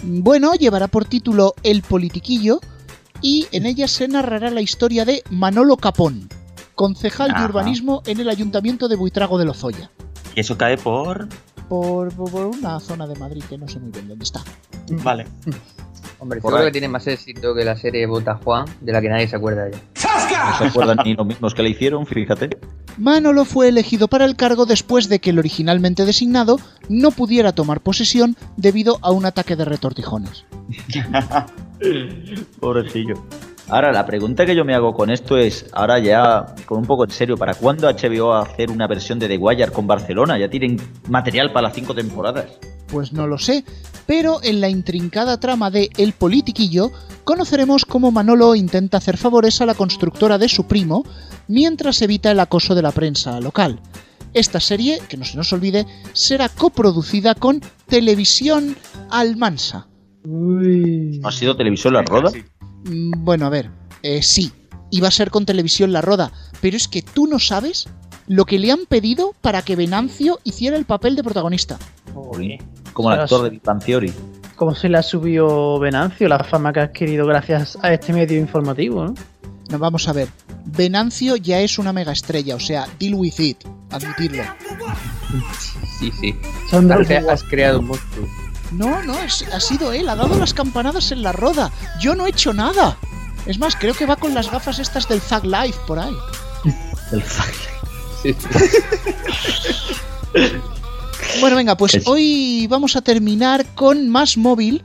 Bueno, 0.03 0.55
llevará 0.55 0.89
por 0.89 1.05
título 1.05 1.55
El 1.63 1.83
Politiquillo 1.83 2.61
y 3.23 3.47
en 3.53 3.67
ella 3.67 3.89
se 3.89 4.09
narrará 4.09 4.51
la 4.51 4.61
historia 4.61 5.05
de 5.05 5.23
Manolo 5.31 5.77
Capón, 5.77 6.29
concejal 6.75 7.29
de 7.29 7.45
urbanismo 7.45 8.03
en 8.07 8.21
el 8.21 8.29
ayuntamiento 8.29 8.89
de 8.89 8.97
Buitrago 8.97 9.39
de 9.39 9.45
Lozoya, 9.45 9.91
Y 10.35 10.41
eso 10.41 10.57
cae 10.59 10.77
por... 10.77 11.29
por, 11.69 12.13
por- 12.15 12.31
por 12.31 12.47
una 12.47 12.81
zona 12.81 13.07
de 13.07 13.15
Madrid 13.17 13.43
que 13.49 13.57
no 13.59 13.69
sé 13.69 13.79
muy 13.79 13.91
bien 13.93 14.09
dónde 14.09 14.25
está. 14.25 14.43
Vale. 14.91 15.27
Hombre, 16.23 16.41
Por 16.41 16.53
seguro 16.53 16.67
que 16.67 16.71
tiene 16.71 16.87
más 16.87 17.05
éxito 17.09 17.53
que 17.53 17.65
la 17.65 17.75
serie 17.75 18.07
Bota 18.07 18.39
Juan, 18.45 18.65
de 18.81 18.93
la 18.93 19.01
que 19.01 19.09
nadie 19.09 19.27
se 19.27 19.35
acuerda 19.35 19.69
ya. 19.69 19.77
No 19.77 20.57
se 20.57 20.65
acuerdan 20.67 20.99
ni 21.05 21.15
los 21.15 21.27
mismos 21.27 21.53
que 21.53 21.65
le 21.65 21.71
hicieron, 21.71 22.07
fíjate. 22.07 22.49
Manolo 22.97 23.45
fue 23.45 23.67
elegido 23.67 24.07
para 24.07 24.25
el 24.25 24.37
cargo 24.37 24.65
después 24.65 25.09
de 25.09 25.19
que 25.19 25.31
el 25.31 25.41
originalmente 25.41 26.05
designado 26.05 26.61
no 26.89 27.11
pudiera 27.11 27.51
tomar 27.51 27.81
posesión 27.81 28.37
debido 28.57 29.01
a 29.03 29.11
un 29.11 29.27
ataque 29.27 29.57
de 29.57 29.65
retortijones. 29.65 30.45
Pobrecillo. 32.61 33.15
Ahora, 33.69 33.91
la 33.91 34.07
pregunta 34.07 34.47
que 34.47 34.55
yo 34.55 34.65
me 34.65 34.77
hago 34.77 34.93
con 34.93 35.11
esto 35.11 35.37
es, 35.37 35.67
ahora 35.73 35.99
ya, 35.99 36.55
con 36.67 36.79
un 36.79 36.85
poco 36.85 37.03
en 37.03 37.11
serio, 37.11 37.37
¿para 37.37 37.55
cuándo 37.55 37.89
HBO 37.89 38.29
va 38.29 38.39
a 38.39 38.43
hacer 38.43 38.71
una 38.71 38.87
versión 38.87 39.19
de 39.19 39.27
The 39.27 39.39
Wire 39.39 39.73
con 39.73 39.89
Barcelona? 39.89 40.39
Ya 40.39 40.49
tienen 40.49 40.77
material 41.09 41.53
para 41.53 41.67
las 41.67 41.75
cinco 41.75 41.97
temporadas. 41.97 42.61
Pues 42.93 43.15
no 43.15 43.27
lo 43.27 43.39
sé, 43.39 43.65
pero 44.07 44.41
en 44.43 44.61
la 44.61 44.69
intrincada 44.69 45.41
trama 45.41 45.71
de 45.71 45.89
El 45.97 46.13
Politiquillo 46.13 46.93
conoceremos 47.25 47.87
cómo 47.87 48.11
Manolo 48.13 48.55
intenta 48.55 48.99
hacer 48.99 49.17
favores 49.17 49.63
a 49.63 49.67
la 49.67 49.75
constructora 49.75 50.37
de 50.37 50.51
su 50.51 50.67
primo 50.67 51.03
mientras 51.49 52.03
evita 52.03 52.31
el 52.31 52.39
acoso 52.39 52.75
de 52.75 52.83
la 52.83 52.93
prensa 52.93 53.41
local. 53.41 53.81
Esta 54.35 54.61
serie, 54.61 55.01
que 55.09 55.17
no 55.17 55.25
se 55.25 55.39
nos 55.39 55.55
olvide, 55.55 55.87
será 56.13 56.51
coproducida 56.51 57.35
con 57.35 57.63
Televisión 57.87 58.77
Almansa. 59.09 59.89
¿No 60.25 61.27
ha 61.27 61.33
sido 61.33 61.57
televisión 61.57 61.95
la 61.95 62.03
roda? 62.03 62.31
Mm, 62.85 63.25
Bueno, 63.25 63.47
a 63.47 63.49
ver, 63.49 63.71
eh, 64.03 64.23
sí, 64.23 64.53
iba 64.91 65.09
a 65.09 65.13
ser 65.13 65.31
con 65.31 65.47
Televisión 65.47 65.93
La 65.93 66.03
Roda, 66.03 66.31
pero 66.61 66.77
es 66.77 66.89
que 66.89 67.01
tú 67.01 67.27
no 67.27 67.39
sabes 67.39 67.89
lo 68.27 68.45
que 68.45 68.59
le 68.59 68.71
han 68.71 68.87
pedido 68.87 69.35
para 69.41 69.63
que 69.63 69.77
Venancio 69.77 70.41
hiciera 70.45 70.77
el 70.77 70.85
papel 70.85 71.17
de 71.17 71.25
protagonista. 71.25 71.79
Como 72.93 73.13
el 73.13 73.21
actor 73.21 73.43
de 73.45 73.51
Big 73.51 73.63
Bang 73.63 73.83
Theory. 73.83 74.13
¿Cómo 74.57 74.75
se 74.75 74.89
le 74.89 74.99
ha 74.99 75.03
subido 75.03 75.79
Venancio 75.79 76.29
la 76.29 76.39
fama 76.45 76.73
que 76.73 76.81
ha 76.81 76.85
adquirido 76.85 77.27
gracias 77.27 77.79
a 77.83 77.93
este 77.93 78.13
medio 78.13 78.39
informativo, 78.39 79.05
no? 79.07 79.15
No, 79.71 79.79
vamos 79.79 80.07
a 80.09 80.13
ver. 80.13 80.29
Venancio 80.67 81.37
ya 81.37 81.61
es 81.61 81.79
una 81.79 81.93
mega 81.93 82.13
estrella, 82.13 82.55
o 82.57 82.61
sea, 82.61 82.87
deal 83.01 83.15
with 83.15 83.39
it, 83.39 83.59
admitirlo. 83.91 84.43
Sí, 85.99 86.13
sí. 86.21 86.35
Son 86.71 86.87
de 86.89 86.95
Has, 87.29 87.43
creado 87.45 87.81
un 87.81 87.87
monstruo. 87.87 88.29
No, 88.71 89.03
no, 89.03 89.19
es- 89.21 89.45
ha 89.53 89.61
sido 89.61 89.93
él, 89.93 90.09
ha 90.09 90.15
dado 90.17 90.39
las 90.39 90.55
campanadas 90.55 91.11
en 91.13 91.23
la 91.23 91.33
roda. 91.33 91.71
Yo 92.01 92.15
no 92.15 92.27
he 92.27 92.31
hecho 92.31 92.53
nada. 92.53 92.97
Es 93.47 93.59
más, 93.59 93.75
creo 93.77 93.95
que 93.95 94.07
va 94.07 94.17
con 94.17 94.35
las 94.35 94.51
gafas 94.51 94.79
estas 94.79 95.09
del 95.09 95.21
Thug 95.21 95.45
Life 95.45 95.79
por 95.87 95.99
ahí. 95.99 96.15
El 97.11 97.23
Sí. 98.23 98.37
Bueno, 101.53 101.59
venga, 101.67 101.77
pues 101.77 101.95
Es- 101.97 102.09
hoy 102.09 102.67
vamos 102.67 102.97
a 102.97 103.03
terminar 103.03 103.67
con 103.75 104.09
más 104.09 104.39
móvil. 104.39 104.83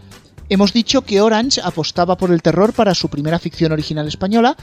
Hemos 0.50 0.74
dicho 0.74 1.02
que 1.02 1.22
Orange 1.22 1.62
apostaba 1.64 2.18
por 2.18 2.30
el 2.30 2.42
terror 2.42 2.74
para 2.74 2.94
su 2.94 3.08
primera 3.08 3.40
ficción 3.40 3.72
original 3.72 4.06
española 4.06 4.58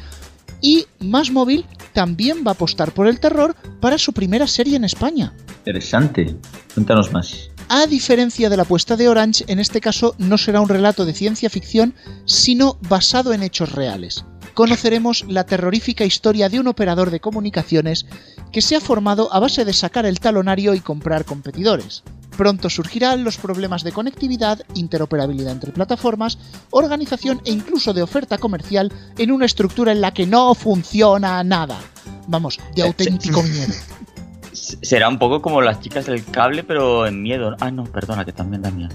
y 0.60 0.84
Más 1.00 1.30
Móvil 1.30 1.64
también 1.94 2.44
va 2.46 2.50
a 2.50 2.54
apostar 2.54 2.92
por 2.92 3.06
el 3.06 3.20
terror 3.20 3.56
para 3.80 3.96
su 3.96 4.12
primera 4.12 4.46
serie 4.46 4.76
en 4.76 4.84
España. 4.84 5.32
Interesante. 5.60 6.36
Cuéntanos 6.74 7.10
más. 7.10 7.48
A 7.70 7.86
diferencia 7.86 8.50
de 8.50 8.56
la 8.58 8.64
apuesta 8.64 8.96
de 8.96 9.08
Orange, 9.08 9.44
en 9.48 9.58
este 9.58 9.80
caso 9.80 10.14
no 10.18 10.36
será 10.36 10.60
un 10.60 10.68
relato 10.68 11.06
de 11.06 11.14
ciencia 11.14 11.48
ficción, 11.48 11.94
sino 12.26 12.76
basado 12.86 13.32
en 13.32 13.42
hechos 13.42 13.72
reales. 13.72 14.26
Conoceremos 14.54 15.24
la 15.28 15.44
terrorífica 15.44 16.04
historia 16.04 16.48
de 16.48 16.60
un 16.60 16.68
operador 16.68 17.10
de 17.10 17.18
comunicaciones 17.18 18.06
que 18.52 18.62
se 18.62 18.76
ha 18.76 18.80
formado 18.80 19.34
a 19.34 19.40
base 19.40 19.64
de 19.64 19.72
sacar 19.72 20.06
el 20.06 20.20
talonario 20.20 20.74
y 20.74 20.80
comprar 20.80 21.24
competidores. 21.24 22.04
Pronto 22.36 22.70
surgirán 22.70 23.24
los 23.24 23.36
problemas 23.36 23.82
de 23.82 23.90
conectividad, 23.90 24.60
interoperabilidad 24.74 25.52
entre 25.52 25.72
plataformas, 25.72 26.38
organización 26.70 27.40
e 27.44 27.50
incluso 27.50 27.92
de 27.92 28.02
oferta 28.02 28.38
comercial 28.38 28.92
en 29.18 29.32
una 29.32 29.46
estructura 29.46 29.90
en 29.90 30.00
la 30.00 30.14
que 30.14 30.26
no 30.26 30.54
funciona 30.54 31.42
nada. 31.42 31.80
Vamos, 32.28 32.60
de 32.76 32.82
auténtico 32.82 33.42
miedo. 33.42 33.74
Será 34.52 35.08
un 35.08 35.18
poco 35.18 35.42
como 35.42 35.62
las 35.62 35.80
chicas 35.80 36.06
del 36.06 36.24
cable, 36.24 36.62
pero 36.62 37.08
en 37.08 37.22
miedo. 37.22 37.56
Ah, 37.58 37.72
no, 37.72 37.84
perdona, 37.84 38.24
que 38.24 38.32
también 38.32 38.62
da 38.62 38.70
miedo. 38.70 38.94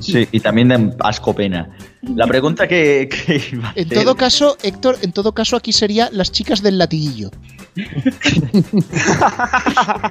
Sí, 0.00 0.26
y 0.32 0.40
también 0.40 0.68
de 0.68 0.94
asco 1.00 1.34
pena. 1.34 1.68
La 2.02 2.26
pregunta 2.26 2.66
que, 2.66 3.08
que 3.08 3.42
iba 3.52 3.68
a 3.68 3.72
En 3.76 3.86
hacer- 3.86 4.02
todo 4.02 4.14
caso, 4.16 4.56
Héctor, 4.62 4.96
en 5.02 5.12
todo 5.12 5.32
caso 5.34 5.56
aquí 5.56 5.72
sería 5.72 6.08
las 6.12 6.32
chicas 6.32 6.62
del 6.62 6.78
latiguillo. 6.78 7.30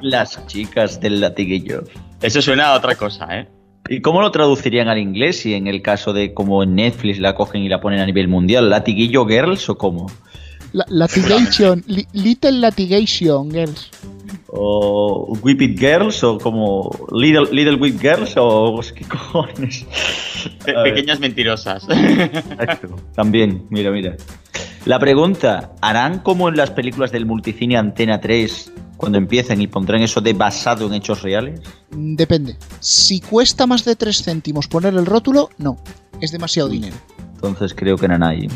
Las 0.02 0.46
chicas 0.48 1.00
del 1.00 1.22
latiguillo. 1.22 1.84
Eso 2.22 2.42
suena 2.42 2.68
a 2.68 2.78
otra 2.78 2.96
cosa, 2.96 3.28
¿eh? 3.40 3.48
¿Y 3.90 4.02
cómo 4.02 4.22
lo 4.22 4.32
traducirían 4.32 4.88
al 4.88 4.98
inglés 4.98 5.42
si 5.42 5.54
en 5.54 5.68
el 5.68 5.82
caso 5.82 6.14
de 6.14 6.34
como 6.34 6.64
en 6.64 6.76
Netflix 6.76 7.20
la 7.20 7.36
cogen 7.36 7.64
y 7.64 7.70
la 7.70 7.82
ponen 7.82 8.00
a 8.00 8.06
nivel 8.06 8.28
mundial? 8.30 8.70
¿Latiguillo 8.70 9.26
Girls 9.26 9.70
o 9.70 9.78
cómo? 9.78 10.10
La- 10.72 10.86
latigation, 10.90 11.84
li- 11.88 12.08
little 12.14 12.52
litigation, 12.54 13.52
girls. 13.52 13.90
¿O 14.48 15.36
Whip 15.42 15.62
It 15.62 15.80
Girls 15.80 16.24
o 16.24 16.38
como 16.38 16.90
Little, 17.12 17.48
Little 17.52 17.76
Whip 17.76 18.00
Girls 18.00 18.34
o 18.38 18.80
qué 18.96 19.04
cojones? 19.08 19.86
Pe- 20.66 20.74
pequeñas 20.84 21.20
mentirosas. 21.20 21.86
Exacto. 21.90 22.96
También, 23.16 23.66
mira, 23.70 23.92
mira. 23.92 24.16
La 24.86 25.00
pregunta, 25.00 25.72
¿harán 25.82 26.20
como 26.20 26.50
en 26.50 26.58
las 26.58 26.72
películas 26.72 27.12
del 27.12 27.26
multicine 27.26 27.78
Antena 27.78 28.20
3 28.20 28.72
cuando 28.98 29.18
empiecen 29.18 29.62
y 29.62 29.68
pondrán 29.68 30.02
eso 30.02 30.20
de 30.22 30.34
basado 30.34 30.86
en 30.88 30.94
hechos 30.94 31.22
reales? 31.22 31.62
Mm, 31.92 32.16
Depende. 32.16 32.58
Si 32.80 33.22
cuesta 33.22 33.66
más 33.66 33.86
de 33.86 33.96
3 33.96 34.24
céntimos 34.24 34.68
poner 34.68 34.94
el 34.94 35.06
rótulo, 35.06 35.50
no. 35.58 35.78
Es 36.22 36.32
demasiado 36.32 36.70
dinero. 36.70 36.96
Entonces 37.36 37.74
creo 37.74 37.98
que 37.98 38.08
Nanay. 38.08 38.48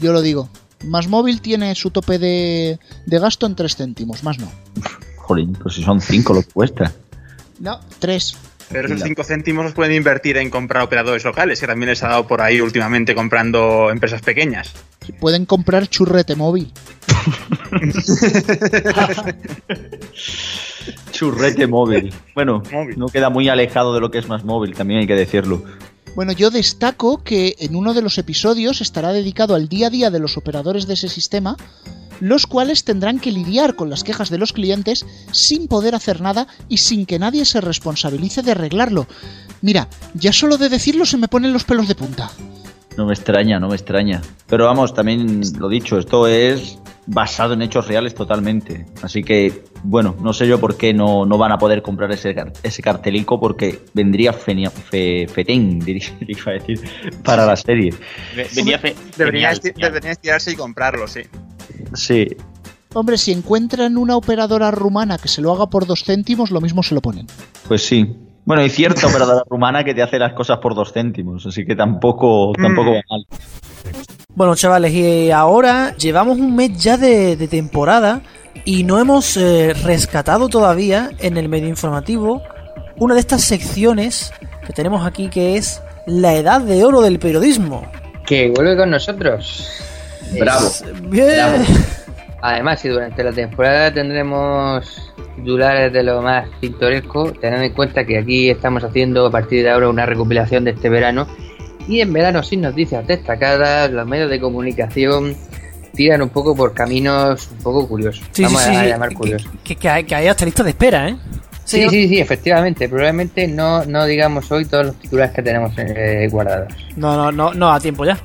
Yo 0.00 0.12
lo 0.12 0.22
digo. 0.22 0.48
Más 0.84 1.06
móvil 1.08 1.40
tiene 1.40 1.74
su 1.76 1.90
tope 1.90 2.18
de, 2.18 2.78
de 3.06 3.18
gasto 3.18 3.46
en 3.46 3.54
3 3.54 3.76
céntimos, 3.76 4.24
más 4.24 4.38
no. 4.38 4.50
Jolín, 5.22 5.52
pues 5.54 5.74
si 5.74 5.82
son 5.82 6.00
5 6.00 6.34
lo 6.34 6.42
que 6.42 6.50
cuesta. 6.50 6.92
No, 7.60 7.80
3. 7.98 8.36
Pero 8.70 8.88
esos 8.88 9.02
5 9.02 9.24
céntimos 9.24 9.64
los 9.64 9.74
pueden 9.74 9.94
invertir 9.94 10.36
en 10.38 10.50
comprar 10.50 10.82
operadores 10.82 11.24
locales, 11.24 11.60
que 11.60 11.66
también 11.66 11.90
les 11.90 12.02
ha 12.02 12.08
dado 12.08 12.26
por 12.26 12.40
ahí 12.40 12.60
últimamente 12.60 13.14
comprando 13.14 13.90
empresas 13.90 14.22
pequeñas. 14.22 14.72
Pueden 15.20 15.46
comprar 15.46 15.86
churrete 15.88 16.36
móvil. 16.36 16.72
Churrete 21.12 21.66
móvil. 21.66 22.12
Bueno, 22.34 22.62
no 22.96 23.06
queda 23.08 23.30
muy 23.30 23.48
alejado 23.48 23.94
de 23.94 24.00
lo 24.00 24.10
que 24.10 24.18
es 24.18 24.28
más 24.28 24.44
móvil, 24.44 24.74
también 24.74 25.00
hay 25.00 25.06
que 25.06 25.14
decirlo. 25.14 25.62
Bueno, 26.14 26.32
yo 26.32 26.50
destaco 26.50 27.22
que 27.22 27.56
en 27.58 27.74
uno 27.74 27.94
de 27.94 28.02
los 28.02 28.18
episodios 28.18 28.80
estará 28.80 29.12
dedicado 29.12 29.54
al 29.54 29.68
día 29.68 29.86
a 29.86 29.90
día 29.90 30.10
de 30.10 30.18
los 30.18 30.36
operadores 30.36 30.86
de 30.86 30.94
ese 30.94 31.08
sistema, 31.08 31.56
los 32.22 32.46
cuales 32.46 32.84
tendrán 32.84 33.18
que 33.18 33.32
lidiar 33.32 33.74
con 33.74 33.90
las 33.90 34.04
quejas 34.04 34.30
de 34.30 34.38
los 34.38 34.52
clientes 34.52 35.04
sin 35.32 35.66
poder 35.66 35.96
hacer 35.96 36.20
nada 36.20 36.46
y 36.68 36.76
sin 36.76 37.04
que 37.04 37.18
nadie 37.18 37.44
se 37.44 37.60
responsabilice 37.60 38.42
de 38.42 38.52
arreglarlo. 38.52 39.08
Mira, 39.60 39.88
ya 40.14 40.32
solo 40.32 40.56
de 40.56 40.68
decirlo 40.68 41.04
se 41.04 41.18
me 41.18 41.26
ponen 41.26 41.52
los 41.52 41.64
pelos 41.64 41.88
de 41.88 41.96
punta. 41.96 42.30
No 42.96 43.06
me 43.06 43.12
extraña, 43.14 43.58
no 43.58 43.68
me 43.68 43.74
extraña. 43.74 44.22
Pero 44.46 44.66
vamos, 44.66 44.94
también 44.94 45.40
lo 45.58 45.68
dicho, 45.68 45.98
esto 45.98 46.28
es 46.28 46.78
basado 47.06 47.54
en 47.54 47.62
hechos 47.62 47.88
reales 47.88 48.14
totalmente. 48.14 48.86
Así 49.02 49.24
que, 49.24 49.64
bueno, 49.82 50.14
no 50.20 50.32
sé 50.32 50.46
yo 50.46 50.60
por 50.60 50.76
qué 50.76 50.94
no, 50.94 51.26
no 51.26 51.38
van 51.38 51.50
a 51.50 51.58
poder 51.58 51.82
comprar 51.82 52.12
ese, 52.12 52.36
ese 52.62 52.82
cartelico 52.82 53.40
porque 53.40 53.80
vendría 53.94 54.32
fenia- 54.32 54.70
fe- 54.70 55.26
fetén, 55.26 55.78
diría, 55.84 56.06
iba 56.28 56.52
a 56.52 56.54
decir, 56.54 56.80
para 57.24 57.46
la 57.46 57.56
serie. 57.56 57.92
Venía 58.54 58.78
fe- 58.78 58.94
deberían 59.16 59.54
estirarse 60.04 60.52
y 60.52 60.54
comprarlo, 60.54 61.08
sí. 61.08 61.22
Sí, 61.94 62.28
Hombre, 62.94 63.16
si 63.16 63.32
encuentran 63.32 63.96
una 63.96 64.16
operadora 64.16 64.70
rumana 64.70 65.16
que 65.16 65.28
se 65.28 65.40
lo 65.40 65.52
haga 65.52 65.66
por 65.66 65.86
dos 65.86 66.04
céntimos, 66.04 66.50
lo 66.50 66.60
mismo 66.60 66.82
se 66.82 66.94
lo 66.94 67.00
ponen. 67.00 67.26
pues 67.66 67.82
sí. 67.86 68.16
Bueno, 68.44 68.62
hay 68.62 68.70
cierta 68.70 69.06
operadora 69.06 69.44
rumana 69.48 69.84
que 69.84 69.94
te 69.94 70.02
hace 70.02 70.18
las 70.18 70.32
cosas 70.32 70.58
por 70.58 70.74
dos 70.74 70.92
céntimos, 70.92 71.46
así 71.46 71.64
que 71.64 71.76
tampoco, 71.76 72.52
tampoco 72.60 72.90
va 72.90 73.00
mal. 73.08 73.24
Bueno, 74.34 74.56
chavales, 74.56 74.92
y 74.92 75.30
ahora 75.30 75.96
llevamos 75.96 76.38
un 76.38 76.56
mes 76.56 76.76
ya 76.76 76.96
de, 76.96 77.36
de 77.36 77.48
temporada 77.48 78.20
y 78.64 78.82
no 78.82 78.98
hemos 78.98 79.36
eh, 79.36 79.74
rescatado 79.84 80.48
todavía 80.48 81.10
en 81.20 81.36
el 81.36 81.48
medio 81.48 81.68
informativo 81.68 82.42
una 82.96 83.14
de 83.14 83.20
estas 83.20 83.42
secciones 83.42 84.32
que 84.66 84.72
tenemos 84.72 85.06
aquí 85.06 85.28
que 85.28 85.56
es 85.56 85.80
la 86.06 86.34
edad 86.34 86.60
de 86.60 86.84
oro 86.84 87.00
del 87.00 87.18
periodismo. 87.20 87.86
Que 88.26 88.50
vuelve 88.50 88.76
con 88.76 88.90
nosotros. 88.90 89.68
Bravo. 90.38 90.70
Bravo. 91.04 91.64
Además, 92.42 92.80
si 92.80 92.88
durante 92.88 93.22
la 93.22 93.32
temporada 93.32 93.92
tendremos 93.94 95.12
titulares 95.36 95.92
de 95.92 96.02
lo 96.02 96.22
más 96.22 96.48
pintoresco, 96.60 97.32
tened 97.32 97.62
en 97.62 97.72
cuenta 97.72 98.04
que 98.04 98.18
aquí 98.18 98.50
estamos 98.50 98.82
haciendo 98.82 99.26
a 99.26 99.30
partir 99.30 99.62
de 99.62 99.70
ahora 99.70 99.88
una 99.88 100.06
recopilación 100.06 100.64
de 100.64 100.72
este 100.72 100.88
verano. 100.88 101.28
Y 101.86 102.00
en 102.00 102.12
verano 102.12 102.42
sin 102.42 102.60
noticias 102.60 103.06
destacadas, 103.06 103.90
los 103.90 104.06
medios 104.06 104.28
de 104.28 104.40
comunicación 104.40 105.36
tiran 105.94 106.22
un 106.22 106.30
poco 106.30 106.56
por 106.56 106.74
caminos 106.74 107.48
un 107.52 107.58
poco 107.58 107.86
curiosos. 107.86 108.24
Sí, 108.32 108.42
Vamos 108.42 108.62
sí, 108.62 108.70
a 108.74 108.82
sí, 108.82 108.88
llamar 108.88 109.14
curiosos. 109.14 109.50
Que, 109.62 109.76
que 109.76 109.88
hay, 109.88 110.04
que 110.04 110.14
hay 110.14 110.26
hasta 110.26 110.44
lista 110.44 110.62
de 110.64 110.70
espera, 110.70 111.08
¿eh? 111.08 111.16
Sí, 111.64 111.88
sí, 111.88 112.08
sí, 112.08 112.18
efectivamente. 112.18 112.88
Probablemente 112.88 113.46
no, 113.46 113.84
no 113.84 114.04
digamos 114.04 114.50
hoy 114.50 114.64
todos 114.64 114.86
los 114.86 114.96
titulares 114.96 115.32
que 115.32 115.42
tenemos 115.42 115.72
eh, 115.78 116.28
guardados. 116.30 116.72
No, 116.96 117.16
no, 117.16 117.30
no, 117.32 117.54
no, 117.54 117.72
a 117.72 117.78
tiempo 117.78 118.04
ya. 118.04 118.18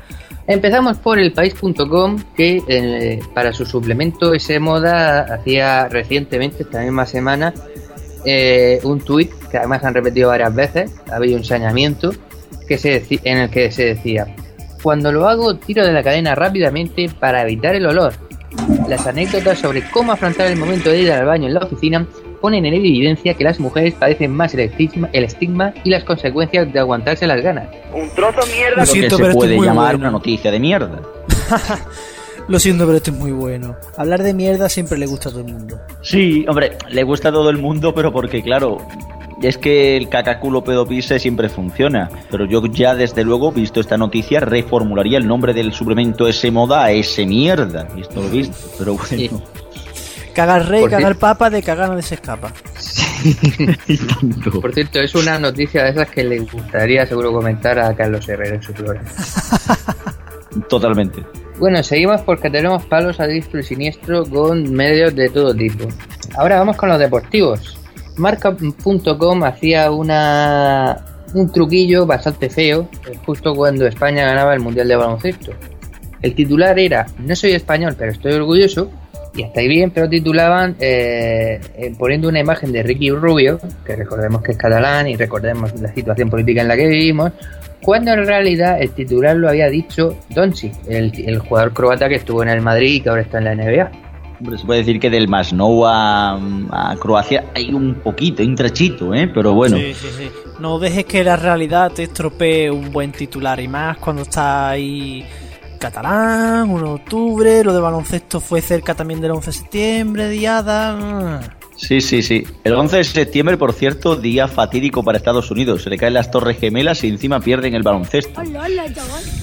Empezamos 0.48 0.98
por 1.00 1.20
elpaís.com, 1.20 2.18
que 2.34 2.64
eh, 2.70 3.20
para 3.34 3.52
su 3.52 3.66
suplemento 3.66 4.34
ese 4.34 4.60
moda 4.60 5.22
hacía 5.34 5.90
recientemente, 5.90 6.64
esta 6.64 6.82
misma 6.82 7.06
semana, 7.06 7.54
eh, 8.24 8.80
un 8.84 9.02
tuit 9.02 9.30
que 9.52 9.58
además 9.58 9.84
han 9.84 9.94
repetido 9.94 10.30
varias 10.30 10.56
veces, 10.56 10.96
había 11.12 11.36
un 11.36 11.44
saneamiento 11.44 12.14
que 12.66 12.78
se 12.78 13.04
en 13.24 13.38
el 13.40 13.50
que 13.50 13.72
se 13.72 13.96
decía, 13.96 14.34
cuando 14.82 15.12
lo 15.12 15.28
hago 15.28 15.58
tiro 15.58 15.86
de 15.86 15.92
la 15.92 16.02
cadena 16.02 16.34
rápidamente 16.34 17.10
para 17.20 17.42
evitar 17.42 17.76
el 17.76 17.86
olor. 17.86 18.14
Las 18.88 19.06
anécdotas 19.06 19.60
sobre 19.60 19.84
cómo 19.92 20.14
afrontar 20.14 20.48
el 20.48 20.58
momento 20.58 20.90
de 20.90 21.02
ir 21.02 21.12
al 21.12 21.26
baño 21.26 21.48
en 21.48 21.56
la 21.56 21.60
oficina 21.60 22.08
ponen 22.42 22.66
en 22.66 22.74
evidencia 22.74 23.34
que 23.34 23.44
las 23.44 23.60
mujeres 23.60 23.94
padecen 23.96 24.32
más 24.32 24.54
el 24.54 24.62
estigma, 24.62 25.10
el 25.14 25.24
estigma 25.24 25.74
y 25.84 25.90
las 25.90 26.04
consecuencias 26.04 26.72
de 26.72 26.80
aguantarse 26.80 27.28
las 27.28 27.42
ganas. 27.42 27.68
Un 27.94 28.10
trozo 28.12 28.42
de 28.46 28.54
mierda. 28.54 28.76
Lo 28.76 28.78
Lo 28.78 28.86
siento, 28.86 29.18
que 29.18 29.24
pero 29.24 29.26
se 29.26 29.30
esto 29.30 29.30
es 29.30 29.36
puede 29.36 29.56
muy 29.58 29.66
llamar 29.68 29.96
bueno. 29.96 30.00
una 30.00 30.12
noticia 30.12 30.52
de 30.52 30.60
mierda. 30.60 31.02
Lo 32.48 32.60
siento, 32.60 32.86
pero 32.86 32.98
esto 32.98 33.12
es 33.12 33.18
muy 33.18 33.32
bueno. 33.32 33.76
Hablar 33.98 34.24
de 34.24 34.34
mierda 34.34 34.70
siempre 34.70 34.98
le 34.98 35.06
gusta 35.06 35.28
a 35.30 35.32
todo 35.34 35.42
el 35.42 35.52
mundo. 35.52 35.80
Sí, 36.02 36.46
hombre, 36.48 36.78
le 36.90 37.04
gusta 37.04 37.28
a 37.30 37.32
todo 37.34 37.50
el 37.50 37.58
mundo, 37.58 37.94
pero 37.94 38.14
porque, 38.14 38.42
claro, 38.42 38.78
es 39.42 39.58
que 39.58 39.98
el 39.98 40.08
cacaculo 40.08 40.64
pedopise 40.64 41.20
siempre 41.20 41.50
funciona. 41.50 42.10
Pero 42.32 42.46
yo 42.46 42.66
ya, 42.68 42.96
desde 42.96 43.26
luego, 43.26 43.52
visto 43.52 43.82
esta 43.82 43.98
noticia, 43.98 44.40
reformularía 44.40 45.18
el 45.18 45.28
nombre 45.28 45.54
del 45.54 45.74
suplemento 45.74 46.28
ese 46.28 46.50
moda 46.50 46.86
a 46.86 46.92
ese 46.92 47.26
mierda. 47.26 47.88
Y 47.98 48.02
esto 48.02 48.22
lo 48.22 48.28
he 48.28 48.32
visto, 48.32 48.56
pero 48.78 48.96
bueno. 48.96 49.42
Cagar 50.38 50.70
rey, 50.70 50.82
Por 50.82 50.92
cagar 50.92 51.04
cierto- 51.14 51.20
papa, 51.20 51.50
de 51.50 51.64
cagar 51.64 51.90
nadie 51.90 52.04
se 52.04 52.14
escapa. 52.14 52.54
Por 54.62 54.72
cierto, 54.72 55.00
es 55.00 55.16
una 55.16 55.40
noticia 55.40 55.84
de 55.84 55.90
esas 55.90 56.08
que 56.12 56.24
le 56.24 56.38
gustaría 56.42 57.08
seguro 57.08 57.34
comentar 57.34 57.80
a 57.80 57.96
Carlos 57.96 58.30
Herrera 58.30 58.58
en 58.58 58.62
su 58.62 58.72
programa. 58.72 59.10
Totalmente. 60.70 61.24
Bueno, 61.58 61.82
seguimos 61.82 62.22
porque 62.22 62.52
tenemos 62.52 62.86
palos 62.86 63.20
a 63.20 63.26
diestro 63.26 63.60
y 63.60 63.64
siniestro 63.64 64.26
con 64.26 64.72
medios 64.72 65.16
de 65.16 65.28
todo 65.30 65.56
tipo. 65.56 65.88
Ahora 66.38 66.60
vamos 66.60 66.78
con 66.78 66.90
los 66.90 67.00
deportivos. 67.00 67.76
Marca.com 68.18 69.44
hacía 69.44 69.90
una 69.90 71.04
un 71.34 71.52
truquillo 71.52 72.06
bastante 72.06 72.48
feo 72.52 72.88
eh, 73.10 73.18
justo 73.26 73.56
cuando 73.56 73.88
España 73.88 74.24
ganaba 74.24 74.54
el 74.54 74.60
Mundial 74.60 74.88
de 74.88 74.96
Baloncesto. 74.98 75.52
El 76.22 76.36
titular 76.36 76.78
era 76.78 77.08
No 77.18 77.36
soy 77.36 77.54
español, 77.54 77.96
pero 77.98 78.12
estoy 78.12 78.34
orgulloso. 78.34 78.92
Y 79.38 79.44
hasta 79.44 79.60
ahí 79.60 79.68
bien, 79.68 79.92
pero 79.92 80.10
titulaban 80.10 80.76
eh, 80.80 81.62
eh, 81.78 81.94
poniendo 81.98 82.28
una 82.28 82.40
imagen 82.40 82.72
de 82.72 82.82
Ricky 82.82 83.12
Rubio, 83.12 83.60
que 83.86 83.96
recordemos 83.96 84.42
que 84.42 84.54
es 84.54 84.58
catalán 84.58 85.08
y 85.08 85.16
recordemos 85.16 85.80
la 85.80 85.94
situación 85.94 86.30
política 86.30 86.62
en 86.62 86.68
la 86.68 86.76
que 86.76 86.88
vivimos, 86.88 87.32
cuando 87.84 88.14
en 88.14 88.26
realidad 88.26 88.82
el 88.82 88.90
titular 88.90 89.36
lo 89.38 89.48
había 89.48 89.70
dicho 89.70 90.18
Doncic, 90.30 90.74
el, 90.90 91.14
el 91.24 91.38
jugador 91.38 91.72
croata 91.72 92.10
que 92.10 92.16
estuvo 92.16 92.42
en 92.42 92.50
el 92.50 92.62
Madrid 92.62 92.96
y 92.96 93.02
que 93.02 93.10
ahora 93.10 93.22
está 93.22 93.38
en 93.38 93.44
la 93.44 93.56
NBA. 93.56 93.92
Hombre, 94.40 94.58
se 94.58 94.66
puede 94.66 94.80
decir 94.80 95.00
que 95.00 95.10
del 95.10 95.28
Masnou 95.28 95.86
a, 95.86 96.36
a 96.72 96.96
Croacia 97.00 97.46
hay 97.56 97.74
un 97.74 97.96
poquito, 97.96 98.42
hay 98.42 98.48
un 98.48 98.56
trachito, 98.56 99.14
¿eh? 99.14 99.30
Pero 99.34 99.54
bueno. 99.54 99.78
Sí, 99.78 99.94
sí, 99.94 100.08
sí. 100.18 100.30
No 100.60 100.80
dejes 100.80 101.06
que 101.06 101.24
la 101.24 101.36
realidad 101.36 101.92
te 101.92 102.04
estropee 102.04 102.70
un 102.72 102.92
buen 102.92 103.12
titular 103.12 103.60
y 103.60 103.68
más 103.68 103.98
cuando 103.98 104.24
está 104.24 104.70
ahí 104.70 105.24
catalán, 105.78 106.70
1 106.70 106.84
de 106.84 106.94
octubre, 106.94 107.64
lo 107.64 107.74
de 107.74 107.80
baloncesto 107.80 108.40
fue 108.40 108.62
cerca 108.62 108.96
también 108.96 109.22
del 109.22 109.32
11 109.32 109.46
de 109.46 109.58
septiembre, 109.58 110.30
diada. 110.30 111.42
Sí, 111.78 112.02
sí, 112.02 112.24
sí. 112.24 112.44
El 112.64 112.74
11 112.74 112.98
de 112.98 113.04
septiembre, 113.04 113.56
por 113.56 113.72
cierto, 113.72 114.16
día 114.16 114.48
fatídico 114.48 115.04
para 115.04 115.18
Estados 115.18 115.52
Unidos. 115.52 115.84
Se 115.84 115.90
le 115.90 115.98
caen 115.98 116.16
las 116.16 116.32
torres 116.32 116.58
gemelas 116.60 117.04
y 117.04 117.08
encima 117.08 117.40
pierden 117.40 117.76
el 117.76 117.84
baloncesto. 117.84 118.42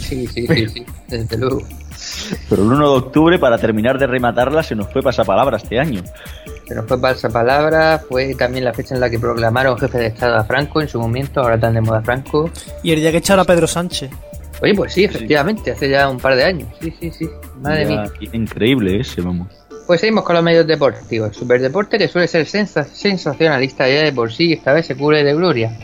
Sí, 0.01 0.26
sí, 0.26 0.47
sí, 0.47 0.68
sí, 0.68 0.87
desde 1.09 1.39
luego. 1.39 1.62
Pero 2.51 2.62
el 2.62 2.72
1 2.72 2.91
de 2.91 2.97
octubre, 2.97 3.39
para 3.39 3.57
terminar 3.57 3.99
de 3.99 4.07
rematarla, 4.09 4.62
se 4.62 4.74
nos 4.74 4.93
fue 4.93 5.01
pasapalabra 5.01 5.59
este 5.59 5.78
año. 5.78 6.03
Se 6.66 6.74
nos 6.74 6.87
fue 6.87 6.99
falsa 6.99 7.28
palabra, 7.28 8.03
fue 8.09 8.35
también 8.35 8.64
la 8.64 8.72
fecha 8.72 8.95
en 8.95 9.01
la 9.01 9.09
que 9.09 9.18
proclamaron 9.18 9.78
jefe 9.78 9.99
de 9.99 10.07
Estado 10.07 10.37
a 10.37 10.45
Franco 10.45 10.80
en 10.80 10.89
su 10.89 10.99
momento, 10.99 11.41
ahora 11.41 11.59
tan 11.59 11.74
de 11.74 11.80
moda 11.80 12.03
Franco. 12.03 12.51
Y 12.82 12.93
el 12.93 13.01
día 13.01 13.12
que 13.12 13.18
echaron 13.18 13.43
a 13.43 13.45
Pedro 13.45 13.66
Sánchez. 13.66 14.11
Oye, 14.63 14.75
pues 14.75 14.93
sí, 14.95 15.05
efectivamente, 15.05 15.73
hace 15.73 15.89
ya 15.91 16.09
un 16.09 16.19
par 16.19 16.37
de 16.37 16.45
años. 16.45 16.69
Sí, 16.81 16.93
sí, 16.99 17.11
sí. 17.11 17.29
Madre 17.61 17.83
Ya, 17.85 17.89
mía. 17.89 18.05
Increíble 18.33 19.01
ese, 19.01 19.21
vamos. 19.21 19.49
Pues 19.87 20.01
seguimos 20.01 20.25
con 20.25 20.35
los 20.37 20.45
medios 20.45 20.67
deportivos. 20.67 21.37
Superdeporte 21.37 21.99
que 21.99 22.09
suele 22.09 22.27
ser 22.29 22.47
sensa- 22.47 22.85
sensacionalista 22.85 23.87
ya 23.89 24.03
de 24.05 24.13
por 24.13 24.33
sí, 24.33 24.53
esta 24.55 24.73
vez 24.73 24.87
se 24.87 24.97
cubre 24.97 25.23
de 25.23 25.35
gloria. 25.35 25.77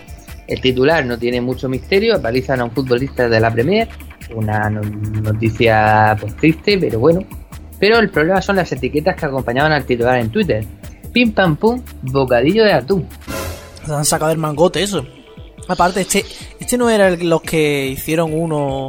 El 0.46 0.60
titular 0.60 1.04
no 1.04 1.18
tiene 1.18 1.40
mucho 1.40 1.68
misterio, 1.68 2.20
palizan 2.20 2.60
a 2.60 2.64
un 2.64 2.70
futbolista 2.70 3.28
de 3.28 3.38
la 3.40 3.52
Premier, 3.52 3.88
una 4.34 4.70
no- 4.70 4.80
noticia 4.80 6.16
pues 6.20 6.34
triste, 6.36 6.78
pero 6.78 6.98
bueno. 6.98 7.22
Pero 7.78 7.98
el 7.98 8.08
problema 8.10 8.40
son 8.42 8.56
las 8.56 8.70
etiquetas 8.72 9.16
que 9.16 9.26
acompañaban 9.26 9.72
al 9.72 9.84
titular 9.84 10.18
en 10.18 10.30
Twitter. 10.30 10.64
Pim 11.12 11.32
pam 11.32 11.56
pum, 11.56 11.82
bocadillo 12.02 12.64
de 12.64 12.72
atún. 12.72 13.06
Se 13.86 13.92
han 13.92 14.04
sacado 14.04 14.30
del 14.30 14.38
mangote 14.38 14.82
eso. 14.82 15.04
Aparte, 15.72 16.00
este, 16.00 16.24
este 16.58 16.76
no 16.76 16.90
era 16.90 17.08
el- 17.08 17.28
los 17.28 17.42
que 17.42 17.86
hicieron 17.88 18.30
uno 18.32 18.88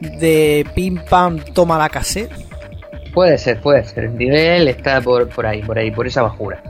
de 0.00 0.66
pim 0.74 0.98
pam 1.08 1.38
toma 1.52 1.78
la 1.78 1.88
cassette. 1.88 2.30
Puede 3.12 3.36
ser, 3.38 3.60
puede 3.60 3.84
ser. 3.84 4.04
El 4.04 4.16
nivel 4.16 4.68
está 4.68 5.00
por, 5.00 5.28
por 5.28 5.44
ahí, 5.46 5.62
por 5.62 5.78
ahí, 5.78 5.90
por 5.90 6.06
esa 6.06 6.22
bajura. 6.22 6.62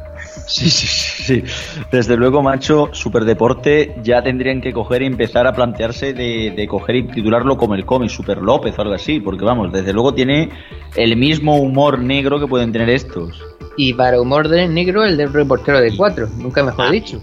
Sí, 0.46 0.70
sí, 0.70 0.86
sí, 0.86 1.22
sí. 1.22 1.44
Desde 1.90 2.16
luego, 2.16 2.42
macho, 2.42 2.88
Superdeporte 2.92 3.94
ya 4.02 4.22
tendrían 4.22 4.60
que 4.60 4.72
coger 4.72 5.02
y 5.02 5.06
empezar 5.06 5.46
a 5.46 5.52
plantearse 5.52 6.12
de, 6.14 6.52
de 6.56 6.66
coger 6.66 6.96
y 6.96 7.02
titularlo 7.08 7.56
como 7.56 7.74
el 7.74 7.84
cómic 7.84 8.10
Super 8.10 8.38
López 8.38 8.74
o 8.78 8.82
algo 8.82 8.94
así, 8.94 9.20
porque 9.20 9.44
vamos, 9.44 9.72
desde 9.72 9.92
luego 9.92 10.14
tiene 10.14 10.50
el 10.96 11.16
mismo 11.16 11.56
humor 11.56 11.98
negro 11.98 12.40
que 12.40 12.46
pueden 12.46 12.72
tener 12.72 12.90
estos. 12.90 13.40
Y 13.76 13.94
para 13.94 14.20
humor 14.20 14.48
de 14.48 14.66
negro, 14.68 15.04
el 15.04 15.16
del 15.16 15.32
reportero 15.32 15.80
de 15.80 15.96
4, 15.96 16.28
nunca 16.38 16.62
mejor 16.62 16.90
dicho. 16.90 17.20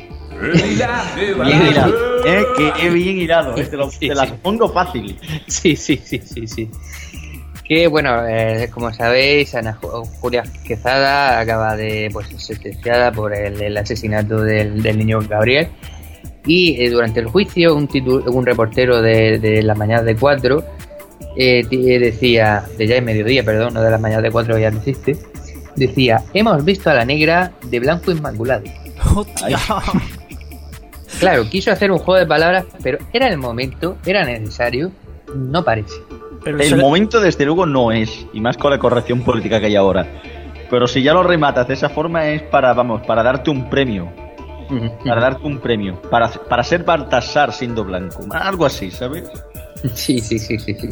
Bien 1.46 1.68
hilado, 1.68 1.94
¿eh? 2.26 2.44
Que 2.78 2.90
bien 2.90 3.18
hilado, 3.18 3.58
eh, 3.58 3.66
te, 3.66 3.78
lo- 3.78 3.90
te 3.90 4.08
las 4.16 4.32
pongo 4.34 4.70
fácil. 4.70 5.18
Sí, 5.48 5.76
sí, 5.76 6.00
sí, 6.04 6.20
sí, 6.24 6.48
sí. 6.48 6.70
Que 7.68 7.88
bueno, 7.88 8.26
eh, 8.28 8.68
como 8.74 8.92
sabéis, 8.94 9.54
Ana 9.54 9.78
Ju- 9.80 10.04
Julia 10.20 10.44
Quezada 10.66 11.40
acaba 11.40 11.76
de 11.76 12.10
pues 12.12 12.28
ser 12.28 12.40
sentenciada 12.42 13.12
por 13.12 13.34
el, 13.36 13.62
el 13.62 13.78
asesinato 13.78 14.42
del, 14.42 14.82
del 14.82 14.98
niño 14.98 15.20
Gabriel. 15.28 15.68
Y 16.46 16.82
eh, 16.84 16.90
durante 16.90 17.20
el 17.20 17.28
juicio, 17.28 17.76
un, 17.76 17.88
titu- 17.88 18.24
un 18.28 18.46
reportero 18.46 19.02
de, 19.02 19.38
de 19.40 19.62
las 19.62 19.78
mañanas 19.78 20.06
de 20.06 20.16
4 20.16 20.64
eh, 21.36 21.64
ti- 21.70 21.78
decía, 22.00 22.64
de 22.78 22.88
ya 22.88 22.96
en 22.96 23.06
mediodía, 23.06 23.44
perdón, 23.44 23.74
no 23.76 23.82
de 23.84 23.92
las 23.92 24.02
mañanas 24.02 24.24
de 24.24 24.32
4 24.32 24.58
ya 24.58 24.72
no 24.72 24.80
existe, 24.80 25.16
decía: 25.76 26.24
Hemos 26.34 26.66
visto 26.66 26.90
a 26.90 26.96
la 26.96 27.06
negra 27.06 27.52
de 27.70 27.80
blanco 27.80 28.12
inmaculado. 28.12 28.64
Claro, 31.20 31.50
quiso 31.50 31.72
hacer 31.72 31.92
un 31.92 32.00
juego 32.00 32.20
de 32.20 32.26
palabras, 32.26 32.66
pero 32.82 32.98
era 33.14 33.28
el 33.28 33.38
momento, 33.38 33.98
era 34.06 34.24
necesario, 34.24 34.92
no 35.36 35.64
parece. 35.64 35.96
Pero 36.44 36.60
El 36.60 36.78
momento, 36.78 37.20
desde 37.20 37.46
luego, 37.46 37.66
no 37.66 37.92
es, 37.92 38.26
y 38.34 38.40
más 38.40 38.58
con 38.58 38.72
la 38.72 38.80
corrección 38.80 39.24
política 39.24 39.60
que 39.60 39.68
hay 39.68 39.76
ahora. 39.76 40.08
Pero 40.70 40.88
si 40.88 41.02
ya 41.02 41.14
lo 41.14 41.24
rematas 41.24 41.68
de 41.68 41.74
esa 41.74 41.90
forma 41.90 42.28
es 42.28 42.44
para, 42.44 42.74
vamos, 42.74 43.02
para 43.06 43.24
darte 43.24 43.50
un 43.50 43.70
premio. 43.70 44.12
Para 45.04 45.20
darte 45.20 45.48
un 45.48 45.60
premio. 45.60 46.00
Para, 46.10 46.30
para 46.30 46.64
ser 46.64 46.84
Baltasar 46.84 47.52
siendo 47.52 47.84
blanco. 47.84 48.24
Algo 48.32 48.66
así, 48.66 48.92
¿sabes? 48.92 49.30
Sí, 49.94 50.20
sí, 50.20 50.38
sí, 50.38 50.60
sí, 50.60 50.74
sí. 50.74 50.90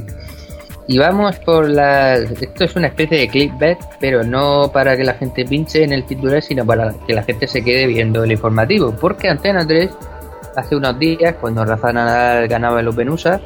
Y 0.88 0.98
vamos 0.98 1.38
por 1.40 1.70
la... 1.70 2.16
Esto 2.16 2.64
es 2.64 2.76
una 2.78 2.88
especie 2.88 3.18
de 3.18 3.28
clickbait, 3.28 3.78
pero 4.00 4.24
no 4.24 4.72
para 4.72 4.96
que 4.96 5.04
la 5.04 5.16
gente 5.16 5.44
pinche 5.44 5.84
en 5.84 5.92
el 5.92 6.06
titular, 6.06 6.42
sino 6.42 6.66
para 6.66 6.94
que 7.06 7.14
la 7.14 7.24
gente 7.24 7.48
se 7.48 7.62
quede 7.62 7.88
viendo 7.88 8.24
el 8.24 8.32
informativo. 8.32 8.96
Porque 8.96 9.28
Antena 9.28 9.68
3, 9.68 9.90
hace 10.58 10.76
unos 10.76 10.98
días, 11.00 11.36
cuando 11.40 11.64
Rafa 11.64 11.94
Nadal 11.94 12.48
ganaba 12.48 12.80
el 12.80 12.88
Open 12.88 13.10
USA, 13.10 13.40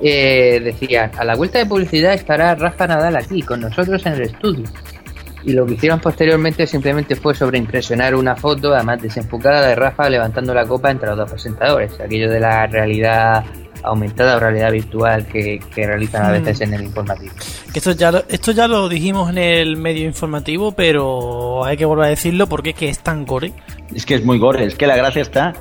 eh, 0.00 0.60
decían, 0.62 1.10
a 1.16 1.24
la 1.24 1.34
vuelta 1.34 1.58
de 1.58 1.66
publicidad 1.66 2.12
estará 2.14 2.54
Rafa 2.54 2.86
Nadal 2.86 3.16
aquí, 3.16 3.42
con 3.42 3.60
nosotros 3.60 4.04
en 4.06 4.12
el 4.14 4.22
estudio. 4.22 4.64
Y 5.44 5.54
lo 5.54 5.66
que 5.66 5.74
hicieron 5.74 5.98
posteriormente 6.00 6.66
simplemente 6.66 7.16
fue 7.16 7.34
sobreimpresionar 7.34 8.14
una 8.14 8.36
foto, 8.36 8.72
además 8.74 9.02
desenfocada, 9.02 9.66
de 9.66 9.74
Rafa 9.74 10.08
levantando 10.08 10.54
la 10.54 10.64
copa 10.66 10.90
entre 10.90 11.08
los 11.08 11.18
dos 11.18 11.30
presentadores. 11.30 11.98
Aquello 12.00 12.30
de 12.30 12.38
la 12.38 12.66
realidad 12.66 13.44
aumentada 13.84 14.36
o 14.36 14.40
realidad 14.40 14.70
virtual 14.70 15.26
que, 15.26 15.58
que 15.74 15.84
realizan 15.86 16.24
a 16.26 16.28
Mm. 16.28 16.32
veces 16.44 16.60
en 16.60 16.74
el 16.74 16.82
informativo. 16.82 17.34
Esto 17.74 17.90
ya, 17.92 18.12
lo- 18.12 18.22
esto 18.28 18.52
ya 18.52 18.68
lo 18.68 18.88
dijimos 18.88 19.30
en 19.30 19.38
el 19.38 19.76
medio 19.76 20.04
informativo, 20.06 20.70
pero 20.72 21.64
hay 21.64 21.76
que 21.76 21.84
volver 21.86 22.04
a 22.06 22.08
decirlo 22.10 22.46
porque 22.46 22.70
es 22.70 22.76
que 22.76 22.88
es 22.88 23.00
tan 23.00 23.26
gore. 23.26 23.52
Es 23.92 24.06
que 24.06 24.14
es 24.14 24.24
muy 24.24 24.38
gore, 24.38 24.64
es 24.64 24.76
que 24.76 24.86
la 24.86 24.96
gracia 24.96 25.22
está 25.22 25.54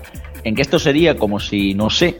en 0.44 0.56
que 0.56 0.62
esto 0.62 0.80
sería 0.80 1.16
como 1.16 1.40
si, 1.40 1.74
no 1.74 1.90
sé, 1.90 2.18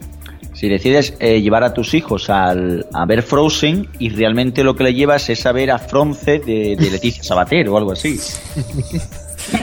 si 0.54 0.68
decides 0.68 1.16
eh, 1.20 1.42
llevar 1.42 1.64
a 1.64 1.74
tus 1.74 1.94
hijos 1.94 2.30
al, 2.30 2.86
a 2.94 3.06
ver 3.06 3.24
Frozen 3.24 3.88
y 4.00 4.10
realmente 4.10 4.64
lo 4.64 4.76
que 4.76 4.84
le 4.84 4.94
llevas 4.94 5.30
es 5.30 5.46
a 5.46 5.52
ver 5.52 5.72
a 5.72 5.80
Fronce 5.80 6.40
de, 6.40 6.76
de 6.78 6.92
Leticia 6.92 7.24
Sabater 7.24 7.68
o 7.70 7.78
algo 7.78 7.94
así. 7.94 8.20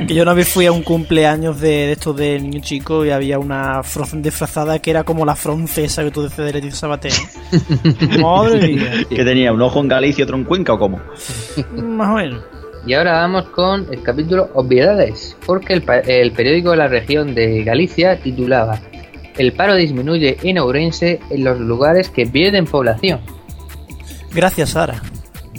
Que 0.07 0.13
yo 0.13 0.25
una 0.25 0.35
vez 0.35 0.49
fui 0.49 0.67
a 0.67 0.73
un 0.73 0.83
cumpleaños 0.83 1.61
de, 1.61 1.69
de 1.69 1.93
estos 1.93 2.17
de 2.17 2.39
niño 2.41 2.61
chico 2.61 3.05
y 3.05 3.11
había 3.11 3.39
una 3.39 3.83
Frozen 3.85 4.23
disfrazada 4.23 4.81
que 4.81 4.91
era 4.91 5.05
como 5.05 5.25
la 5.25 5.37
francesa 5.37 6.03
que 6.03 6.11
tú 6.11 6.25
dices 6.25 6.45
de 6.45 6.53
Leticia 6.53 6.81
Sabater. 6.81 7.13
Madre 8.21 8.69
mía. 8.69 9.07
que 9.09 9.25
tenía 9.25 9.53
un 9.53 9.63
ojo 9.63 9.81
en 9.81 9.89
Galicia 9.89 10.23
y 10.23 10.25
otro 10.25 10.37
en 10.37 10.45
Cuenca 10.45 10.73
o 10.73 10.79
cómo. 10.79 11.01
Más 11.77 12.09
o 12.11 12.15
menos. 12.15 12.58
Y 12.87 12.95
ahora 12.95 13.13
vamos 13.13 13.45
con 13.51 13.87
el 13.93 14.03
capítulo 14.03 14.51
Obviedades, 14.55 15.37
porque 15.47 15.75
el, 15.75 15.83
pa- 15.83 15.99
el 15.99 16.33
periódico 16.33 16.71
de 16.71 16.77
la 16.79 16.89
región 16.89 17.35
de 17.35 17.63
Galicia 17.65 18.19
titulaba 18.21 18.81
El 19.37 19.53
paro 19.53 19.75
disminuye 19.75 20.37
en 20.43 20.59
Ourense 20.59 21.21
en 21.31 21.45
los 21.45 21.59
lugares 21.61 22.09
que 22.09 22.27
pierden 22.27 22.65
población. 22.65 23.21
Gracias, 24.33 24.71
Sara. 24.71 25.03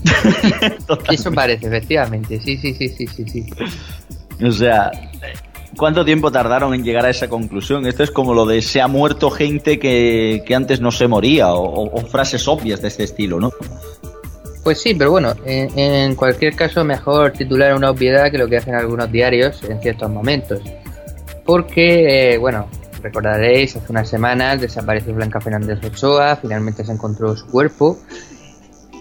Eso 1.12 1.32
parece, 1.32 1.68
efectivamente. 1.68 2.40
Sí, 2.40 2.58
sí, 2.58 2.74
sí, 2.74 2.88
sí, 2.90 3.06
sí, 3.08 3.26
sí. 3.28 3.46
O 4.44 4.52
sea, 4.52 4.90
¿cuánto 5.78 6.06
tiempo 6.06 6.32
tardaron 6.32 6.74
en 6.74 6.84
llegar 6.84 7.06
a 7.06 7.10
esa 7.10 7.28
conclusión? 7.28 7.86
Esto 7.86 8.04
es 8.04 8.12
como 8.12 8.34
lo 8.34 8.46
de 8.46 8.62
se 8.62 8.80
ha 8.82 8.88
muerto 8.88 9.30
gente 9.30 9.78
que, 9.78 10.42
que 10.46 10.56
antes 10.56 10.80
no 10.80 10.92
se 10.92 11.08
moría 11.08 11.54
o 11.54 11.98
frases 12.08 12.48
obvias 12.48 12.82
de 12.82 12.88
este 12.88 13.04
estilo, 13.04 13.40
¿no? 13.40 13.52
Pues 14.70 14.82
sí, 14.82 14.94
pero 14.94 15.10
bueno, 15.10 15.34
en, 15.46 16.14
cualquier 16.14 16.56
caso 16.56 16.86
mejor 16.86 17.32
titular 17.32 17.74
una 17.74 17.90
obviedad 17.90 18.30
que 18.30 18.38
lo 18.38 18.48
que 18.48 18.58
hacen 18.58 18.76
algunos 18.76 19.12
diarios 19.12 19.64
en 19.64 19.82
ciertos 19.82 20.12
momentos. 20.12 20.62
Porque, 21.44 22.34
eh, 22.34 22.38
bueno, 22.38 22.68
recordaréis, 23.02 23.76
hace 23.76 23.92
unas 23.92 24.08
semanas 24.08 24.62
desapareció 24.62 25.16
Blanca 25.16 25.42
Fernández 25.42 25.84
Ochoa, 25.84 26.36
finalmente 26.36 26.86
se 26.86 26.92
encontró 26.92 27.36
su 27.36 27.48
cuerpo. 27.48 27.98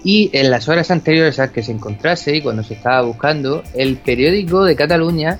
Y 0.02 0.30
en 0.32 0.50
las 0.50 0.70
horas 0.70 0.90
anteriores 0.90 1.38
a 1.38 1.52
que 1.52 1.62
se 1.62 1.72
encontrase 1.72 2.34
y 2.34 2.40
cuando 2.40 2.62
se 2.62 2.72
estaba 2.72 3.02
buscando, 3.02 3.62
el 3.74 3.98
periódico 3.98 4.64
de 4.64 4.74
Cataluña 4.74 5.38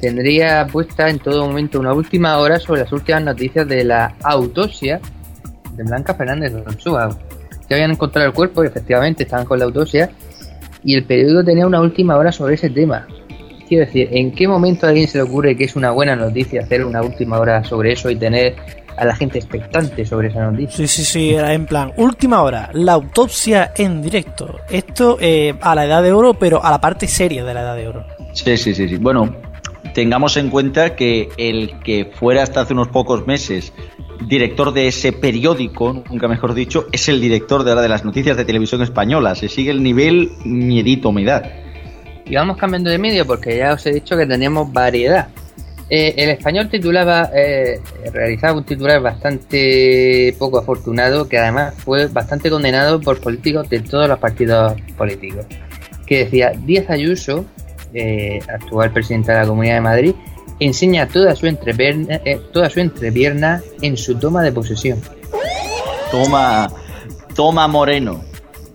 tendría 0.00 0.66
puesta 0.66 1.08
en 1.08 1.20
todo 1.20 1.46
momento 1.46 1.78
una 1.78 1.92
última 1.92 2.36
hora 2.38 2.58
sobre 2.58 2.80
las 2.80 2.90
últimas 2.90 3.22
noticias 3.22 3.68
de 3.68 3.84
la 3.84 4.16
autopsia 4.24 5.00
de 5.76 5.84
Blanca 5.84 6.14
Fernández 6.14 6.52
Ochoa. 6.66 7.16
Ya 7.72 7.76
habían 7.76 7.92
encontrado 7.92 8.28
el 8.28 8.34
cuerpo 8.34 8.62
y 8.62 8.66
efectivamente 8.66 9.22
estaban 9.22 9.46
con 9.46 9.58
la 9.58 9.64
autopsia 9.64 10.10
y 10.84 10.94
el 10.94 11.04
periódico 11.04 11.42
tenía 11.42 11.66
una 11.66 11.80
última 11.80 12.18
hora 12.18 12.30
sobre 12.30 12.56
ese 12.56 12.68
tema. 12.68 13.06
Quiero 13.66 13.86
decir, 13.86 14.10
¿en 14.12 14.30
qué 14.32 14.46
momento 14.46 14.84
a 14.84 14.90
alguien 14.90 15.08
se 15.08 15.16
le 15.16 15.24
ocurre 15.24 15.56
que 15.56 15.64
es 15.64 15.74
una 15.74 15.90
buena 15.90 16.14
noticia 16.14 16.60
hacer 16.60 16.84
una 16.84 17.00
última 17.00 17.38
hora 17.38 17.64
sobre 17.64 17.92
eso 17.92 18.10
y 18.10 18.16
tener 18.16 18.56
a 18.94 19.06
la 19.06 19.16
gente 19.16 19.38
expectante 19.38 20.04
sobre 20.04 20.28
esa 20.28 20.50
noticia? 20.50 20.76
Sí, 20.76 20.86
sí, 20.86 21.02
sí, 21.02 21.30
era 21.32 21.54
en 21.54 21.64
plan, 21.64 21.94
última 21.96 22.42
hora, 22.42 22.68
la 22.74 22.92
autopsia 22.92 23.72
en 23.74 24.02
directo. 24.02 24.60
Esto 24.68 25.16
eh, 25.18 25.54
a 25.62 25.74
la 25.74 25.86
edad 25.86 26.02
de 26.02 26.12
oro, 26.12 26.34
pero 26.34 26.62
a 26.62 26.70
la 26.70 26.78
parte 26.78 27.06
seria 27.06 27.42
de 27.42 27.54
la 27.54 27.62
edad 27.62 27.76
de 27.76 27.88
oro. 27.88 28.04
Sí, 28.34 28.54
sí, 28.58 28.74
sí, 28.74 28.86
sí. 28.86 28.98
Bueno, 28.98 29.34
tengamos 29.94 30.36
en 30.36 30.50
cuenta 30.50 30.94
que 30.94 31.30
el 31.38 31.80
que 31.80 32.12
fuera 32.14 32.42
hasta 32.42 32.60
hace 32.60 32.74
unos 32.74 32.88
pocos 32.88 33.26
meses 33.26 33.72
director 34.28 34.72
de 34.72 34.88
ese 34.88 35.12
periódico, 35.12 36.04
nunca 36.10 36.28
mejor 36.28 36.54
dicho, 36.54 36.86
es 36.92 37.08
el 37.08 37.20
director 37.20 37.64
de 37.64 37.70
ahora 37.70 37.82
de 37.82 37.88
las 37.88 38.04
noticias 38.04 38.36
de 38.36 38.44
televisión 38.44 38.82
española. 38.82 39.34
Se 39.34 39.48
sigue 39.48 39.70
el 39.70 39.82
nivel 39.82 40.30
miedito 40.44 41.12
me 41.12 41.24
da. 41.24 41.42
Y 42.24 42.34
vamos 42.34 42.56
cambiando 42.56 42.90
de 42.90 42.98
medio 42.98 43.26
porque 43.26 43.58
ya 43.58 43.72
os 43.72 43.84
he 43.86 43.92
dicho 43.92 44.16
que 44.16 44.26
teníamos 44.26 44.72
variedad. 44.72 45.28
Eh, 45.90 46.14
el 46.16 46.30
español 46.30 46.70
titulaba, 46.70 47.28
eh, 47.34 47.78
realizaba 48.12 48.56
un 48.56 48.64
titular 48.64 49.02
bastante 49.02 50.34
poco 50.38 50.58
afortunado 50.58 51.28
que 51.28 51.36
además 51.36 51.74
fue 51.76 52.06
bastante 52.06 52.48
condenado 52.48 52.98
por 53.00 53.20
políticos 53.20 53.68
de 53.68 53.80
todos 53.80 54.08
los 54.08 54.18
partidos 54.18 54.74
políticos. 54.96 55.44
Que 56.06 56.24
decía, 56.24 56.52
Díaz 56.64 56.88
Ayuso, 56.88 57.44
eh, 57.92 58.40
actual 58.48 58.90
presidenta 58.90 59.32
de 59.32 59.38
la 59.40 59.46
Comunidad 59.46 59.74
de 59.74 59.80
Madrid, 59.82 60.14
enseña 60.64 61.06
toda 61.08 61.34
su, 61.36 61.46
entrepierna, 61.46 62.20
eh, 62.24 62.40
toda 62.52 62.68
su 62.70 62.80
entrepierna 62.80 63.62
en 63.80 63.96
su 63.96 64.14
toma 64.16 64.42
de 64.42 64.52
posesión. 64.52 65.00
Toma, 66.10 66.68
toma 67.34 67.66
Moreno. 67.68 68.20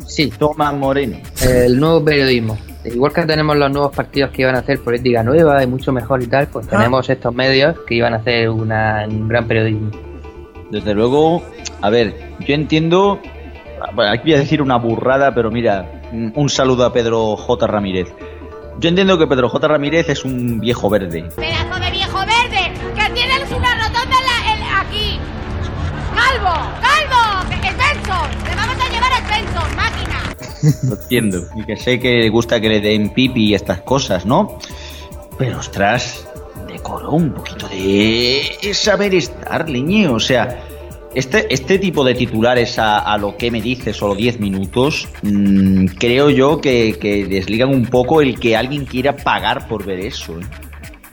Sí. 0.08 0.32
Toma 0.38 0.72
Moreno. 0.72 1.18
El 1.42 1.80
nuevo 1.80 2.04
periodismo. 2.04 2.58
Igual 2.86 3.12
que 3.12 3.26
tenemos 3.26 3.56
los 3.58 3.70
nuevos 3.72 3.94
partidos 3.96 4.32
que 4.32 4.44
iban 4.44 4.56
a 4.56 4.60
hacer 4.60 4.80
política 4.80 5.22
nueva 5.22 5.62
y 5.62 5.68
mucho 5.68 5.92
mejor 5.92 6.24
y 6.24 6.28
tal, 6.28 6.48
pues 6.48 6.68
tenemos 6.68 7.10
estos 7.10 7.34
medios 7.36 7.76
que 7.86 7.96
iban 7.96 8.14
a 8.14 8.18
hacer 8.18 8.50
una- 8.50 9.06
un 9.10 9.28
gran 9.28 9.46
periodismo. 9.46 9.92
Desde 10.72 10.94
luego, 10.94 11.44
a 11.82 11.90
ver, 11.90 12.16
yo 12.40 12.56
entiendo. 12.56 13.20
Bueno, 13.94 14.12
aquí 14.12 14.24
voy 14.32 14.34
a 14.36 14.40
decir 14.40 14.62
una 14.62 14.78
burrada, 14.78 15.36
pero 15.36 15.52
mira, 15.52 16.02
un 16.12 16.50
saludo 16.50 16.86
a 16.86 16.94
Pedro 16.94 17.36
J. 17.36 17.68
Ramírez. 17.68 18.08
Yo 18.80 18.90
entiendo 18.90 19.18
que 19.18 19.26
Pedro 19.28 19.50
J. 19.50 19.68
Ramírez 19.68 20.08
es 20.10 20.24
un 20.24 20.60
viejo 20.60 20.90
verde. 20.90 21.24
Pedazo 21.36 21.80
de 21.80 21.92
viejo 21.92 22.20
verde, 22.20 22.74
que 22.96 23.14
tienes 23.14 23.52
una 23.52 23.74
rotonda 23.76 24.16
en 24.20 24.26
la- 24.26 24.54
en- 24.54 24.88
aquí. 24.88 25.20
Calvo, 26.16 26.54
calvo, 26.82 27.52
Spencer, 27.52 28.44
te 28.44 28.56
vamos 28.56 28.76
a 28.84 28.90
llevar 28.92 29.12
a 29.14 29.18
Spencer, 29.18 29.76
máquina. 29.76 30.36
Lo 30.84 31.02
entiendo. 31.02 31.44
Y 31.56 31.64
que 31.66 31.76
sé 31.78 32.00
que 32.00 32.18
le 32.18 32.30
gusta 32.30 32.60
que 32.62 32.70
le 32.70 32.80
den 32.82 33.10
pipi 33.14 33.50
y 33.50 33.54
estas 33.56 33.82
cosas, 33.82 34.26
¿no? 34.26 34.60
Pero 35.40 35.60
ostras, 35.60 36.28
decoro 36.68 37.12
un 37.12 37.32
poquito 37.34 37.68
de 37.70 38.72
saber 38.74 39.16
estar, 39.16 39.68
leñe. 39.70 40.08
O 40.08 40.20
sea, 40.20 40.64
este, 41.18 41.52
este 41.52 41.80
tipo 41.80 42.04
de 42.04 42.14
titulares 42.14 42.78
a, 42.78 43.00
a 43.00 43.18
lo 43.18 43.36
que 43.38 43.50
me 43.50 43.60
dices, 43.60 43.98
solo 43.98 44.14
10 44.14 44.40
minutos, 44.40 45.10
mm, 45.24 45.86
creo 45.98 46.30
yo 46.30 46.62
que, 46.62 47.26
desligan 47.28 47.70
un 47.70 47.88
poco 47.88 48.22
el 48.22 48.40
que 48.40 48.56
alguien 48.56 48.86
quiera 48.86 49.16
pagar 49.16 49.68
por 49.68 49.84
ver 49.84 50.00
eso. 50.00 50.40
¿eh? 50.40 50.44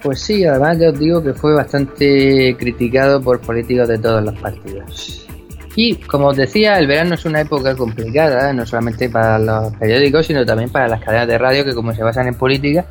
Pues 0.03 0.21
sí, 0.21 0.45
además 0.45 0.79
ya 0.79 0.91
os 0.91 0.99
digo 0.99 1.23
que 1.23 1.33
fue 1.33 1.55
bastante 1.55 2.55
criticado 2.59 3.23
por 3.23 3.41
políticos 3.41 3.89
de 3.89 3.99
todos 3.99 4.23
los 4.23 4.39
partidos. 4.39 5.27
Y 5.75 5.95
como 5.95 6.27
os 6.27 6.37
decía, 6.37 6.79
el 6.79 6.87
verano 6.87 7.15
es 7.15 7.25
una 7.25 7.41
época 7.41 7.75
complicada, 7.75 8.53
no 8.53 8.67
solamente 8.67 9.09
para 9.09 9.39
los 9.39 9.75
periódicos, 9.77 10.27
sino 10.27 10.45
también 10.45 10.69
para 10.69 10.87
las 10.87 11.03
cadenas 11.03 11.29
de 11.29 11.39
radio 11.39 11.65
que 11.65 11.75
como 11.75 11.95
se 11.95 12.03
basan 12.03 12.29
en 12.29 12.35
política, 12.35 12.85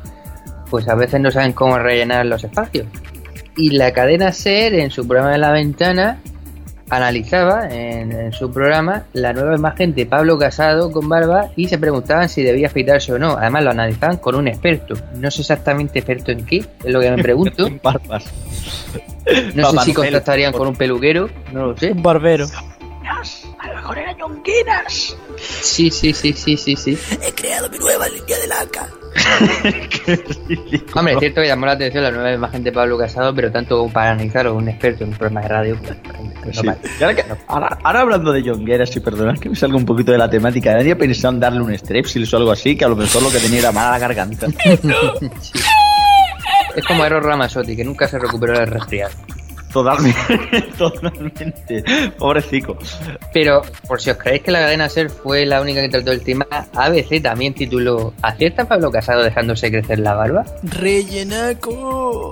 pues 0.68 0.88
a 0.88 0.96
veces 0.96 1.20
no 1.20 1.30
saben 1.30 1.52
cómo 1.52 1.78
rellenar 1.78 2.26
los 2.26 2.42
espacios. 2.42 2.88
Y 3.56 3.70
la 3.70 3.92
cadena 3.92 4.32
SER 4.32 4.74
en 4.74 4.90
su 4.90 5.06
programa 5.06 5.30
de 5.30 5.38
la 5.38 5.52
ventana 5.52 6.18
analizaba 6.96 7.68
en, 7.68 8.12
en 8.12 8.32
su 8.32 8.50
programa 8.50 9.04
la 9.12 9.32
nueva 9.32 9.54
imagen 9.56 9.94
de 9.94 10.06
Pablo 10.06 10.38
Casado 10.38 10.90
con 10.92 11.08
barba 11.08 11.50
y 11.56 11.68
se 11.68 11.78
preguntaban 11.78 12.28
si 12.28 12.42
debía 12.42 12.68
afeitarse 12.68 13.12
o 13.12 13.18
no. 13.18 13.36
Además 13.36 13.64
lo 13.64 13.70
analizaban 13.70 14.16
con 14.18 14.34
un 14.34 14.48
experto. 14.48 14.94
No 15.14 15.30
sé 15.30 15.42
exactamente 15.42 15.98
experto 15.98 16.32
en 16.32 16.44
qué, 16.44 16.58
es 16.58 16.92
lo 16.92 17.00
que 17.00 17.10
me 17.10 17.22
pregunto. 17.22 17.68
Barbas. 17.82 18.24
No 19.54 19.70
sé 19.70 19.78
si 19.80 19.94
contactarían 19.94 20.52
con 20.52 20.68
un 20.68 20.76
peluquero, 20.76 21.28
no 21.52 21.66
lo 21.66 21.76
sé. 21.76 21.92
Un 21.92 22.02
barbero. 22.02 22.46
A 23.58 23.68
lo 23.68 23.74
mejor 23.76 23.98
eran 23.98 24.16
ñonguinas. 24.16 25.16
Sí, 25.38 25.90
sí, 25.90 26.12
sí, 26.12 26.32
sí, 26.32 26.56
sí, 26.56 26.76
sí. 26.76 26.98
He 27.22 27.32
creado 27.32 27.68
mi 27.70 27.78
nueva 27.78 28.08
línea 28.08 28.38
de 28.38 28.46
laca. 28.46 28.88
Hombre, 30.94 31.14
es 31.14 31.18
cierto 31.20 31.40
que 31.40 31.46
llamó 31.46 31.66
la 31.66 31.72
atención 31.72 32.02
la 32.04 32.10
nueva 32.10 32.32
imagen 32.32 32.62
de 32.64 32.72
Pablo 32.72 32.98
Casado, 32.98 33.34
pero 33.34 33.50
tanto 33.50 33.78
como 33.78 33.92
para 33.92 34.12
analizar 34.12 34.46
a 34.46 34.52
un 34.52 34.68
experto 34.68 35.04
en 35.04 35.10
un 35.10 35.16
programa 35.16 35.42
de 35.42 35.48
radio. 35.48 35.76
pues, 35.82 35.96
pues, 36.42 36.56
Sí. 36.58 36.66
no 36.66 36.74
ahora, 37.00 37.14
que- 37.14 37.24
ahora- 37.46 37.78
ahora 37.82 38.00
hablando 38.00 38.32
de 38.32 38.42
jongueras, 38.42 38.94
y 38.96 39.00
perdonad 39.00 39.38
que 39.38 39.48
me 39.48 39.56
salga 39.56 39.76
un 39.76 39.84
poquito 39.86 40.12
de 40.12 40.18
la 40.18 40.28
temática, 40.28 40.74
nadie 40.74 40.94
pensado 40.96 41.34
en 41.34 41.40
darle 41.40 41.60
un 41.60 41.76
strepsil 41.78 42.28
o 42.32 42.36
algo 42.36 42.52
así, 42.52 42.76
que 42.76 42.84
a 42.84 42.88
lo 42.88 42.96
mejor 42.96 43.22
lo 43.22 43.30
que 43.30 43.38
tenía 43.38 43.60
era 43.60 43.72
mala 43.72 43.98
garganta. 43.98 44.46
Es 46.76 46.84
como 46.86 47.04
Eros 47.04 47.22
Ramazzotti, 47.22 47.76
que 47.76 47.84
nunca 47.84 48.08
se 48.08 48.18
recuperó 48.18 48.58
del 48.58 48.66
resfriado. 48.66 49.12
Totalmente, 49.74 50.62
totalmente. 50.78 51.84
Pobrecico. 52.16 52.78
Pero, 53.32 53.60
por 53.88 54.00
si 54.00 54.10
os 54.10 54.16
creéis 54.16 54.44
que 54.44 54.52
la 54.52 54.60
cadena 54.60 54.88
SER 54.88 55.10
fue 55.10 55.44
la 55.44 55.60
única 55.60 55.80
que 55.80 55.88
trató 55.88 56.12
el 56.12 56.22
tema, 56.22 56.46
ABC 56.74 57.20
también 57.20 57.54
tituló 57.54 58.14
¿Acierta 58.22 58.68
Pablo 58.68 58.92
Casado 58.92 59.24
dejándose 59.24 59.72
crecer 59.72 59.98
la 59.98 60.14
barba? 60.14 60.44
Rellenaco. 60.62 62.30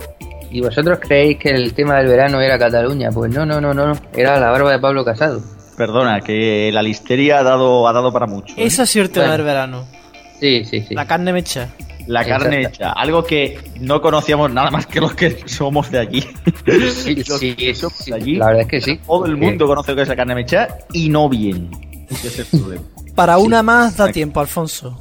¿Y 0.53 0.61
vosotros 0.61 1.01
creéis 1.01 1.39
que 1.39 1.51
el 1.51 1.75
tema 1.75 1.97
del 1.97 2.07
verano 2.07 2.41
era 2.41 2.57
Cataluña? 2.61 3.11
Pues 3.11 3.33
no, 3.33 3.45
no, 3.45 3.61
no, 3.61 3.75
no, 3.75 3.93
era 4.15 4.39
la 4.39 4.51
barba 4.53 4.71
de 4.71 4.79
Pablo 4.79 5.05
Casado. 5.05 5.43
Perdona, 5.77 6.21
que 6.21 6.71
la 6.73 6.83
listeria 6.83 7.41
ha 7.41 7.43
dado, 7.43 7.89
ha 7.89 7.93
dado 7.93 8.13
para 8.13 8.27
mucho. 8.27 8.55
¿eh? 8.57 8.67
Esa 8.67 8.87
sí 8.87 9.01
el 9.01 9.11
tema 9.11 9.33
del 9.33 9.43
verano. 9.43 9.85
Sí, 10.39 10.65
sí, 10.65 10.81
sí. 10.83 10.95
La 10.95 11.09
carne 11.09 11.33
mecha. 11.33 11.71
La 12.07 12.25
carne 12.25 12.63
Exacto. 12.63 12.77
hecha, 12.77 12.93
algo 12.93 13.25
que 13.25 13.59
no 13.81 14.01
conocíamos 14.01 14.53
nada 14.53 14.71
más 14.71 14.87
que 14.87 15.01
los 15.01 15.15
que 15.15 15.43
somos 15.47 15.91
de 15.91 15.99
allí. 16.01 16.21
Sí, 16.91 17.17
Los 17.29 17.39
sí, 17.39 17.55
que 17.55 17.75
somos 17.75 17.99
sí, 17.99 18.11
de 18.11 18.17
allí. 18.17 18.37
La 18.37 18.47
verdad 18.47 18.63
es 18.63 18.69
que 18.69 18.81
sí. 18.81 19.01
Todo 19.07 19.27
el 19.27 19.37
mundo 19.37 19.67
conoce 19.67 19.93
lo 19.93 19.97
que 19.97 20.03
es 20.03 20.09
la 20.09 20.17
carne 20.17 20.35
mecha 20.35 20.69
y 20.93 21.09
no 21.09 21.29
bien. 21.29 21.71
Ese 22.11 22.29
es 22.29 22.39
el 22.53 22.61
problema. 22.61 22.83
Para 23.15 23.39
una 23.39 23.63
más 23.63 23.97
da 23.97 24.09
tiempo, 24.11 24.41
Alfonso. 24.41 24.99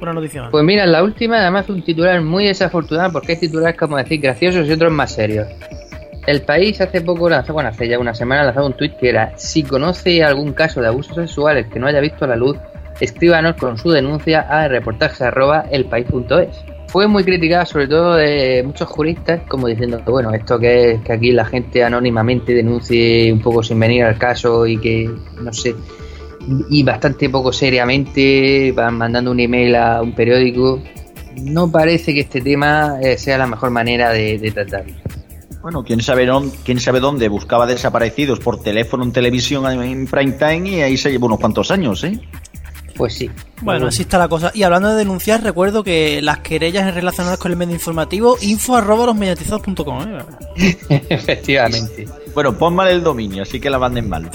Una 0.00 0.12
noticia 0.12 0.42
más. 0.42 0.50
Pues 0.50 0.64
mira, 0.64 0.86
la 0.86 1.02
última 1.02 1.38
además 1.38 1.68
un 1.68 1.82
titular 1.82 2.20
muy 2.22 2.46
desafortunado 2.46 3.12
porque 3.12 3.32
hay 3.32 3.38
titulares 3.38 3.78
como 3.78 3.96
decir 3.96 4.20
graciosos 4.20 4.66
y 4.66 4.72
otros 4.72 4.92
más 4.92 5.12
serios. 5.12 5.46
El 6.26 6.42
país 6.42 6.80
hace 6.80 7.00
poco 7.00 7.28
lanzó, 7.28 7.52
bueno, 7.52 7.70
hace 7.70 7.88
ya 7.88 7.98
una 7.98 8.14
semana 8.14 8.44
lanzó 8.44 8.64
un 8.64 8.74
tuit 8.74 8.96
que 8.96 9.08
era 9.08 9.32
si 9.36 9.62
conoce 9.62 10.22
algún 10.22 10.52
caso 10.52 10.80
de 10.80 10.88
abusos 10.88 11.14
sexuales 11.16 11.66
que 11.66 11.78
no 11.78 11.86
haya 11.86 12.00
visto 12.00 12.26
la 12.26 12.36
luz, 12.36 12.56
escríbanos 13.00 13.56
con 13.56 13.78
su 13.78 13.90
denuncia 13.90 14.40
a 14.40 14.68
reportajes 14.68 15.22
arroba 15.22 15.66
elpaís.es. 15.70 16.64
Fue 16.88 17.06
muy 17.06 17.22
criticada 17.24 17.64
sobre 17.66 17.86
todo 17.86 18.14
de 18.14 18.62
muchos 18.64 18.88
juristas 18.88 19.42
como 19.48 19.68
diciendo 19.68 20.02
que 20.04 20.10
bueno, 20.10 20.32
esto 20.32 20.58
que 20.58 20.92
es 20.92 21.02
que 21.02 21.12
aquí 21.12 21.32
la 21.32 21.44
gente 21.44 21.84
anónimamente 21.84 22.52
denuncie 22.52 23.32
un 23.32 23.40
poco 23.40 23.62
sin 23.62 23.78
venir 23.78 24.04
al 24.04 24.18
caso 24.18 24.66
y 24.66 24.76
que 24.78 25.10
no 25.40 25.52
sé, 25.52 25.74
y 26.68 26.82
bastante 26.82 27.28
poco 27.28 27.52
seriamente 27.52 28.72
van 28.72 28.96
mandando 28.96 29.30
un 29.30 29.40
email 29.40 29.76
a 29.76 30.02
un 30.02 30.14
periódico. 30.14 30.82
No 31.42 31.70
parece 31.70 32.12
que 32.12 32.20
este 32.20 32.40
tema 32.40 32.98
eh, 33.00 33.16
sea 33.16 33.38
la 33.38 33.46
mejor 33.46 33.70
manera 33.70 34.10
de, 34.10 34.38
de 34.38 34.50
tratarlo. 34.50 34.94
Bueno, 35.62 35.84
quién 35.84 36.00
sabe, 36.00 36.24
dónde, 36.24 36.56
quién 36.64 36.80
sabe 36.80 37.00
dónde 37.00 37.28
buscaba 37.28 37.66
desaparecidos 37.66 38.40
por 38.40 38.62
teléfono 38.62 39.04
en 39.04 39.12
televisión 39.12 39.70
en 39.82 40.06
prime 40.06 40.32
time 40.32 40.68
y 40.70 40.80
ahí 40.80 40.96
se 40.96 41.10
llevó 41.10 41.26
unos 41.26 41.38
cuantos 41.38 41.70
años, 41.70 42.02
¿eh? 42.02 42.18
Pues 43.00 43.14
sí. 43.14 43.30
Bueno, 43.62 43.86
así 43.86 44.02
está 44.02 44.18
la 44.18 44.28
cosa. 44.28 44.50
Y 44.52 44.62
hablando 44.62 44.90
de 44.90 44.96
denunciar, 44.96 45.42
recuerdo 45.42 45.82
que 45.82 46.20
las 46.20 46.40
querellas 46.40 46.94
relacionadas 46.94 47.38
con 47.38 47.50
el 47.50 47.56
medio 47.56 47.72
informativo, 47.72 48.36
info 48.42 48.76
arroba 48.76 49.06
losmediatizados.com, 49.06 50.02
¿eh? 50.06 50.76
Efectivamente. 51.08 52.06
Bueno, 52.34 52.58
pon 52.58 52.74
mal 52.74 52.88
el 52.88 53.02
dominio, 53.02 53.44
así 53.44 53.58
que 53.58 53.70
la 53.70 53.78
manden 53.78 54.06
mal. 54.06 54.24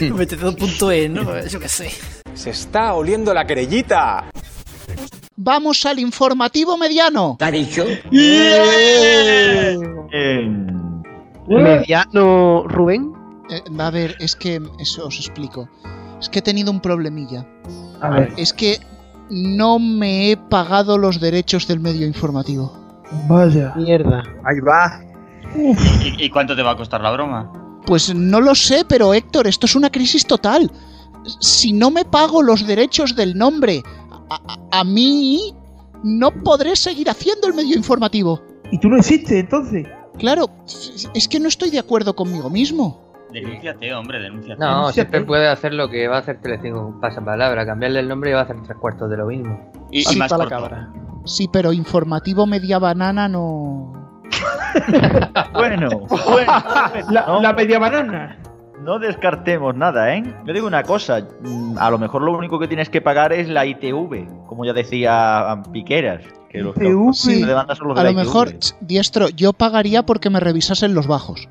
Mediatizados.es, 0.00 1.10
¿no? 1.10 1.46
Yo 1.46 1.60
qué 1.60 1.68
sé. 1.68 1.92
Se 2.34 2.50
está 2.50 2.94
oliendo 2.94 3.32
la 3.32 3.46
querellita. 3.46 4.30
Vamos 5.36 5.86
al 5.86 6.00
informativo 6.00 6.76
mediano. 6.76 7.36
¿Te 7.38 7.44
ha 7.44 7.50
dicho? 7.52 7.84
Mediano, 11.46 12.64
Rubén. 12.66 13.12
Eh, 13.48 13.62
a 13.78 13.90
ver, 13.92 14.16
es 14.18 14.34
que 14.34 14.60
eso 14.80 15.06
os 15.06 15.20
explico. 15.20 15.68
Es 16.20 16.28
que 16.28 16.40
he 16.40 16.42
tenido 16.42 16.70
un 16.70 16.80
problemilla. 16.80 17.46
A 18.00 18.10
ver. 18.10 18.32
Es 18.36 18.52
que 18.52 18.78
no 19.30 19.78
me 19.78 20.30
he 20.30 20.36
pagado 20.36 20.98
los 20.98 21.20
derechos 21.20 21.66
del 21.66 21.80
medio 21.80 22.06
informativo. 22.06 22.72
Vaya. 23.28 23.74
Mierda. 23.76 24.22
Ahí 24.44 24.60
va. 24.60 25.00
¿Y, 25.56 26.24
y 26.24 26.30
cuánto 26.30 26.54
te 26.54 26.62
va 26.62 26.72
a 26.72 26.76
costar 26.76 27.00
la 27.00 27.10
broma? 27.12 27.50
Pues 27.86 28.14
no 28.14 28.40
lo 28.40 28.54
sé, 28.54 28.84
pero 28.86 29.14
Héctor, 29.14 29.46
esto 29.46 29.66
es 29.66 29.74
una 29.74 29.90
crisis 29.90 30.26
total. 30.26 30.70
Si 31.40 31.72
no 31.72 31.90
me 31.90 32.04
pago 32.04 32.42
los 32.42 32.66
derechos 32.66 33.16
del 33.16 33.36
nombre 33.36 33.82
a, 34.70 34.84
mí, 34.84 35.54
no 36.02 36.30
podré 36.42 36.76
seguir 36.76 37.08
haciendo 37.10 37.48
el 37.48 37.54
medio 37.54 37.76
informativo. 37.76 38.40
¿Y 38.70 38.78
tú 38.78 38.88
no 38.88 38.98
existes 38.98 39.32
entonces? 39.32 39.86
Claro, 40.18 40.50
es 41.14 41.28
que 41.28 41.40
no 41.40 41.48
estoy 41.48 41.70
de 41.70 41.78
acuerdo 41.78 42.14
conmigo 42.14 42.50
mismo. 42.50 43.07
Denúnciate, 43.32 43.94
hombre, 43.94 44.20
denúnciate. 44.20 44.58
No, 44.60 44.90
siempre 44.90 45.20
puede 45.22 45.48
hacer 45.48 45.74
lo 45.74 45.88
que 45.90 46.08
va 46.08 46.16
a 46.16 46.18
hacer 46.20 46.40
Telecinco, 46.40 46.80
un 46.80 47.00
pasapalabra, 47.00 47.66
cambiarle 47.66 48.00
el 48.00 48.08
nombre 48.08 48.30
y 48.30 48.32
va 48.34 48.40
a 48.40 48.42
hacer 48.44 48.56
tres 48.64 48.76
cuartos 48.78 49.10
de 49.10 49.16
lo 49.16 49.26
mismo. 49.26 49.70
Y, 49.90 50.04
Así 50.06 50.16
y 50.16 50.18
más 50.18 50.30
la 50.30 50.46
cabra. 50.46 50.88
Sí, 51.24 51.48
pero 51.52 51.72
informativo 51.72 52.46
media 52.46 52.78
banana 52.78 53.28
no. 53.28 53.92
Bueno, 55.52 55.88
La, 57.10 57.38
la 57.40 57.52
media 57.52 57.78
banana. 57.78 58.38
no 58.82 58.98
descartemos 58.98 59.74
nada, 59.74 60.14
¿eh? 60.14 60.22
Yo 60.46 60.52
digo 60.52 60.66
una 60.66 60.82
cosa, 60.82 61.20
mm, 61.40 61.76
a 61.78 61.90
lo 61.90 61.98
mejor 61.98 62.22
lo 62.22 62.32
único 62.36 62.58
que 62.58 62.68
tienes 62.68 62.88
que 62.88 63.00
pagar 63.00 63.32
es 63.32 63.48
la 63.48 63.66
ITV, 63.66 64.46
como 64.46 64.64
ya 64.64 64.72
decía 64.72 65.62
Piqueras, 65.72 66.22
que 66.50 66.60
los 66.60 66.74
que 66.74 66.88
los 66.88 67.18
Sí, 67.18 67.42
de 67.44 67.52
banda 67.52 67.74
son 67.74 67.88
los 67.88 67.98
a 67.98 68.04
lo 68.04 68.10
ITV. 68.10 68.18
mejor, 68.18 68.48
diestro, 68.80 69.28
yo 69.28 69.52
pagaría 69.52 70.04
porque 70.04 70.30
me 70.30 70.40
revisasen 70.40 70.94
los 70.94 71.06
bajos. 71.06 71.48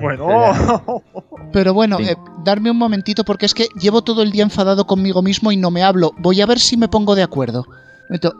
Bueno. 0.00 1.02
Pero 1.52 1.74
bueno, 1.74 1.98
eh, 2.00 2.16
darme 2.44 2.70
un 2.70 2.78
momentito 2.78 3.24
porque 3.24 3.46
es 3.46 3.54
que 3.54 3.66
llevo 3.80 4.02
todo 4.02 4.22
el 4.22 4.30
día 4.30 4.42
enfadado 4.42 4.86
conmigo 4.86 5.22
mismo 5.22 5.52
y 5.52 5.56
no 5.56 5.70
me 5.70 5.82
hablo. 5.82 6.12
Voy 6.18 6.40
a 6.40 6.46
ver 6.46 6.58
si 6.58 6.76
me 6.76 6.88
pongo 6.88 7.14
de 7.14 7.22
acuerdo. 7.22 7.66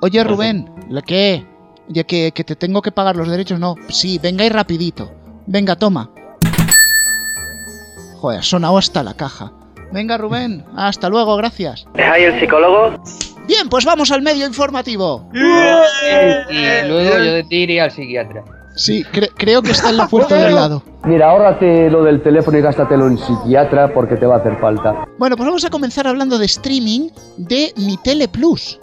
Oye 0.02 0.24
Rubén, 0.24 0.70
¿la 0.88 1.02
qué? 1.02 1.46
Ya 1.88 2.04
que, 2.04 2.32
que 2.32 2.44
te 2.44 2.56
tengo 2.56 2.82
que 2.82 2.92
pagar 2.92 3.16
los 3.16 3.28
derechos, 3.28 3.58
no. 3.58 3.74
Sí, 3.88 4.18
venga 4.18 4.44
y 4.44 4.48
rapidito. 4.48 5.12
Venga, 5.46 5.76
toma. 5.76 6.10
Joder, 8.18 8.40
ha 8.40 8.42
sonado 8.42 8.78
hasta 8.78 9.02
la 9.02 9.14
caja. 9.14 9.52
Venga 9.92 10.18
Rubén, 10.18 10.64
hasta 10.76 11.08
luego, 11.08 11.36
gracias. 11.36 11.86
¿Dejáis 11.94 12.26
el 12.26 12.40
psicólogo? 12.40 13.02
Bien, 13.48 13.68
pues 13.68 13.84
vamos 13.84 14.12
al 14.12 14.22
medio 14.22 14.46
informativo. 14.46 15.28
Y 15.34 15.38
luego 16.86 17.18
yo 17.18 17.32
de 17.32 17.44
ti 17.48 17.56
iría 17.56 17.84
al 17.84 17.90
psiquiatra. 17.90 18.44
Sí, 18.76 19.04
cre- 19.12 19.30
creo 19.36 19.62
que 19.62 19.72
está 19.72 19.90
en 19.90 19.96
la 19.96 20.06
puerta 20.08 20.36
de 20.36 20.46
al 20.46 20.54
lado. 20.54 20.82
Mira, 21.04 21.30
ahórrate 21.30 21.90
lo 21.90 22.02
del 22.04 22.22
teléfono 22.22 22.56
y 22.58 22.60
gástatelo 22.62 23.06
en 23.08 23.18
psiquiatra 23.18 23.92
porque 23.92 24.16
te 24.16 24.26
va 24.26 24.36
a 24.36 24.38
hacer 24.38 24.56
falta. 24.58 25.04
Bueno, 25.18 25.36
pues 25.36 25.46
vamos 25.46 25.64
a 25.64 25.70
comenzar 25.70 26.06
hablando 26.06 26.38
de 26.38 26.46
streaming 26.46 27.08
de 27.36 27.72
Mi 27.76 27.96
Tele 27.98 28.28
Plus. 28.28 28.78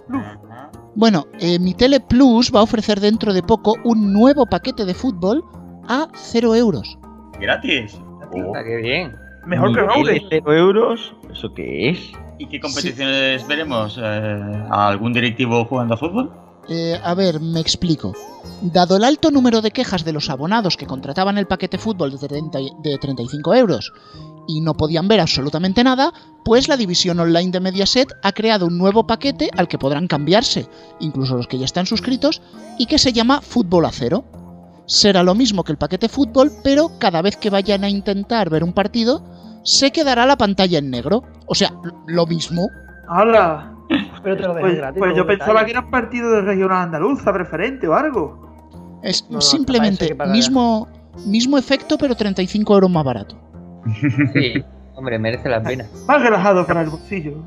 Bueno, 0.96 1.28
eh, 1.40 1.60
Mi 1.60 1.74
Tele 1.74 2.00
Plus 2.00 2.52
va 2.54 2.60
a 2.60 2.64
ofrecer 2.64 3.00
dentro 3.00 3.34
de 3.34 3.44
poco 3.44 3.76
un 3.84 4.12
nuevo 4.14 4.46
paquete 4.46 4.84
de 4.86 4.94
fútbol 4.94 5.44
a 5.88 6.08
0 6.14 6.56
euros. 6.56 6.98
¿Gratis? 7.40 7.98
Ah, 8.56 8.64
qué 8.66 8.78
bien. 8.78 9.16
Mejor 9.46 9.74
que 9.74 9.82
Raúl. 9.82 10.06
de 10.08 10.22
cero 10.30 10.54
euros? 10.54 11.16
¿Eso 11.32 11.54
qué 11.54 11.90
es? 11.92 12.12
¿Y 12.38 12.48
qué 12.50 12.60
competiciones 12.60 13.48
veremos? 13.48 13.98
Eh, 14.02 14.64
¿A 14.70 14.88
algún 14.90 15.14
directivo 15.14 15.64
jugando 15.66 15.94
a 15.94 15.98
fútbol? 15.98 16.32
Eh, 16.70 17.00
a 17.02 17.14
ver, 17.14 17.40
me 17.40 17.60
explico. 17.60 18.14
Dado 18.62 18.98
el 18.98 19.04
alto 19.04 19.32
número 19.32 19.62
de 19.62 19.72
quejas 19.72 20.04
de 20.04 20.14
los 20.14 20.30
abonados 20.30 20.76
que 20.78 20.86
contrataban 20.86 21.38
el 21.38 21.48
paquete 21.48 21.78
fútbol 21.78 22.18
de, 22.20 22.28
30 22.28 22.60
y- 22.62 22.72
de 22.82 22.98
35 22.98 23.54
euros 23.56 23.94
y 24.48 24.62
no 24.62 24.74
podían 24.74 25.08
ver 25.08 25.20
absolutamente 25.20 25.84
nada, 25.84 26.12
pues 26.46 26.68
la 26.70 26.78
división 26.78 27.20
online 27.20 27.52
de 27.52 27.60
Mediaset 27.60 28.14
ha 28.24 28.32
creado 28.32 28.66
un 28.66 28.78
nuevo 28.78 29.06
paquete 29.06 29.50
al 29.58 29.68
que 29.68 29.78
podrán 29.78 30.08
cambiarse, 30.08 30.68
incluso 31.00 31.36
los 31.36 31.48
que 31.48 31.58
ya 31.58 31.66
están 31.66 31.86
suscritos, 31.86 32.42
y 32.78 32.86
que 32.86 32.98
se 33.00 33.12
llama 33.14 33.42
Fútbol 33.42 33.86
a 33.86 33.92
Cero. 33.92 34.24
Será 34.86 35.24
lo 35.24 35.36
mismo 35.36 35.64
que 35.66 35.74
el 35.74 35.78
paquete 35.78 36.08
fútbol, 36.08 36.52
pero 36.64 36.92
cada 36.98 37.22
vez 37.22 37.36
que 37.36 37.50
vayan 37.50 37.84
a 37.84 37.90
intentar 37.90 38.50
ver 38.50 38.64
un 38.64 38.72
partido, 38.72 39.22
se 39.64 39.92
quedará 39.92 40.26
la 40.26 40.38
pantalla 40.38 40.80
en 40.80 40.90
negro. 40.90 41.24
O 41.46 41.54
sea, 41.56 41.74
lo 42.06 42.26
mismo. 42.26 42.70
¡Hala! 43.10 43.74
Pero 44.24 44.36
te 44.36 44.44
lo 44.44 44.54
Pues, 44.60 44.78
gratis. 44.78 45.00
pues 45.00 45.16
yo 45.16 45.22
un 45.22 45.28
pensaba 45.28 45.64
que 45.66 45.72
era 45.72 45.80
un 45.82 45.90
partido 45.92 46.32
de 46.32 46.42
regional 46.42 46.84
andaluza 46.84 47.32
preferente 47.34 47.88
o 47.88 47.94
algo. 47.94 49.00
Es 49.04 49.26
No, 49.30 49.36
no, 49.36 49.42
simplemente 49.42 50.16
mismo, 50.28 50.88
mismo 51.26 51.58
efecto, 51.58 51.98
pero 51.98 52.16
35 52.16 52.74
euros 52.74 52.90
más 52.90 53.04
barato. 53.06 53.38
Sí, 54.34 54.64
hombre, 54.96 55.18
merece 55.20 55.48
la 55.48 55.62
pena. 55.62 55.86
Más 56.08 56.22
relajado 56.22 56.66
para 56.66 56.82
el 56.82 56.90
bolsillo. 56.90 57.38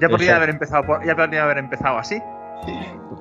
Ya 0.00 0.08
podría 0.08 0.32
Exacto. 0.32 0.36
haber 0.36 0.50
empezado, 0.50 0.84
ya 1.06 1.16
podría 1.16 1.42
haber 1.44 1.58
empezado 1.58 1.98
así. 1.98 2.16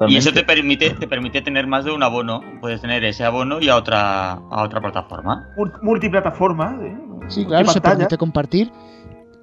Y 0.08 0.18
eso 0.18 0.32
te 0.34 0.44
permite, 0.44 0.90
te 0.92 1.08
permite 1.08 1.42
tener 1.42 1.68
más 1.68 1.86
de 1.86 1.92
un 1.92 2.04
abono. 2.04 2.42
Puedes 2.62 2.82
tener 2.82 3.04
ese 3.06 3.24
abono 3.24 3.60
y 3.62 3.70
a 3.70 3.76
otra, 3.78 4.32
a 4.34 4.64
otra 4.64 4.82
plataforma. 4.82 5.50
Mul- 5.58 5.80
Multiplataforma. 5.82 6.78
¿eh? 6.82 6.98
Sí, 7.28 7.46
claro, 7.46 7.68
se 7.70 7.80
permite 7.82 8.18
compartir. 8.18 8.72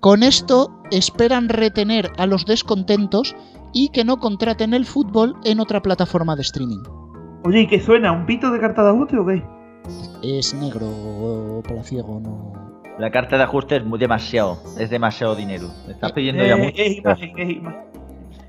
Con 0.03 0.25
esto 0.25 0.69
esperan 0.91 1.49
retener 1.49 2.11
a 2.19 2.27
los 2.27 2.45
descontentos 2.45 3.37
y 3.73 3.91
que 3.91 4.05
no 4.05 4.17
contraten 4.19 4.75
el 4.75 4.85
fútbol 4.85 5.37
en 5.45 5.61
otra 5.61 5.81
plataforma 5.81 6.35
de 6.35 6.43
streaming. 6.43 6.83
Oye, 7.45 7.61
¿y 7.61 7.67
qué 7.69 7.81
suena? 7.81 8.11
¿Un 8.11 8.27
pito 8.27 8.51
de 8.51 8.59
carta 8.59 8.83
de 8.83 8.91
ajuste 8.91 9.17
o 9.17 9.25
qué? 9.27 9.45
Es 10.23 10.55
negro 10.55 10.87
o 10.89 11.63
palaciego, 11.67 12.19
no. 12.21 12.53
La 12.99 13.13
carta 13.13 13.37
de 13.37 13.45
ajuste 13.45 13.77
es 13.77 13.85
muy 13.85 13.99
demasiado, 14.01 14.59
es 14.77 14.91
demasiado 14.91 15.37
dinero. 15.37 15.69
Me 15.87 15.93
estás 15.93 16.11
pidiendo 16.11 16.45
ya 16.45 16.55
Eh, 16.57 16.65
mucho. 16.65 16.83
es 16.83 16.97
imagen, 16.99 17.39
es 17.39 17.51
imagen. 17.57 17.81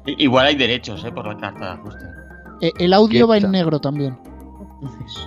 Igual 0.05 0.47
hay 0.47 0.55
derechos, 0.55 1.05
¿eh? 1.05 1.11
Por 1.11 1.27
la 1.27 1.37
carta 1.37 1.65
de 1.65 1.71
ajuste. 1.71 2.05
Eh, 2.61 2.71
el 2.79 2.93
audio 2.93 3.27
va 3.27 3.37
en 3.37 3.51
negro 3.51 3.79
también. 3.79 4.17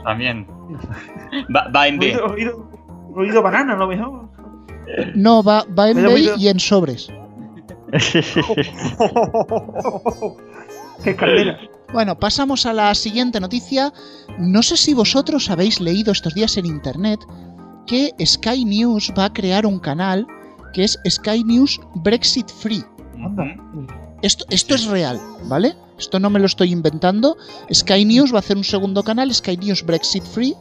También. 0.03 0.45
Va, 1.55 1.69
va 1.75 1.87
en 1.87 1.99
B. 2.01 2.07
Oído, 2.17 2.27
oído, 2.27 2.71
oído 3.15 3.43
banana, 3.43 3.75
a 3.75 3.77
lo 3.77 3.87
mejor. 3.87 4.26
No, 5.15 5.43
va, 5.43 5.65
va 5.79 5.91
en 5.91 6.03
mira- 6.05 6.35
y 6.37 6.49
en 6.49 6.61
sobres. 6.61 7.09
¡Qué! 11.05 11.17
Bueno, 11.93 12.19
pasamos 12.19 12.67
a 12.67 12.73
la 12.73 12.95
siguiente 12.95 13.41
noticia. 13.41 13.93
No 14.39 14.63
sé 14.63 14.77
si 14.77 14.93
vosotros 14.95 15.51
habéis 15.51 15.81
leído 15.81 16.13
estos 16.13 16.35
días 16.35 16.57
en 16.57 16.67
internet 16.67 17.21
que 17.87 18.13
Sky 18.25 18.65
News 18.65 19.13
va 19.17 19.27
a 19.27 19.33
crear 19.33 19.67
un 19.67 19.79
canal 19.79 20.27
que 20.73 20.85
es 20.85 20.99
Sky 21.09 21.45
News 21.45 21.81
Brexit 21.95 22.51
Free. 22.51 22.85
Esto, 24.23 24.45
esto 24.51 24.75
es 24.75 24.87
real, 24.87 25.21
¿vale? 25.45 25.77
Esto 25.99 26.19
no 26.19 26.29
me 26.29 26.41
lo 26.41 26.47
estoy 26.47 26.73
inventando. 26.73 27.37
Sky 27.73 28.05
News 28.05 28.33
va 28.33 28.37
a 28.37 28.41
hacer 28.41 28.57
un 28.57 28.65
segundo 28.65 29.03
canal, 29.05 29.33
Sky 29.33 29.57
News 29.57 29.85
Brexit 29.85 30.25
Free, 30.25 30.55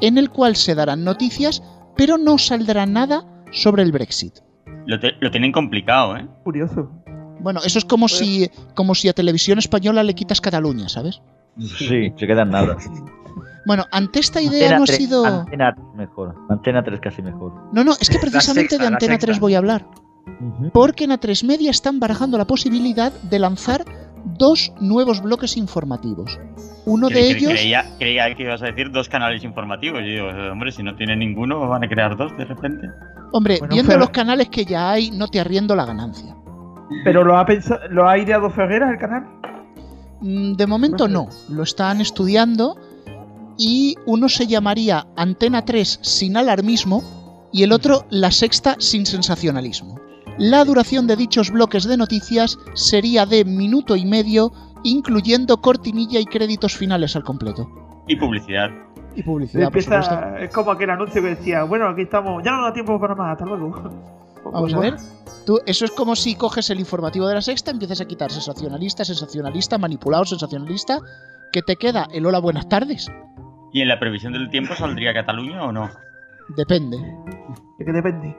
en 0.00 0.16
el 0.18 0.30
cual 0.30 0.56
se 0.56 0.74
darán 0.74 1.04
noticias, 1.04 1.62
pero 1.96 2.16
no 2.18 2.38
saldrá 2.38 2.86
nada 2.86 3.24
sobre 3.54 3.82
el 3.82 3.92
Brexit. 3.92 4.34
Lo, 4.86 5.00
te- 5.00 5.14
lo 5.20 5.30
tienen 5.30 5.52
complicado, 5.52 6.16
¿eh? 6.16 6.26
Curioso. 6.42 6.90
Bueno, 7.40 7.60
eso 7.64 7.78
es 7.78 7.84
como 7.84 8.08
si, 8.08 8.50
como 8.74 8.94
si 8.94 9.08
a 9.08 9.12
Televisión 9.12 9.58
Española 9.58 10.02
le 10.02 10.14
quitas 10.14 10.40
Cataluña, 10.40 10.88
¿sabes? 10.88 11.20
Sí, 11.58 12.12
se 12.16 12.26
quedan 12.26 12.50
nada. 12.50 12.76
Bueno, 13.66 13.84
ante 13.92 14.20
esta 14.20 14.40
idea 14.42 14.52
Antena 14.62 14.76
hemos 14.76 14.88
3, 14.88 15.00
ido... 15.00 15.24
Antena 15.24 15.74
3 15.74 15.86
mejor. 15.96 16.34
Antena 16.50 16.82
3 16.84 17.00
casi 17.00 17.22
mejor. 17.22 17.52
No, 17.72 17.84
no, 17.84 17.92
es 18.00 18.10
que 18.10 18.18
precisamente 18.18 18.70
sexta, 18.70 18.82
de 18.88 18.94
Antena 18.94 19.12
sexta. 19.14 19.26
3 19.26 19.40
voy 19.40 19.54
a 19.54 19.58
hablar. 19.58 19.86
Porque 20.72 21.04
en 21.04 21.10
A3 21.10 21.44
Media 21.46 21.70
están 21.70 22.00
barajando 22.00 22.38
la 22.38 22.46
posibilidad 22.46 23.12
de 23.12 23.38
lanzar 23.38 23.84
dos 24.24 24.72
nuevos 24.80 25.22
bloques 25.22 25.56
informativos. 25.56 26.38
Uno 26.86 27.08
de 27.08 27.14
Cre- 27.14 27.36
ellos... 27.36 27.52
Creía, 27.52 27.84
creía 27.98 28.34
que 28.34 28.42
ibas 28.42 28.62
a 28.62 28.66
decir 28.66 28.90
dos 28.90 29.08
canales 29.08 29.42
informativos. 29.44 30.00
Y 30.02 30.12
digo, 30.12 30.26
hombre, 30.52 30.72
si 30.72 30.82
no 30.82 30.94
tiene 30.96 31.16
ninguno, 31.16 31.66
van 31.68 31.84
a 31.84 31.88
crear 31.88 32.16
dos 32.16 32.36
de 32.36 32.44
repente. 32.44 32.88
Hombre, 33.32 33.58
Bueno, 33.58 33.74
viendo 33.74 33.88
pero- 33.90 34.00
los 34.00 34.10
canales 34.10 34.48
que 34.48 34.64
ya 34.64 34.90
hay, 34.90 35.10
no 35.10 35.28
te 35.28 35.40
arriendo 35.40 35.74
la 35.74 35.86
ganancia. 35.86 36.34
¿Pero 37.04 37.24
lo 37.24 37.36
ha, 37.38 37.46
pensado, 37.46 37.80
lo 37.90 38.08
ha 38.08 38.18
ideado 38.18 38.50
Ferreras 38.50 38.90
el 38.92 38.98
canal? 38.98 39.26
Mm, 40.20 40.52
De 40.54 40.66
momento 40.66 41.08
no, 41.08 41.28
lo 41.48 41.62
están 41.62 42.00
estudiando 42.00 42.76
y 43.56 43.96
uno 44.06 44.28
se 44.28 44.46
llamaría 44.46 45.06
Antena 45.16 45.64
3 45.64 46.00
sin 46.02 46.36
alarmismo 46.36 47.02
y 47.52 47.62
el 47.62 47.72
otro 47.72 48.04
La 48.10 48.30
Sexta 48.30 48.76
sin 48.78 49.06
sensacionalismo. 49.06 49.98
La 50.38 50.64
duración 50.64 51.06
de 51.06 51.16
dichos 51.16 51.50
bloques 51.50 51.84
de 51.84 51.96
noticias 51.96 52.58
sería 52.74 53.24
de 53.24 53.44
minuto 53.44 53.94
y 53.94 54.04
medio, 54.04 54.52
incluyendo 54.82 55.58
cortinilla 55.58 56.18
y 56.18 56.24
créditos 56.24 56.76
finales 56.76 57.14
al 57.14 57.22
completo. 57.22 57.68
Y 58.08 58.16
publicidad. 58.16 58.70
Y 59.14 59.22
publicidad. 59.22 59.64
Empieza, 59.64 60.38
es 60.40 60.52
como 60.52 60.72
aquel 60.72 60.90
anuncio 60.90 61.22
que 61.22 61.28
decía, 61.28 61.62
bueno, 61.62 61.88
aquí 61.88 62.02
estamos, 62.02 62.42
ya 62.42 62.50
no 62.50 62.58
nos 62.58 62.70
da 62.70 62.72
tiempo 62.74 63.00
para 63.00 63.14
más, 63.14 63.32
hasta 63.32 63.44
luego. 63.44 63.72
Vamos 64.44 64.74
a 64.74 64.78
ver. 64.78 64.96
Tú, 65.46 65.60
eso 65.66 65.84
es 65.84 65.90
como 65.92 66.16
si 66.16 66.34
coges 66.34 66.68
el 66.70 66.80
informativo 66.80 67.28
de 67.28 67.34
la 67.34 67.42
sexta, 67.42 67.70
empiezas 67.70 68.00
a 68.00 68.06
quitar 68.06 68.30
sensacionalista, 68.30 69.04
sensacionalista, 69.04 69.78
manipulado, 69.78 70.24
sensacionalista, 70.24 70.98
que 71.52 71.62
te 71.62 71.76
queda 71.76 72.08
el 72.12 72.26
hola, 72.26 72.40
buenas 72.40 72.68
tardes. 72.68 73.10
¿Y 73.72 73.80
en 73.80 73.88
la 73.88 73.98
previsión 73.98 74.32
del 74.32 74.50
tiempo 74.50 74.74
saldría 74.74 75.14
Cataluña 75.14 75.64
o 75.64 75.72
no? 75.72 75.90
Depende, 76.56 76.98
¿De 77.78 77.84
qué 77.84 77.92
depende? 77.92 78.36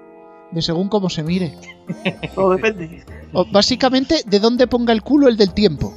De 0.52 0.62
según 0.62 0.89
cómo 0.89 1.10
se 1.10 1.24
mire. 1.24 1.58
Todo 2.36 2.52
depende. 2.52 3.04
O, 3.34 3.46
básicamente, 3.52 4.22
de 4.26 4.39
dónde 4.39 4.68
ponga 4.68 4.93
el 4.93 5.02
culo 5.04 5.28
el 5.28 5.38
del 5.38 5.54
tiempo. 5.54 5.93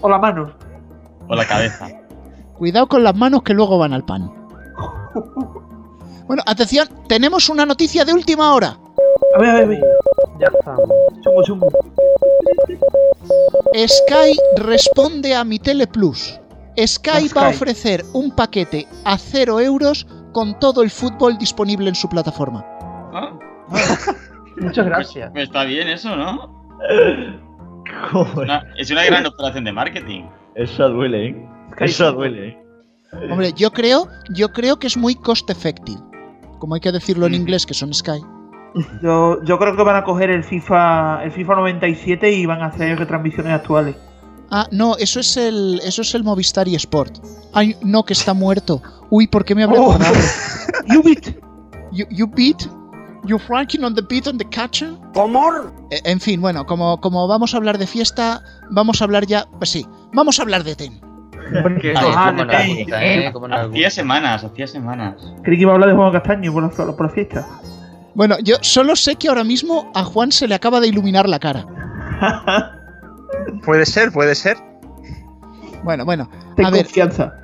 O 0.00 0.08
la 0.08 0.18
mano. 0.18 0.52
O 1.28 1.34
la 1.34 1.46
cabeza. 1.46 1.88
Cuidado 2.56 2.86
con 2.88 3.04
las 3.04 3.14
manos 3.14 3.42
que 3.42 3.54
luego 3.54 3.78
van 3.78 3.92
al 3.92 4.04
pan. 4.04 4.32
Bueno, 6.26 6.42
atención, 6.46 6.88
tenemos 7.08 7.48
una 7.48 7.64
noticia 7.66 8.04
de 8.04 8.12
última 8.12 8.54
hora. 8.54 8.78
A 9.34 9.38
ver, 9.40 9.50
a 9.50 9.54
ver, 9.54 9.64
a 9.64 9.66
ver. 9.66 9.80
Ya 10.40 10.46
estamos. 10.58 10.88
Chungo, 11.22 11.42
chungo. 11.44 11.68
Sky 13.86 14.38
responde 14.56 15.34
a 15.34 15.44
mi 15.44 15.58
Tele 15.58 15.86
Plus. 15.86 16.40
Sky 16.86 17.28
La 17.34 17.40
va 17.42 17.46
a 17.48 17.52
Sky. 17.52 17.56
ofrecer 17.56 18.04
un 18.12 18.30
paquete 18.34 18.86
a 19.04 19.18
0 19.18 19.60
euros 19.60 20.06
con 20.32 20.58
todo 20.58 20.82
el 20.82 20.90
fútbol 20.90 21.36
disponible 21.38 21.88
en 21.88 21.94
su 21.94 22.08
plataforma. 22.08 22.64
Ah, 23.18 23.32
Muchas 24.60 24.86
gracias. 24.86 25.30
pues 25.32 25.44
está 25.44 25.64
bien 25.64 25.88
eso, 25.88 26.14
¿no? 26.16 26.54
Una- 28.36 28.64
es 28.76 28.90
una 28.90 29.04
gran 29.04 29.26
operación 29.26 29.64
de 29.64 29.72
marketing. 29.72 30.24
Esa 30.54 30.84
duele, 30.84 31.28
¿eh? 31.28 31.48
Esa 31.78 32.10
duele, 32.10 32.48
¿eh? 32.48 32.58
Hombre, 33.30 33.52
yo 33.56 33.70
creo, 33.70 34.08
yo 34.30 34.52
creo 34.52 34.78
que 34.78 34.86
es 34.86 34.96
muy 34.96 35.14
cost 35.14 35.48
effective. 35.50 35.98
Como 36.58 36.74
hay 36.74 36.80
que 36.80 36.92
decirlo 36.92 37.26
en 37.26 37.34
inglés, 37.34 37.64
que 37.64 37.72
son 37.74 37.94
Sky. 37.94 38.20
Yo, 39.02 39.42
yo 39.44 39.58
creo 39.58 39.76
que 39.76 39.82
van 39.82 39.96
a 39.96 40.04
coger 40.04 40.30
el 40.30 40.44
FIFA, 40.44 41.24
el 41.24 41.32
FIFA 41.32 41.54
97 41.56 42.30
y 42.32 42.44
van 42.46 42.60
a 42.62 42.66
hacer 42.66 42.98
retransmisiones 42.98 43.52
actuales. 43.52 43.96
Ah, 44.50 44.66
no, 44.72 44.96
eso 44.98 45.20
es 45.20 45.36
el, 45.36 45.80
eso 45.84 46.02
es 46.02 46.14
el 46.14 46.24
Movistar 46.24 46.68
y 46.68 46.74
Sport. 46.74 47.18
Ay, 47.54 47.76
no, 47.82 48.04
que 48.04 48.12
está 48.12 48.34
muerto. 48.34 48.82
Uy, 49.10 49.26
¿por 49.26 49.44
qué 49.44 49.54
me 49.54 49.62
habré 49.64 49.78
Oh. 49.78 49.92
acordado? 49.92 50.14
You 50.88 51.02
beat. 51.02 51.34
You, 51.92 52.06
you 52.10 52.26
beat? 52.26 52.62
You 53.24 53.38
franking 53.38 53.82
on 53.84 53.94
the 53.94 54.02
beat 54.02 54.26
on 54.26 54.38
the 54.38 54.44
catcher? 54.48 54.90
Eh, 55.90 56.00
En 56.04 56.20
fin, 56.20 56.40
bueno, 56.40 56.64
como, 56.66 57.00
como 57.00 57.26
vamos 57.28 57.52
a 57.54 57.56
hablar 57.56 57.78
de 57.78 57.86
fiesta, 57.86 58.42
vamos 58.70 59.00
a 59.00 59.04
hablar 59.04 59.26
ya. 59.26 59.46
Pues 59.58 59.70
sí, 59.70 59.86
vamos 60.12 60.38
a 60.38 60.42
hablar 60.42 60.64
de 60.64 60.74
TEN. 60.76 61.00
Que- 61.80 61.94
Ah, 61.96 62.26
cómo 62.30 62.44
nos 62.44 62.52
depende. 62.52 62.82
gusta, 62.82 63.04
¿eh? 63.04 63.30
Cómo 63.32 63.48
nos 63.48 63.70
Hacía 63.70 63.90
semanas, 63.90 64.44
hacía 64.44 64.66
semanas. 64.66 65.14
Creí 65.42 65.56
que 65.56 65.62
iba 65.62 65.72
a 65.72 65.74
hablar 65.74 65.88
de 65.90 65.96
Juan 65.96 66.12
Castaño 66.12 66.52
por 66.52 66.62
la, 66.62 66.68
por 66.96 67.06
la 67.06 67.12
fiesta. 67.12 67.46
Bueno, 68.14 68.36
yo 68.42 68.56
solo 68.60 68.96
sé 68.96 69.16
que 69.16 69.28
ahora 69.28 69.44
mismo 69.44 69.90
a 69.94 70.04
Juan 70.04 70.30
se 70.32 70.46
le 70.48 70.54
acaba 70.54 70.80
de 70.80 70.88
iluminar 70.88 71.28
la 71.28 71.38
cara. 71.38 71.64
Puede 73.64 73.86
ser, 73.86 74.12
puede 74.12 74.34
ser. 74.34 74.56
Bueno, 75.84 76.04
bueno. 76.04 76.28
Ten 76.56 76.66
A 76.66 76.70
ver, 76.70 76.84
confianza. 76.84 77.34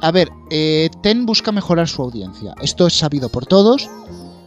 A 0.00 0.10
ver, 0.10 0.28
eh, 0.50 0.88
TEN 1.02 1.26
busca 1.26 1.52
mejorar 1.52 1.88
su 1.88 2.02
audiencia. 2.02 2.54
Esto 2.60 2.86
es 2.86 2.94
sabido 2.98 3.28
por 3.28 3.46
todos, 3.46 3.88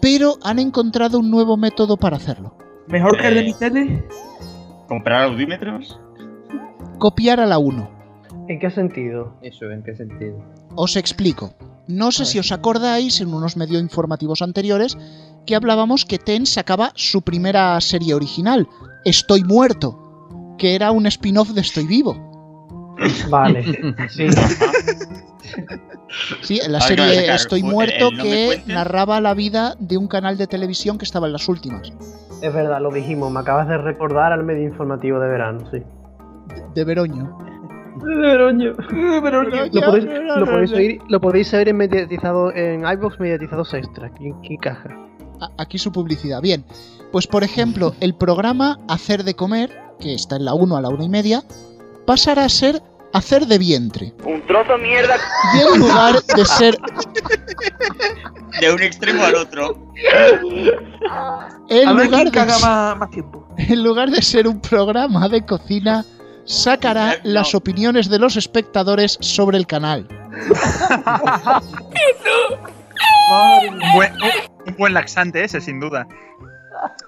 pero 0.06 0.38
han 0.44 0.60
encontrado 0.60 1.18
un 1.18 1.32
nuevo 1.32 1.58
método 1.58 1.98
para 1.98 2.18
hacerlo. 2.18 2.56
¿Mejor 2.88 3.18
que 3.20 3.28
el 3.28 3.34
de 3.34 3.44
mi 3.44 3.54
tele? 3.56 4.04
¿Comprar 4.88 5.24
audímetros? 5.24 6.00
Copiar 7.00 7.40
a 7.40 7.48
la 7.48 7.58
1. 7.58 7.90
¿En 8.48 8.60
qué 8.60 8.70
sentido? 8.70 9.36
Eso, 9.42 9.72
¿en 9.72 9.82
qué 9.82 9.96
sentido? 9.96 10.38
Os 10.76 10.96
explico. 10.96 11.56
No 11.88 12.12
sé 12.12 12.26
si 12.26 12.38
os 12.38 12.52
acordáis 12.52 13.20
en 13.20 13.34
unos 13.34 13.58
medios 13.58 13.82
informativos 13.82 14.44
anteriores 14.44 14.96
que 15.48 15.56
hablábamos 15.56 16.06
que 16.06 16.20
TEN 16.20 16.46
sacaba 16.46 16.92
su 16.94 17.24
primera 17.24 17.82
serie 17.82 18.14
original, 18.14 18.68
Estoy 19.06 19.44
muerto, 19.44 20.56
que 20.60 20.76
era 20.76 20.92
un 20.92 21.08
spin-off 21.08 21.50
de 21.50 21.62
Estoy 21.62 21.88
vivo. 21.88 22.96
Vale. 23.32 23.96
Sí. 24.10 24.28
Sí, 26.42 26.60
en 26.64 26.72
la 26.72 26.82
serie 26.82 27.06
claro, 27.06 27.22
claro, 27.22 27.36
Estoy 27.36 27.64
muerto 27.64 28.10
el 28.10 28.22
que 28.22 28.64
narraba 28.68 29.20
la 29.22 29.34
vida 29.34 29.76
de 29.80 29.98
un 29.98 30.08
canal 30.08 30.38
de 30.38 30.48
televisión 30.48 30.98
que 30.98 31.06
estaba 31.06 31.28
en 31.28 31.34
las 31.34 31.48
últimas. 31.50 31.92
Es 32.42 32.54
verdad, 32.54 32.82
lo 32.82 32.92
dijimos. 32.92 33.32
Me 33.32 33.40
acabas 33.40 33.68
de 33.68 33.78
recordar 33.78 34.32
al 34.32 34.44
medio 34.44 34.64
informativo 34.64 35.20
de 35.20 35.28
verano, 35.28 35.70
sí. 35.72 35.82
De 36.74 36.84
Veroño. 36.84 37.38
De 38.04 38.16
Veroño. 38.16 38.74
Lo 39.72 39.82
podéis, 39.82 40.06
lo 40.36 40.46
podéis 40.46 40.72
oír, 40.74 41.00
lo 41.08 41.22
podéis 41.22 41.52
ver 41.52 41.70
en 41.70 41.78
mediatizado 41.78 42.54
en 42.54 42.86
iVoox 42.86 43.20
mediatizados 43.20 43.74
extra. 43.74 44.08
Aquí, 44.08 44.32
aquí 44.40 44.58
caja. 44.58 44.90
Aquí 45.58 45.78
su 45.78 45.92
publicidad. 45.92 46.42
Bien, 46.42 46.66
pues 47.12 47.28
por 47.28 47.44
ejemplo, 47.44 47.94
el 48.00 48.16
programa 48.16 48.80
Hacer 48.88 49.24
de 49.24 49.34
Comer, 49.34 49.72
que 50.00 50.14
está 50.14 50.36
en 50.36 50.46
la 50.46 50.54
1 50.54 50.78
a 50.78 50.82
la 50.82 50.90
1 50.90 51.04
y 51.04 51.10
media, 51.10 51.44
pasará 52.06 52.46
a 52.46 52.50
ser 52.50 52.82
Hacer 53.16 53.46
de 53.48 53.58
Vientre. 53.58 54.14
Un 54.26 54.46
trozo 54.46 54.78
mierda. 54.78 55.16
Y 55.56 55.60
en 55.74 55.80
lugar 55.80 56.16
de 56.22 56.46
ser, 56.46 56.78
De 58.60 58.74
un 58.74 58.82
extremo 58.84 59.24
al 59.24 59.36
otro. 59.36 59.78
en 61.70 61.88
a 61.88 61.94
ver 61.94 62.06
lugar 62.08 62.22
quién 62.24 62.32
caga 62.34 62.56
de, 62.58 62.62
más, 62.62 62.98
más 62.98 63.10
tiempo. 63.12 63.48
en 63.58 63.84
lugar 63.84 64.10
de 64.10 64.22
ser 64.22 64.48
un 64.50 64.60
programa 64.60 65.30
de 65.30 65.46
cocina, 65.46 66.04
sacará 66.44 67.14
no. 67.14 67.20
las 67.24 67.56
opiniones 67.56 68.10
de 68.10 68.20
los 68.20 68.36
espectadores 68.36 69.18
sobre 69.22 69.58
el 69.58 69.66
canal. 69.66 70.08
Un 73.72 73.80
buen, 73.96 74.12
un 74.68 74.76
buen 74.78 74.94
laxante 74.94 75.44
ese, 75.44 75.62
sin 75.62 75.80
duda. 75.80 76.06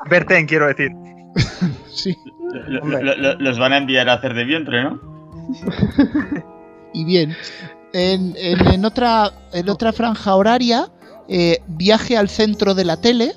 Verten, 0.09 0.47
quiero 0.47 0.67
decir. 0.67 0.91
Sí. 1.89 2.15
Lo- 2.67 2.85
lo- 2.85 3.15
lo- 3.15 3.33
los 3.39 3.57
van 3.59 3.73
a 3.73 3.77
enviar 3.77 4.07
a 4.07 4.13
hacer 4.13 4.35
de 4.35 4.43
vientre, 4.45 4.83
¿no? 4.83 5.16
Y 6.93 7.03
bien, 7.05 7.35
en, 7.93 8.33
en- 8.37 8.67
en 8.67 8.85
otra, 8.85 9.31
en 9.53 9.69
otra 9.69 9.91
franja 9.93 10.35
horaria, 10.35 10.87
eh, 11.27 11.59
Viaje 11.67 12.17
al 12.17 12.29
centro 12.29 12.73
de 12.73 12.85
la 12.85 12.97
tele 12.97 13.33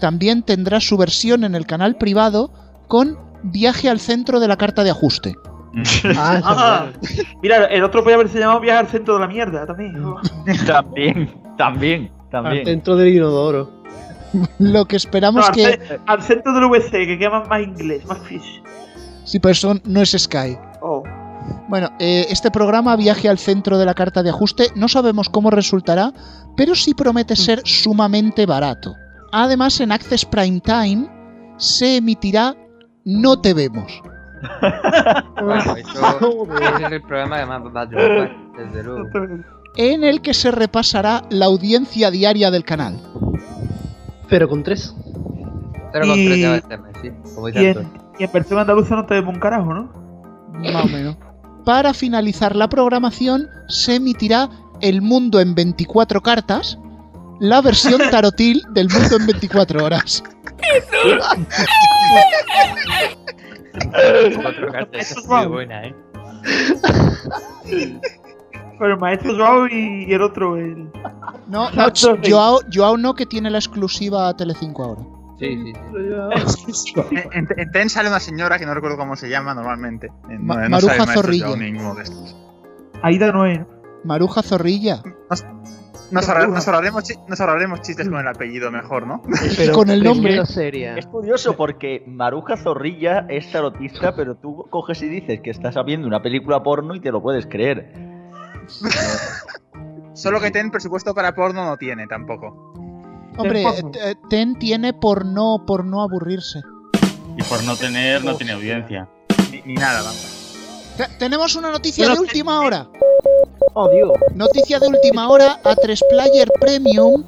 también 0.00 0.42
tendrá 0.42 0.80
su 0.80 0.96
versión 0.96 1.44
en 1.44 1.54
el 1.54 1.66
canal 1.66 1.96
privado 1.96 2.50
con 2.88 3.16
Viaje 3.42 3.88
al 3.88 4.00
centro 4.00 4.38
de 4.40 4.48
la 4.48 4.56
carta 4.56 4.82
de 4.84 4.90
ajuste. 4.90 5.34
Ah, 6.16 6.40
Ah, 6.44 6.86
mira, 7.42 7.66
el 7.66 7.84
otro 7.84 8.02
podría 8.02 8.16
haberse 8.16 8.38
llamado 8.40 8.60
Viaje 8.60 8.80
al 8.80 8.88
centro 8.88 9.14
de 9.14 9.20
la 9.20 9.28
mierda 9.28 9.66
también. 9.66 9.94
También, 10.66 11.30
también, 11.56 12.10
Al 12.24 12.30
también. 12.30 12.64
centro 12.66 12.96
del 12.96 13.14
inodoro. 13.14 13.70
Lo 14.58 14.84
que 14.86 14.94
No, 14.94 14.96
esperamos 14.96 15.46
al, 15.48 15.54
que... 15.54 15.78
al 16.06 16.22
centro 16.22 16.52
del 16.52 16.64
VC, 16.66 16.90
que 17.06 17.18
queda 17.18 17.30
más, 17.30 17.48
más 17.48 17.62
inglés, 17.62 18.04
más 18.06 18.18
fish. 18.20 18.62
Sí, 19.24 19.38
pero 19.38 19.52
eso 19.52 19.74
no 19.84 20.02
es 20.02 20.10
Sky. 20.18 20.56
Bueno, 21.70 21.88
eh, 22.00 22.26
este 22.28 22.50
programa 22.50 22.96
viaje 22.96 23.28
al 23.28 23.38
centro 23.38 23.78
de 23.78 23.86
la 23.86 23.94
carta 23.94 24.22
de 24.22 24.30
ajuste. 24.30 24.66
No 24.74 24.88
sabemos 24.88 25.28
cómo 25.30 25.50
resultará, 25.50 26.12
pero 26.56 26.74
sí 26.74 26.94
promete 26.94 27.36
ser 27.36 27.62
sumamente 27.64 28.44
barato. 28.44 28.94
Además, 29.32 29.80
en 29.80 29.92
Access 29.92 30.24
Prime 30.24 30.60
Time 30.60 31.08
se 31.56 31.96
emitirá 31.98 32.56
No 33.04 33.40
Te 33.40 33.54
Vemos. 33.54 34.02
Bueno, 35.42 35.76
eso, 35.76 36.48
ese 36.60 36.84
es 36.86 36.92
el 36.92 37.02
programa 37.02 37.38
que 37.40 37.46
más 37.46 37.62
va 37.76 37.80
a 37.82 37.88
triunfar, 37.88 38.36
desde 38.58 38.82
luego. 38.82 39.08
en 39.76 40.02
el 40.04 40.20
que 40.22 40.34
se 40.34 40.50
repasará 40.50 41.22
la 41.30 41.46
audiencia 41.46 42.10
diaria 42.10 42.50
del 42.50 42.64
canal. 42.64 42.98
Pero 44.28 44.48
con 44.48 44.62
tres. 44.62 44.94
Pero 45.92 46.06
con 46.06 46.18
Y- 46.18 46.26
tres 46.26 46.38
ya 46.40 46.50
va 46.50 46.56
este 46.56 46.78
sí. 47.02 47.10
Como 47.34 47.48
Y 47.48 47.52
dice 47.52 47.68
Antonio. 47.68 47.90
en, 47.94 48.20
y 48.20 48.24
en 48.24 48.32
versión 48.32 48.58
andaluza 48.58 48.96
no 48.96 49.06
te 49.06 49.14
vemos 49.14 49.34
un 49.34 49.40
carajo, 49.40 49.72
¿no? 49.74 49.92
Más 50.72 50.84
o 50.84 50.88
menos. 50.88 51.16
Para 51.64 51.94
finalizar 51.94 52.56
la 52.56 52.68
programación, 52.68 53.48
se 53.68 53.96
emitirá 53.96 54.48
El 54.80 55.02
Mundo 55.02 55.40
en 55.40 55.54
24 55.54 56.20
cartas, 56.22 56.78
la 57.38 57.60
versión 57.60 58.00
tarotil 58.10 58.62
del 58.70 58.88
Mundo 58.88 59.16
en 59.16 59.26
24 59.26 59.84
horas. 59.84 60.22
Cartas, 64.72 65.16
muy 65.26 65.46
buena, 65.46 65.84
¿eh? 65.84 65.94
Pero 68.78 68.94
el 68.94 68.98
maestro 68.98 69.36
Joao 69.36 69.66
y, 69.66 70.06
y 70.08 70.12
el 70.14 70.22
otro, 70.22 70.56
el. 70.56 70.90
No, 71.48 71.70
no, 71.72 71.88
Joao, 72.26 72.60
Joao 72.72 72.96
no, 72.96 73.14
que 73.14 73.26
tiene 73.26 73.50
la 73.50 73.58
exclusiva 73.58 74.28
a 74.28 74.36
Telecinco 74.36 74.84
ahora. 74.84 75.19
Sí, 75.40 75.72
sí, 75.72 76.72
sí. 76.72 76.94
En, 77.10 77.32
en- 77.32 77.48
en 77.58 77.70
TEN 77.72 77.88
sale 77.90 78.08
una 78.08 78.20
señora 78.20 78.58
que 78.58 78.66
no 78.66 78.74
recuerdo 78.74 78.96
cómo 78.96 79.16
se 79.16 79.28
llama 79.28 79.54
normalmente. 79.54 80.12
En- 80.28 80.44
Ma- 80.46 80.54
no- 80.56 80.62
no 80.62 80.68
Maruja 80.70 80.96
maestro 80.98 81.22
Zorrilla. 81.22 81.46
Joao 81.46 81.56
ni 81.56 81.72
ninguno 81.72 81.94
de 81.94 82.02
estos. 82.04 82.36
Aida 83.02 83.32
Noé. 83.32 83.66
Maruja 84.04 84.42
Zorrilla. 84.42 85.02
Nos, 86.10 86.28
ahorra- 86.28 86.48
nos 86.48 86.66
ahorraremos, 86.66 87.04
chi- 87.04 87.14
nos 87.28 87.40
ahorraremos 87.40 87.82
chistes 87.82 88.08
con 88.08 88.18
el 88.18 88.26
apellido 88.26 88.70
mejor, 88.72 89.06
¿no? 89.06 89.22
Pero 89.56 89.72
con 89.74 89.90
el 89.90 90.02
nombre. 90.02 90.44
seria. 90.44 90.96
Es 90.98 91.06
curioso 91.06 91.56
porque 91.56 92.02
Maruja 92.06 92.56
Zorrilla 92.56 93.26
es 93.28 93.50
tarotista, 93.52 94.14
pero 94.16 94.34
tú 94.34 94.66
coges 94.70 95.00
y 95.02 95.08
dices 95.08 95.40
que 95.40 95.50
estás 95.50 95.76
viendo 95.86 96.06
una 96.08 96.20
película 96.20 96.62
porno 96.64 96.94
y 96.96 97.00
te 97.00 97.12
lo 97.12 97.22
puedes 97.22 97.46
creer. 97.46 97.92
Solo 100.14 100.40
que 100.40 100.50
TEN 100.50 100.70
presupuesto 100.70 101.14
para 101.14 101.34
porno 101.34 101.64
no 101.64 101.76
tiene 101.76 102.06
tampoco. 102.06 102.74
Hombre, 103.40 103.64
Ten 103.64 103.86
eh, 103.94 103.98
eh, 104.10 104.14
Ten 104.28 104.58
tiene 104.58 104.92
por 104.92 105.24
no, 105.24 105.64
por 105.66 105.84
no 105.84 106.02
aburrirse. 106.02 106.60
Y 107.36 107.42
por 107.44 107.62
no 107.64 107.76
tener, 107.76 108.24
no 108.24 108.36
tiene 108.36 108.52
audiencia. 108.52 109.08
Ni, 109.50 109.62
ni 109.62 109.74
nada, 109.74 110.02
vamos. 110.02 110.26
Te- 110.96 111.08
tenemos 111.18 111.54
una 111.56 111.70
noticia 111.70 112.08
de 112.08 112.18
última 112.20 112.60
hora. 112.60 112.88
Oh, 113.74 113.88
Dios. 113.88 114.10
Noticia 114.34 114.78
de 114.80 114.88
última 114.88 115.28
hora, 115.28 115.60
a 115.64 115.74
3 115.76 116.00
Player 116.10 116.50
Premium 116.60 117.24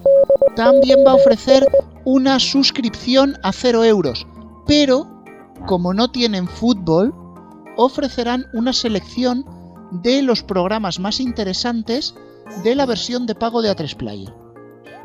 también 0.56 0.98
va 1.06 1.12
a 1.12 1.14
ofrecer 1.14 1.66
una 2.04 2.38
suscripción 2.40 3.38
a 3.42 3.52
0 3.52 3.84
euros. 3.84 4.26
Pero, 4.66 5.06
como 5.66 5.94
no 5.94 6.10
tienen 6.10 6.48
fútbol, 6.48 7.14
ofrecerán 7.76 8.46
una 8.52 8.72
selección 8.72 9.44
de 9.92 10.22
los 10.22 10.42
programas 10.42 10.98
más 10.98 11.20
interesantes 11.20 12.14
de 12.64 12.74
la 12.74 12.86
versión 12.86 13.26
de 13.26 13.34
pago 13.34 13.62
de 13.62 13.70
A3 13.74 13.96
Player. 13.96 14.34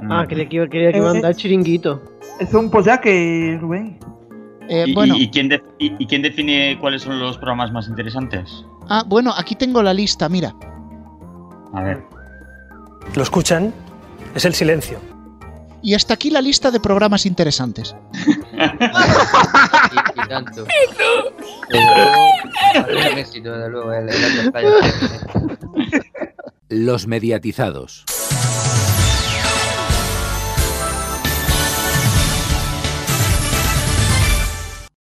Ah, 0.10 0.26
quería 0.28 0.48
que, 0.48 0.70
quería 0.70 0.92
que 0.92 0.98
Eh, 1.00 1.02
mandar 1.02 1.36
chiringuito. 1.36 2.02
Es 2.40 2.54
un 2.54 2.70
pollaque, 2.70 3.58
Rubén. 3.60 3.98
Eh, 4.70 4.84
¿Y, 4.88 4.94
bueno, 4.94 5.16
y- 5.16 5.24
y 5.24 5.30
quién 5.30 5.50
de- 5.50 5.64
y- 5.80 5.96
y 5.98 6.06
quién 6.08 6.22
define 6.22 6.78
cuáles 6.80 7.02
son 7.02 7.20
los 7.20 7.38
programas 7.38 7.72
más 7.72 7.88
interesantes? 7.88 8.66
ah, 8.90 9.04
bueno, 9.08 9.34
aquí 9.36 9.56
tengo 9.56 9.82
la 9.82 9.94
lista, 9.94 10.28
mira. 10.30 10.54
A 11.74 11.82
ver. 11.84 12.04
¿Lo 13.16 13.24
escuchan? 13.24 13.74
Es 14.36 14.46
el 14.46 14.54
silencio. 14.54 15.00
Y 15.82 15.94
hasta 15.94 16.14
aquí 16.16 16.30
la 16.30 16.42
lista 16.42 16.70
de 16.72 16.80
programas 16.80 17.26
interesantes. 17.26 17.96
Y, 18.54 20.28
tanto. 20.28 20.66
A. 21.74 22.18
Los 26.70 27.08
mediatizados. 27.08 28.04